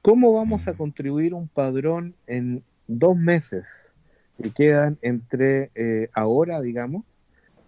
¿Cómo 0.00 0.32
vamos 0.32 0.66
a 0.66 0.72
contribuir 0.72 1.34
un 1.34 1.48
padrón 1.48 2.14
en 2.26 2.64
dos 2.88 3.16
meses 3.16 3.66
que 4.42 4.50
quedan 4.50 4.98
entre 5.02 5.70
eh, 5.74 6.08
ahora, 6.12 6.60
digamos, 6.60 7.04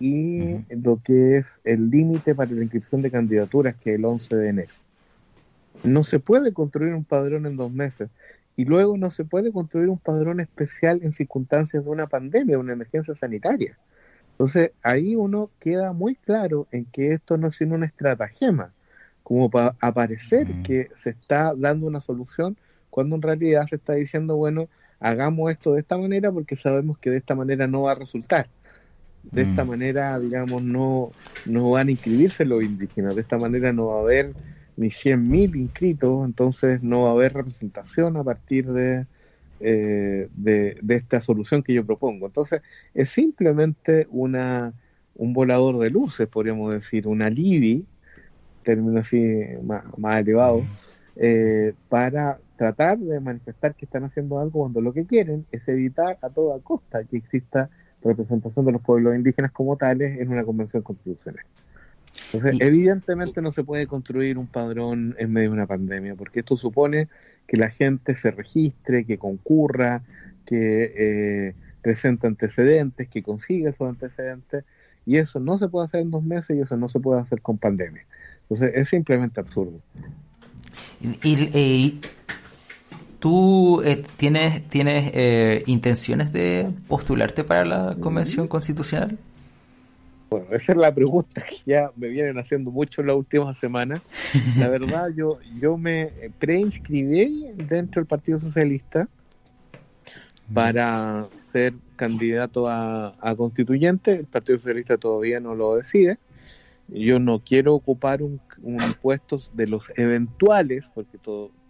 y 0.06 0.62
lo 0.68 1.00
que 1.02 1.38
es 1.38 1.46
el 1.64 1.88
límite 1.88 2.34
para 2.34 2.50
la 2.50 2.60
inscripción 2.60 3.00
de 3.00 3.10
candidaturas, 3.10 3.74
que 3.76 3.92
es 3.92 3.98
el 3.98 4.04
11 4.04 4.36
de 4.36 4.48
enero. 4.50 4.72
No 5.82 6.04
se 6.04 6.18
puede 6.18 6.52
construir 6.52 6.92
un 6.92 7.04
padrón 7.04 7.46
en 7.46 7.56
dos 7.56 7.72
meses 7.72 8.10
y 8.54 8.66
luego 8.66 8.98
no 8.98 9.10
se 9.10 9.24
puede 9.24 9.50
construir 9.50 9.88
un 9.88 9.96
padrón 9.96 10.40
especial 10.40 11.00
en 11.02 11.14
circunstancias 11.14 11.82
de 11.82 11.90
una 11.90 12.06
pandemia, 12.06 12.58
una 12.58 12.74
emergencia 12.74 13.14
sanitaria. 13.14 13.78
Entonces 14.32 14.72
ahí 14.82 15.16
uno 15.16 15.48
queda 15.58 15.94
muy 15.94 16.16
claro 16.16 16.66
en 16.70 16.84
que 16.84 17.14
esto 17.14 17.38
no 17.38 17.48
es 17.48 17.56
sino 17.56 17.74
una 17.74 17.86
estratagema, 17.86 18.74
como 19.22 19.48
para 19.48 19.74
aparecer 19.80 20.46
que 20.64 20.90
se 21.02 21.10
está 21.10 21.54
dando 21.56 21.86
una 21.86 22.02
solución 22.02 22.58
cuando 22.90 23.16
en 23.16 23.22
realidad 23.22 23.66
se 23.68 23.76
está 23.76 23.94
diciendo, 23.94 24.36
bueno, 24.36 24.68
hagamos 25.00 25.50
esto 25.50 25.72
de 25.72 25.80
esta 25.80 25.96
manera 25.96 26.30
porque 26.30 26.56
sabemos 26.56 26.98
que 26.98 27.08
de 27.08 27.16
esta 27.16 27.34
manera 27.34 27.66
no 27.66 27.82
va 27.82 27.92
a 27.92 27.94
resultar. 27.94 28.48
De 29.32 29.42
esta 29.42 29.64
mm. 29.64 29.68
manera, 29.68 30.18
digamos, 30.18 30.62
no, 30.62 31.12
no 31.46 31.70
van 31.70 31.88
a 31.88 31.90
inscribirse 31.90 32.44
los 32.44 32.62
indígenas, 32.62 33.14
de 33.14 33.22
esta 33.22 33.38
manera 33.38 33.72
no 33.72 33.86
va 33.86 33.96
a 33.96 34.02
haber 34.02 34.32
ni 34.76 34.88
100.000 34.88 35.56
inscritos, 35.56 36.24
entonces 36.26 36.82
no 36.82 37.02
va 37.02 37.10
a 37.10 37.12
haber 37.12 37.32
representación 37.34 38.16
a 38.16 38.24
partir 38.24 38.66
de, 38.66 39.06
eh, 39.60 40.28
de, 40.34 40.80
esta 40.88 41.20
solución 41.20 41.62
que 41.62 41.74
yo 41.74 41.84
propongo. 41.84 42.26
Entonces, 42.26 42.62
es 42.92 43.10
simplemente 43.10 44.06
una, 44.10 44.72
un 45.14 45.32
volador 45.32 45.78
de 45.78 45.90
luces, 45.90 46.28
podríamos 46.28 46.72
decir, 46.72 47.06
un 47.06 47.22
alibi, 47.22 47.86
término 48.62 49.00
así 49.00 49.20
más, 49.62 49.84
más 49.96 50.20
elevado, 50.20 50.64
eh, 51.16 51.74
para 51.88 52.38
tratar 52.56 52.98
de 52.98 53.20
manifestar 53.20 53.74
que 53.74 53.84
están 53.84 54.04
haciendo 54.04 54.38
algo 54.38 54.60
cuando 54.60 54.80
lo 54.80 54.92
que 54.92 55.06
quieren 55.06 55.46
es 55.52 55.66
evitar 55.68 56.18
a 56.22 56.30
toda 56.30 56.58
costa 56.60 57.04
que 57.04 57.16
exista 57.16 57.70
representación 58.04 58.64
de 58.66 58.72
los 58.72 58.82
pueblos 58.82 59.16
indígenas 59.16 59.50
como 59.52 59.76
tales 59.76 60.20
en 60.20 60.28
una 60.28 60.44
convención 60.44 60.82
constitucional. 60.82 61.44
Entonces, 62.32 62.60
evidentemente 62.60 63.42
no 63.42 63.52
se 63.52 63.64
puede 63.64 63.86
construir 63.86 64.38
un 64.38 64.46
padrón 64.46 65.14
en 65.18 65.32
medio 65.32 65.50
de 65.50 65.54
una 65.54 65.66
pandemia, 65.66 66.14
porque 66.14 66.40
esto 66.40 66.56
supone 66.56 67.08
que 67.46 67.56
la 67.56 67.70
gente 67.70 68.14
se 68.14 68.30
registre, 68.30 69.04
que 69.04 69.18
concurra, 69.18 70.02
que 70.46 70.92
eh, 70.96 71.54
presente 71.82 72.26
antecedentes, 72.26 73.08
que 73.08 73.22
consiga 73.22 73.70
esos 73.70 73.88
antecedentes, 73.88 74.64
y 75.06 75.16
eso 75.16 75.38
no 75.40 75.58
se 75.58 75.68
puede 75.68 75.86
hacer 75.86 76.00
en 76.00 76.10
dos 76.10 76.24
meses 76.24 76.56
y 76.56 76.60
eso 76.60 76.76
no 76.76 76.88
se 76.88 77.00
puede 77.00 77.20
hacer 77.20 77.40
con 77.42 77.58
pandemia. 77.58 78.04
Entonces, 78.42 78.72
es 78.74 78.88
simplemente 78.88 79.40
absurdo. 79.40 79.80
Y, 81.22 82.00
¿Tú 83.24 83.80
eh, 83.80 84.04
tienes, 84.18 84.68
tienes 84.68 85.10
eh, 85.14 85.62
intenciones 85.64 86.30
de 86.30 86.68
postularte 86.86 87.42
para 87.42 87.64
la 87.64 87.96
convención 87.98 88.46
constitucional? 88.46 89.16
Bueno, 90.28 90.44
esa 90.50 90.72
es 90.72 90.78
la 90.78 90.94
pregunta 90.94 91.42
que 91.42 91.56
ya 91.64 91.90
me 91.96 92.08
vienen 92.08 92.38
haciendo 92.38 92.70
mucho 92.70 93.00
en 93.00 93.06
las 93.06 93.16
últimas 93.16 93.56
semanas. 93.56 94.02
La 94.58 94.68
verdad, 94.68 95.08
yo, 95.16 95.38
yo 95.58 95.78
me 95.78 96.10
preinscribí 96.38 97.46
dentro 97.66 98.02
del 98.02 98.06
Partido 98.06 98.40
Socialista 98.40 99.08
para 100.52 101.26
ser 101.50 101.72
candidato 101.96 102.68
a, 102.68 103.14
constituyente, 103.38 104.16
el 104.16 104.26
Partido 104.26 104.58
Socialista 104.58 104.98
todavía 104.98 105.40
no 105.40 105.54
lo 105.54 105.76
decide. 105.76 106.18
Yo 106.88 107.18
no 107.18 107.38
quiero 107.38 107.72
ocupar 107.72 108.20
un, 108.20 108.38
puesto 109.00 109.40
de 109.54 109.66
los 109.66 109.90
eventuales, 109.96 110.84
porque 110.94 111.16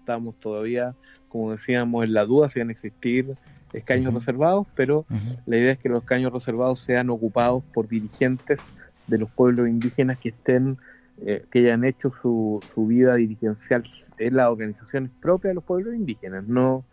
estamos 0.00 0.34
todavía, 0.40 0.96
como 1.34 1.50
decíamos, 1.50 2.04
en 2.04 2.12
la 2.12 2.24
duda 2.26 2.48
si 2.48 2.60
van 2.60 2.68
a 2.68 2.72
existir 2.72 3.34
escaños 3.72 4.14
reservados, 4.14 4.68
pero 4.76 5.04
la 5.46 5.56
idea 5.56 5.72
es 5.72 5.78
que 5.80 5.88
los 5.88 6.04
escaños 6.04 6.32
reservados 6.32 6.78
sean 6.78 7.10
ocupados 7.10 7.64
por 7.74 7.88
dirigentes 7.88 8.60
de 9.08 9.18
los 9.18 9.28
pueblos 9.32 9.68
indígenas 9.68 10.16
que 10.20 10.28
estén 10.28 10.78
eh, 11.26 11.44
que 11.50 11.58
hayan 11.58 11.84
hecho 11.84 12.12
su, 12.22 12.60
su 12.72 12.86
vida 12.86 13.16
dirigencial 13.16 13.82
en 14.18 14.36
las 14.36 14.48
organizaciones 14.48 15.10
propias 15.20 15.50
de 15.50 15.54
los 15.56 15.64
pueblos 15.64 15.96
indígenas, 15.96 16.44
no 16.46 16.84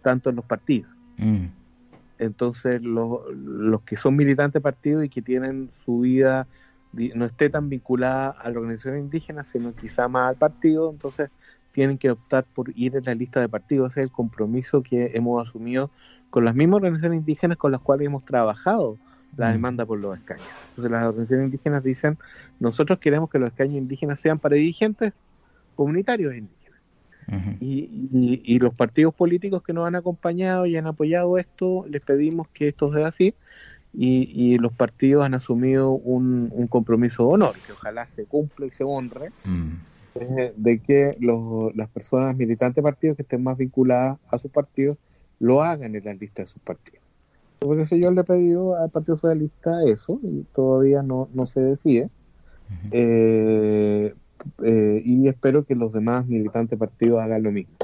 tanto 0.00 0.30
en 0.30 0.36
los 0.36 0.46
partidos. 0.46 0.90
Mm. 1.18 1.48
Entonces, 2.18 2.80
los, 2.80 3.20
los 3.34 3.82
que 3.82 3.98
son 3.98 4.16
militantes 4.16 4.54
de 4.54 4.60
partidos 4.62 5.04
y 5.04 5.10
que 5.10 5.20
tienen 5.20 5.68
su 5.84 6.00
vida 6.00 6.46
no 7.14 7.26
esté 7.26 7.50
tan 7.50 7.68
vinculada 7.68 8.30
a 8.30 8.48
la 8.48 8.60
organización 8.60 8.98
indígena, 8.98 9.44
sino 9.44 9.74
quizá 9.74 10.08
más 10.08 10.30
al 10.30 10.36
partido, 10.36 10.90
entonces 10.90 11.30
tienen 11.72 11.98
que 11.98 12.10
optar 12.10 12.44
por 12.44 12.72
ir 12.76 12.96
en 12.96 13.04
la 13.04 13.14
lista 13.14 13.40
de 13.40 13.48
partidos. 13.48 13.92
Ese 13.92 14.00
es 14.00 14.04
el 14.06 14.12
compromiso 14.12 14.82
que 14.82 15.12
hemos 15.14 15.46
asumido 15.46 15.90
con 16.30 16.44
las 16.44 16.54
mismas 16.54 16.76
organizaciones 16.76 17.18
indígenas 17.18 17.58
con 17.58 17.72
las 17.72 17.80
cuales 17.80 18.06
hemos 18.06 18.24
trabajado 18.24 18.98
la 19.36 19.50
mm. 19.50 19.52
demanda 19.52 19.86
por 19.86 19.98
los 19.98 20.18
escaños. 20.18 20.46
Entonces 20.70 20.90
las 20.90 21.06
organizaciones 21.06 21.46
indígenas 21.46 21.84
dicen, 21.84 22.18
nosotros 22.58 22.98
queremos 22.98 23.30
que 23.30 23.38
los 23.38 23.50
escaños 23.50 23.76
indígenas 23.76 24.20
sean 24.20 24.38
para 24.38 24.56
dirigentes 24.56 25.12
comunitarios 25.76 26.34
indígenas. 26.34 26.58
y, 27.60 28.58
los 28.58 28.74
partidos 28.74 29.14
políticos 29.14 29.62
que 29.62 29.72
nos 29.72 29.86
han 29.86 29.94
acompañado 29.94 30.66
y 30.66 30.76
han 30.76 30.86
apoyado 30.86 31.38
esto, 31.38 31.86
les 31.88 32.02
pedimos 32.02 32.48
que 32.48 32.68
esto 32.68 32.92
sea 32.92 33.08
así. 33.08 33.34
Y, 33.92 34.58
los 34.58 34.72
partidos 34.72 35.24
han 35.24 35.34
asumido 35.34 35.92
un, 35.92 36.66
compromiso 36.68 37.26
de 37.26 37.34
honor, 37.34 37.54
que 37.66 37.72
ojalá 37.72 38.06
se 38.06 38.24
cumpla 38.24 38.66
y 38.66 38.70
se 38.70 38.84
honre, 38.84 39.30
mm. 39.44 39.89
Eh, 40.14 40.52
de 40.56 40.78
que 40.80 41.16
las 41.74 41.88
personas 41.90 42.36
militantes 42.36 42.76
de 42.76 42.82
partidos 42.82 43.16
que 43.16 43.22
estén 43.22 43.42
más 43.42 43.56
vinculadas 43.56 44.18
a 44.30 44.38
sus 44.38 44.50
partidos 44.50 44.98
lo 45.38 45.62
hagan 45.62 45.94
en 45.94 46.04
la 46.04 46.14
lista 46.14 46.42
de 46.42 46.48
sus 46.48 46.60
partidos. 46.62 47.00
Por 47.60 47.78
eso 47.78 47.94
yo 47.96 48.10
le 48.10 48.22
he 48.22 48.24
pedido 48.24 48.76
al 48.76 48.90
Partido 48.90 49.18
Socialista 49.18 49.84
eso, 49.86 50.18
y 50.22 50.44
todavía 50.54 51.02
no, 51.02 51.28
no 51.34 51.44
se 51.46 51.60
decide. 51.60 52.08
Eh, 52.90 54.14
eh, 54.62 55.02
y 55.04 55.28
espero 55.28 55.64
que 55.64 55.74
los 55.74 55.92
demás 55.92 56.26
militantes 56.26 56.78
partidos 56.78 57.20
hagan 57.20 57.42
lo 57.42 57.52
mismo. 57.52 57.74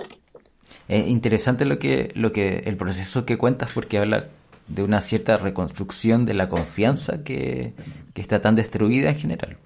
Es 0.88 1.06
interesante 1.08 1.64
lo 1.64 1.78
que, 1.78 2.12
lo 2.14 2.32
que 2.32 2.62
el 2.66 2.76
proceso 2.76 3.26
que 3.26 3.36
cuentas 3.36 3.70
porque 3.74 3.98
habla 3.98 4.28
de 4.68 4.82
una 4.82 5.00
cierta 5.00 5.36
reconstrucción 5.36 6.24
de 6.24 6.34
la 6.34 6.48
confianza 6.48 7.22
que, 7.22 7.72
está 8.14 8.40
tan 8.40 8.54
destruida 8.54 9.10
en 9.10 9.16
general. 9.16 9.58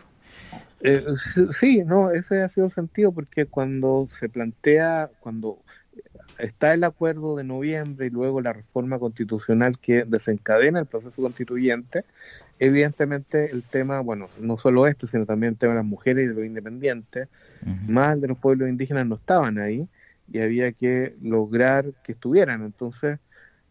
Eh, 0.83 1.05
sí, 1.59 1.83
no, 1.85 2.11
ese 2.11 2.43
ha 2.43 2.49
sido 2.49 2.67
el 2.67 2.73
sentido 2.73 3.13
porque 3.13 3.47
cuando 3.47 4.09
se 4.19 4.29
plantea, 4.29 5.11
cuando 5.21 5.59
está 6.39 6.73
el 6.73 6.85
acuerdo 6.85 7.37
de 7.37 7.45
noviembre 7.45 8.07
y 8.07 8.11
luego 8.11 8.41
la 8.41 8.53
reforma 8.53 8.99
constitucional 8.99 9.79
que 9.79 10.05
desencadena 10.05 10.81
el 10.81 10.87
proceso 10.87 11.21
constituyente, 11.23 12.05
evidentemente 12.59 13.51
el 13.51 13.63
tema, 13.63 14.01
bueno, 14.01 14.29
no 14.39 14.57
solo 14.59 14.87
esto, 14.87 15.07
sino 15.07 15.27
también 15.27 15.53
el 15.55 15.59
tema 15.59 15.73
de 15.75 15.79
las 15.81 15.87
mujeres 15.87 16.25
y 16.25 16.29
de 16.29 16.35
los 16.35 16.45
independientes, 16.45 17.29
más 17.87 18.21
de 18.21 18.29
los 18.29 18.39
pueblos 18.39 18.69
indígenas 18.69 19.07
no 19.07 19.17
estaban 19.17 19.59
ahí 19.59 19.87
y 20.33 20.39
había 20.41 20.73
que 20.73 21.17
lograr 21.21 21.93
que 22.03 22.13
estuvieran. 22.13 22.63
Entonces 22.65 23.19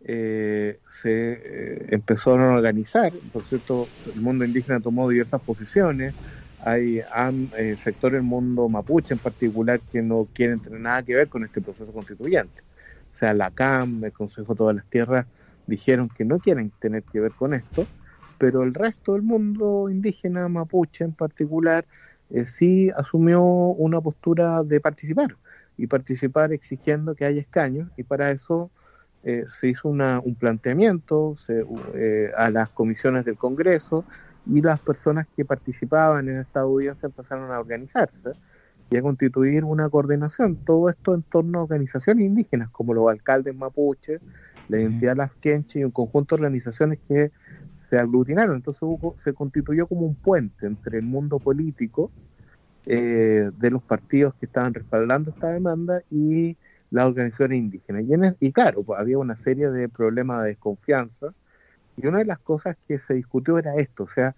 eh, 0.02 0.80
se 1.02 1.10
eh, 1.34 1.88
empezaron 1.90 2.42
a 2.42 2.56
organizar, 2.56 3.12
por 3.32 3.48
cierto, 3.48 3.94
el 4.06 4.22
mundo 4.22 4.46
indígena 4.46 4.80
tomó 4.82 5.10
diversas 5.10 5.42
posiciones, 5.42 6.16
hay 6.64 7.00
eh, 7.58 7.76
sectores 7.82 8.18
del 8.18 8.24
mundo 8.24 8.68
mapuche 8.68 9.14
en 9.14 9.20
particular 9.20 9.80
que 9.92 10.02
no 10.02 10.28
quieren 10.34 10.60
tener 10.60 10.80
nada 10.80 11.04
que 11.04 11.16
ver 11.16 11.28
con 11.30 11.44
este 11.44 11.62
proceso 11.62 11.92
constituyente. 11.94 12.62
O 13.14 13.18
sea, 13.18 13.34
la 13.34 13.52
CAM, 13.52 14.04
el 14.04 14.12
Consejo 14.12 14.54
de 14.54 14.58
Todas 14.58 14.76
las 14.76 14.86
Tierras, 14.86 15.26
dijeron 15.68 16.10
que 16.10 16.26
no 16.26 16.40
quieren 16.40 16.72
tener 16.80 17.04
que 17.04 17.20
ver 17.20 17.32
con 17.32 17.54
esto, 17.54 17.86
pero 18.38 18.64
el 18.64 18.74
resto 18.74 19.14
del 19.14 19.22
mundo 19.22 19.90
indígena, 19.90 20.48
mapuche 20.48 21.04
en 21.04 21.14
particular, 21.14 21.86
eh, 22.30 22.46
sí 22.46 22.92
asumió 22.96 23.42
una 23.42 24.02
postura 24.02 24.64
de 24.64 24.80
participar 24.80 25.36
y 25.78 25.88
participar 25.88 26.52
exigiendo 26.54 27.16
que 27.16 27.26
haya 27.26 27.42
escaños 27.42 27.90
y 27.98 28.04
para 28.04 28.32
eso 28.32 28.70
eh, 29.24 29.46
se 29.60 29.68
hizo 29.70 29.90
una, 29.90 30.20
un 30.20 30.36
planteamiento 30.36 31.36
eh, 31.94 32.32
a 32.38 32.50
las 32.50 32.70
comisiones 32.70 33.26
del 33.26 33.38
Congreso 33.38 34.06
y 34.46 34.62
las 34.62 34.80
personas 34.80 35.28
que 35.36 35.46
participaban 35.46 36.30
en 36.30 36.38
esta 36.38 36.62
audiencia 36.62 37.08
empezaron 37.08 37.52
a 37.52 37.60
organizarse 37.60 38.32
y 38.90 38.98
a 38.98 39.02
constituir 39.02 39.64
una 39.64 39.90
coordinación. 39.90 40.56
Todo 40.66 40.90
esto 40.90 41.14
en 41.14 41.22
torno 41.24 41.60
a 41.60 41.64
organizaciones 41.64 42.26
indígenas 42.26 42.70
como 42.72 42.94
los 42.94 43.10
alcaldes 43.10 43.56
mapuches, 43.56 44.22
la 44.68 44.80
identidad 44.80 45.16
las 45.16 45.32
y 45.44 45.84
un 45.84 45.92
conjunto 45.92 46.36
de 46.36 46.42
organizaciones 46.42 47.00
que 47.08 47.32
se 47.90 47.98
aglutinaron. 47.98 48.56
Entonces 48.56 48.82
se 49.24 49.34
constituyó 49.34 49.88
como 49.88 50.02
un 50.02 50.16
puente 50.16 50.66
entre 50.66 51.00
el 51.00 51.06
mundo 51.06 51.40
político 51.40 52.12
eh, 52.86 53.52
de 53.58 53.70
los 53.70 53.84
partidos 53.84 54.34
que 54.36 54.46
estaban 54.46 54.74
respaldando 54.74 55.32
esta 55.32 55.50
demanda 55.50 56.02
y 56.10 56.58
las 56.92 57.06
organizaciones 57.06 57.60
indígenas. 57.60 58.04
Y, 58.40 58.48
y 58.48 58.52
claro, 58.52 58.84
pues, 58.84 59.00
había 59.00 59.18
una 59.18 59.36
serie 59.36 59.70
de 59.70 59.90
problemas 59.90 60.44
de 60.44 60.50
desconfianza 60.50 61.34
y 62.02 62.08
una 62.08 62.20
de 62.20 62.26
las 62.26 62.40
cosas 62.40 62.78
que 62.88 63.00
se 63.00 63.14
discutió 63.14 63.58
era 63.58 63.76
esto, 63.76 64.04
o 64.04 64.08
sea, 64.08 64.36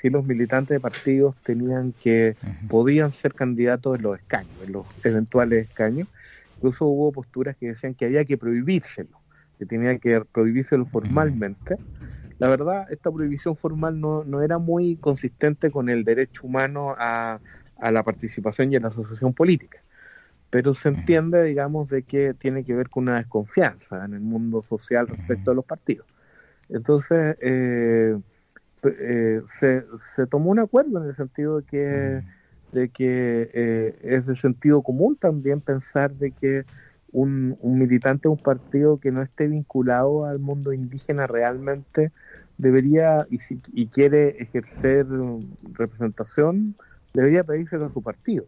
si 0.00 0.10
los 0.10 0.24
militantes 0.24 0.70
de 0.70 0.80
partidos 0.80 1.36
tenían 1.44 1.92
que, 1.92 2.36
podían 2.68 3.12
ser 3.12 3.34
candidatos 3.34 3.96
en 3.96 4.02
los 4.02 4.18
escaños, 4.18 4.52
en 4.64 4.72
los 4.72 4.86
eventuales 5.04 5.68
escaños. 5.68 6.08
Incluso 6.56 6.86
hubo 6.86 7.12
posturas 7.12 7.56
que 7.56 7.68
decían 7.68 7.94
que 7.94 8.06
había 8.06 8.24
que 8.24 8.36
prohibírselo, 8.36 9.20
que 9.58 9.66
tenía 9.66 9.96
que 9.98 10.22
prohibírselo 10.32 10.86
formalmente. 10.86 11.76
La 12.38 12.48
verdad, 12.48 12.90
esta 12.90 13.12
prohibición 13.12 13.56
formal 13.56 14.00
no, 14.00 14.24
no 14.24 14.42
era 14.42 14.58
muy 14.58 14.96
consistente 14.96 15.70
con 15.70 15.88
el 15.88 16.02
derecho 16.04 16.46
humano 16.46 16.94
a, 16.98 17.38
a 17.78 17.90
la 17.92 18.02
participación 18.02 18.72
y 18.72 18.76
a 18.76 18.80
la 18.80 18.88
asociación 18.88 19.32
política 19.32 19.78
pero 20.54 20.72
se 20.72 20.88
entiende, 20.88 21.42
digamos, 21.42 21.88
de 21.88 22.04
que 22.04 22.32
tiene 22.32 22.62
que 22.62 22.76
ver 22.76 22.88
con 22.88 23.08
una 23.08 23.16
desconfianza 23.16 24.04
en 24.04 24.14
el 24.14 24.20
mundo 24.20 24.62
social 24.62 25.08
respecto 25.08 25.50
a 25.50 25.54
los 25.54 25.64
partidos. 25.64 26.06
Entonces, 26.68 27.36
eh, 27.40 28.18
eh, 28.82 29.42
se, 29.58 29.84
se, 30.14 30.26
tomó 30.26 30.50
un 30.50 30.58
acuerdo 30.58 31.02
en 31.02 31.08
el 31.08 31.14
sentido 31.14 31.60
de 31.60 31.64
que, 31.64 32.22
de 32.72 32.88
que 32.88 33.50
eh, 33.52 33.98
es 34.02 34.26
de 34.26 34.36
sentido 34.36 34.82
común 34.82 35.16
también 35.16 35.60
pensar 35.60 36.12
de 36.12 36.30
que 36.30 36.64
un, 37.12 37.56
militante 37.62 38.22
de 38.22 38.30
un 38.30 38.38
partido 38.38 38.98
que 38.98 39.12
no 39.12 39.22
esté 39.22 39.46
vinculado 39.46 40.26
al 40.26 40.38
mundo 40.40 40.72
indígena 40.72 41.26
realmente 41.26 42.10
debería, 42.58 43.26
y, 43.30 43.38
si, 43.38 43.60
y 43.72 43.86
quiere 43.86 44.42
ejercer 44.42 45.06
representación, 45.72 46.74
debería 47.12 47.42
pedírselo 47.42 47.86
a 47.86 47.92
su 47.92 48.02
partido. 48.02 48.46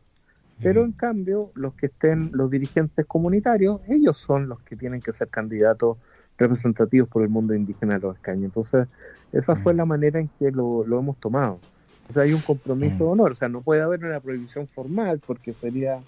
Pero 0.60 0.84
en 0.84 0.92
cambio, 0.92 1.50
los 1.54 1.74
que 1.74 1.86
estén, 1.86 2.30
los 2.32 2.50
dirigentes 2.50 3.04
comunitarios, 3.04 3.82
ellos 3.88 4.16
son 4.16 4.48
los 4.48 4.60
que 4.62 4.74
tienen 4.74 5.00
que 5.00 5.12
ser 5.12 5.28
candidatos 5.28 5.98
representativos 6.38 7.08
por 7.08 7.22
el 7.22 7.28
mundo 7.28 7.54
indígena 7.54 7.94
de 7.94 8.00
los 8.00 8.16
escaños. 8.16 8.44
Entonces, 8.44 8.88
esa 9.32 9.56
fue 9.56 9.74
mm. 9.74 9.76
la 9.76 9.84
manera 9.84 10.20
en 10.20 10.28
que 10.38 10.50
lo, 10.50 10.84
hemos 10.84 11.16
tomado. 11.18 11.60
O 12.08 12.12
sea, 12.12 12.22
hay 12.22 12.32
un 12.32 12.40
compromiso 12.40 12.96
de 12.98 13.04
mm. 13.04 13.08
honor, 13.08 13.32
o 13.32 13.36
sea, 13.36 13.48
no 13.48 13.62
puede 13.62 13.82
haber 13.82 14.04
una 14.04 14.20
prohibición 14.20 14.66
formal 14.68 15.20
porque 15.26 15.52
sería 15.54 16.00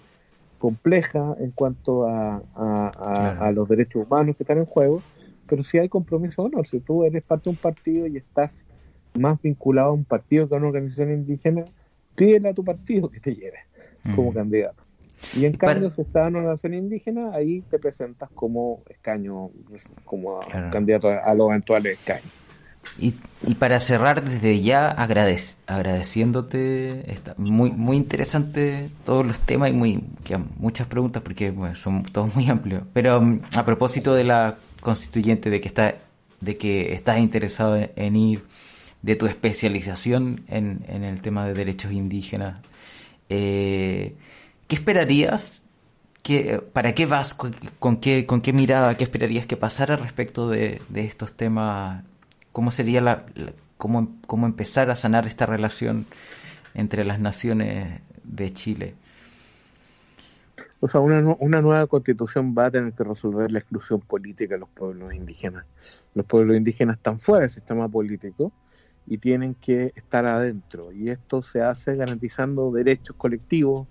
compleja 0.57 1.35
en 1.39 1.51
cuanto 1.51 2.07
a, 2.07 2.41
a, 2.55 3.51
los 3.53 3.67
derechos 3.69 4.05
humanos 4.05 4.35
que 4.35 4.43
están 4.43 4.57
en 4.57 4.65
juego, 4.65 5.01
pero 5.47 5.63
sí 5.63 5.77
hay 5.77 5.87
compromiso 5.87 6.43
de 6.43 6.47
honor. 6.49 6.67
Si 6.67 6.79
tú 6.79 7.05
eres 7.05 7.25
parte 7.25 7.45
de 7.45 7.49
un 7.51 7.55
partido 7.55 8.07
y 8.07 8.17
estás 8.17 8.65
más 9.17 9.41
vinculado 9.41 9.89
a 9.89 9.93
un 9.93 10.03
partido 10.03 10.47
que 10.47 10.55
a 10.55 10.57
una 10.57 10.67
organización 10.67 11.11
indígena, 11.11 11.63
pídele 12.15 12.49
a 12.49 12.53
tu 12.53 12.63
partido 12.63 13.09
que 13.09 13.19
te 13.19 13.33
lleve 13.33 13.59
como 14.15 14.31
mm. 14.31 14.33
candidato. 14.33 14.88
Y 15.35 15.45
en 15.45 15.53
cambio, 15.53 15.91
si 15.95 16.01
estás 16.01 16.27
en 16.27 16.37
una 16.37 16.49
nación 16.49 16.73
indígena, 16.73 17.31
ahí 17.33 17.61
te 17.69 17.79
presentas 17.79 18.29
como 18.33 18.83
escaño, 18.89 19.49
como 20.05 20.39
candidato 20.71 21.09
a, 21.09 21.33
los 21.33 21.49
eventuales 21.49 21.99
escaños. 21.99 22.31
Y, 22.97 23.13
y, 23.45 23.55
para 23.55 23.79
cerrar 23.79 24.23
desde 24.23 24.61
ya 24.61 24.89
agradeciéndote, 24.89 27.11
está 27.11 27.35
muy 27.37 27.71
muy 27.71 27.97
interesante 27.97 28.89
todos 29.03 29.25
los 29.25 29.39
temas 29.39 29.69
y 29.69 29.73
muy 29.73 30.03
muchas 30.57 30.87
preguntas 30.87 31.21
porque 31.21 31.53
son 31.75 32.03
todos 32.03 32.33
muy 32.35 32.49
amplios. 32.49 32.83
Pero 32.93 33.21
mm, 33.21 33.41
a 33.55 33.65
propósito 33.65 34.15
de 34.15 34.23
la 34.23 34.57
constituyente, 34.81 35.49
de 35.49 35.61
que 35.61 35.67
está 35.67 35.95
de 36.41 36.57
que 36.57 36.93
estás 36.93 37.19
interesado 37.19 37.77
en, 37.95 38.15
ir, 38.15 38.43
de 39.01 39.15
tu 39.15 39.25
especialización 39.25 40.43
en, 40.47 40.83
en, 40.87 41.03
el 41.03 41.21
tema 41.21 41.45
de 41.45 41.53
derechos 41.53 41.91
indígenas, 41.91 42.59
eh, 43.29 44.15
¿Qué 44.69 44.75
esperarías? 44.75 45.65
Que, 46.23 46.61
¿Para 46.73 46.93
qué 46.93 47.05
vas? 47.05 47.33
Con, 47.33 47.97
qué, 47.97 48.25
¿Con 48.25 48.41
qué 48.41 48.53
mirada? 48.53 48.95
¿Qué 48.95 49.03
esperarías 49.03 49.47
que 49.47 49.57
pasara 49.57 49.97
respecto 49.97 50.47
de, 50.47 50.79
estos 50.93 51.33
temas 51.33 52.03
cómo 52.51 52.71
sería 52.71 53.01
la, 53.01 53.25
cómo, 53.77 54.15
cómo 54.27 54.45
empezar 54.45 54.91
a 54.91 54.95
sanar 54.95 55.25
esta 55.25 55.47
relación 55.47 56.05
entre 56.75 57.03
las 57.03 57.19
naciones 57.19 58.01
de 58.23 58.53
Chile. 58.53 58.93
O 60.81 60.87
sea, 60.87 61.01
una, 61.01 61.35
una 61.39 61.61
nueva 61.61 61.87
constitución 61.87 62.55
va 62.55 62.67
a 62.67 62.71
tener 62.71 62.93
que 62.93 63.03
resolver 63.03 63.51
la 63.51 63.57
exclusión 63.57 63.99
política 64.01 64.53
de 64.53 64.59
los 64.59 64.69
pueblos 64.69 65.13
indígenas. 65.15 65.65
Los 66.13 66.27
pueblos 66.27 66.55
indígenas 66.55 66.97
están 66.97 67.19
fuera 67.19 67.41
del 67.41 67.51
sistema 67.51 67.89
político 67.89 68.53
y 69.07 69.17
tienen 69.17 69.55
que 69.55 69.91
estar 69.95 70.25
adentro. 70.25 70.91
Y 70.91 71.09
esto 71.09 71.41
se 71.41 71.61
hace 71.63 71.95
garantizando 71.95 72.71
derechos 72.71 73.15
colectivos, 73.17 73.87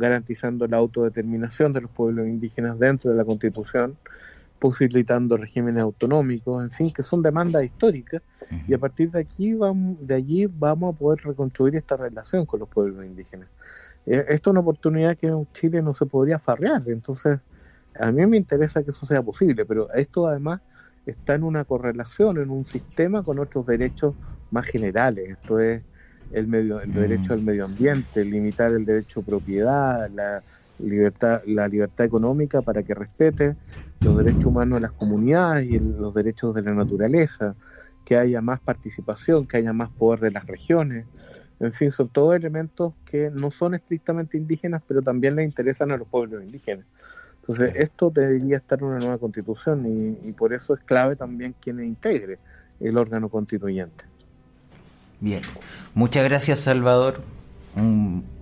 garantizando 0.00 0.66
la 0.66 0.78
autodeterminación 0.78 1.72
de 1.72 1.82
los 1.82 1.90
pueblos 1.90 2.26
indígenas 2.26 2.78
dentro 2.78 3.10
de 3.10 3.16
la 3.16 3.24
constitución, 3.24 3.96
posibilitando 4.58 5.36
regímenes 5.36 5.82
autonómicos, 5.82 6.64
en 6.64 6.70
fin, 6.70 6.92
que 6.92 7.02
son 7.02 7.22
demandas 7.22 7.62
históricas. 7.64 8.22
Y 8.66 8.74
a 8.74 8.78
partir 8.78 9.12
de 9.12 9.20
aquí 9.20 9.54
vamos, 9.54 9.96
de 10.04 10.14
allí 10.14 10.46
vamos 10.46 10.94
a 10.94 10.98
poder 10.98 11.20
reconstruir 11.22 11.76
esta 11.76 11.96
relación 11.96 12.44
con 12.46 12.58
los 12.58 12.68
pueblos 12.68 13.06
indígenas. 13.06 13.48
Eh, 14.06 14.26
esto 14.28 14.50
es 14.50 14.52
una 14.52 14.60
oportunidad 14.60 15.16
que 15.16 15.28
en 15.28 15.46
Chile 15.52 15.80
no 15.82 15.94
se 15.94 16.06
podría 16.06 16.38
farrear, 16.38 16.82
entonces 16.86 17.38
a 17.98 18.10
mí 18.10 18.26
me 18.26 18.36
interesa 18.36 18.82
que 18.82 18.90
eso 18.90 19.06
sea 19.06 19.22
posible, 19.22 19.64
pero 19.64 19.92
esto 19.92 20.26
además 20.26 20.60
está 21.06 21.34
en 21.34 21.44
una 21.44 21.64
correlación, 21.64 22.38
en 22.38 22.50
un 22.50 22.64
sistema 22.64 23.22
con 23.22 23.38
otros 23.38 23.66
derechos 23.66 24.14
más 24.50 24.66
generales, 24.66 25.30
esto 25.30 25.60
es 25.60 25.82
el, 26.32 26.46
medio, 26.46 26.80
el 26.80 26.92
derecho 26.92 27.30
mm. 27.30 27.32
al 27.32 27.42
medio 27.42 27.64
ambiente, 27.64 28.24
limitar 28.24 28.72
el 28.72 28.84
derecho 28.84 29.20
a 29.20 29.22
propiedad, 29.22 30.10
la 30.10 30.42
libertad, 30.78 31.42
la 31.46 31.68
libertad 31.68 32.06
económica 32.06 32.62
para 32.62 32.82
que 32.82 32.94
respete 32.94 33.56
los 34.00 34.16
derechos 34.16 34.46
humanos 34.46 34.78
de 34.78 34.80
las 34.80 34.92
comunidades 34.92 35.68
y 35.70 35.78
los 35.78 36.14
derechos 36.14 36.54
de 36.54 36.62
la 36.62 36.72
naturaleza, 36.72 37.54
que 38.04 38.16
haya 38.16 38.40
más 38.40 38.60
participación, 38.60 39.46
que 39.46 39.58
haya 39.58 39.72
más 39.72 39.90
poder 39.90 40.20
de 40.20 40.30
las 40.30 40.46
regiones, 40.46 41.06
en 41.60 41.74
fin, 41.74 41.92
son 41.92 42.08
todos 42.08 42.34
elementos 42.34 42.94
que 43.04 43.30
no 43.30 43.50
son 43.50 43.74
estrictamente 43.74 44.38
indígenas, 44.38 44.82
pero 44.88 45.02
también 45.02 45.36
le 45.36 45.44
interesan 45.44 45.90
a 45.90 45.98
los 45.98 46.08
pueblos 46.08 46.42
indígenas. 46.42 46.86
Entonces, 47.42 47.72
esto 47.76 48.10
debería 48.10 48.56
estar 48.56 48.78
en 48.78 48.86
una 48.86 48.98
nueva 48.98 49.18
constitución 49.18 49.84
y, 50.24 50.32
por 50.32 50.54
eso 50.54 50.74
es 50.74 50.80
clave 50.80 51.16
también 51.16 51.54
quien 51.60 51.84
integre 51.84 52.38
el 52.80 52.96
órgano 52.96 53.28
constituyente. 53.28 54.04
Bien, 55.20 55.42
muchas 55.94 56.24
gracias 56.24 56.60
Salvador. 56.60 57.22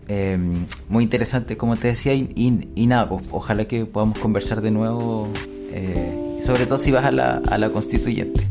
Em, 0.09 0.65
muy 0.89 1.05
interesante, 1.05 1.59
como 1.59 1.77
te 1.77 1.89
decía, 1.89 2.15
y, 2.15 2.87
nada, 2.87 3.09
pues, 3.09 3.29
ojalá 3.31 3.67
que 3.67 3.85
podamos 3.85 4.19
conversar 4.19 4.63
de 4.63 4.71
nuevo, 4.71 5.29
eh, 5.71 6.39
sobre 6.41 6.65
todo 6.65 6.79
si 6.79 6.91
vas 6.91 7.05
a 7.05 7.11
la, 7.11 7.43
a 7.47 7.59
la 7.59 7.69
constituyente. 7.71 8.47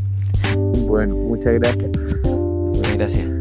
Bueno, 0.88 1.16
muchas 1.16 1.54
gracias. 1.56 1.90
Muchas 2.24 2.94
gracias. 2.96 3.37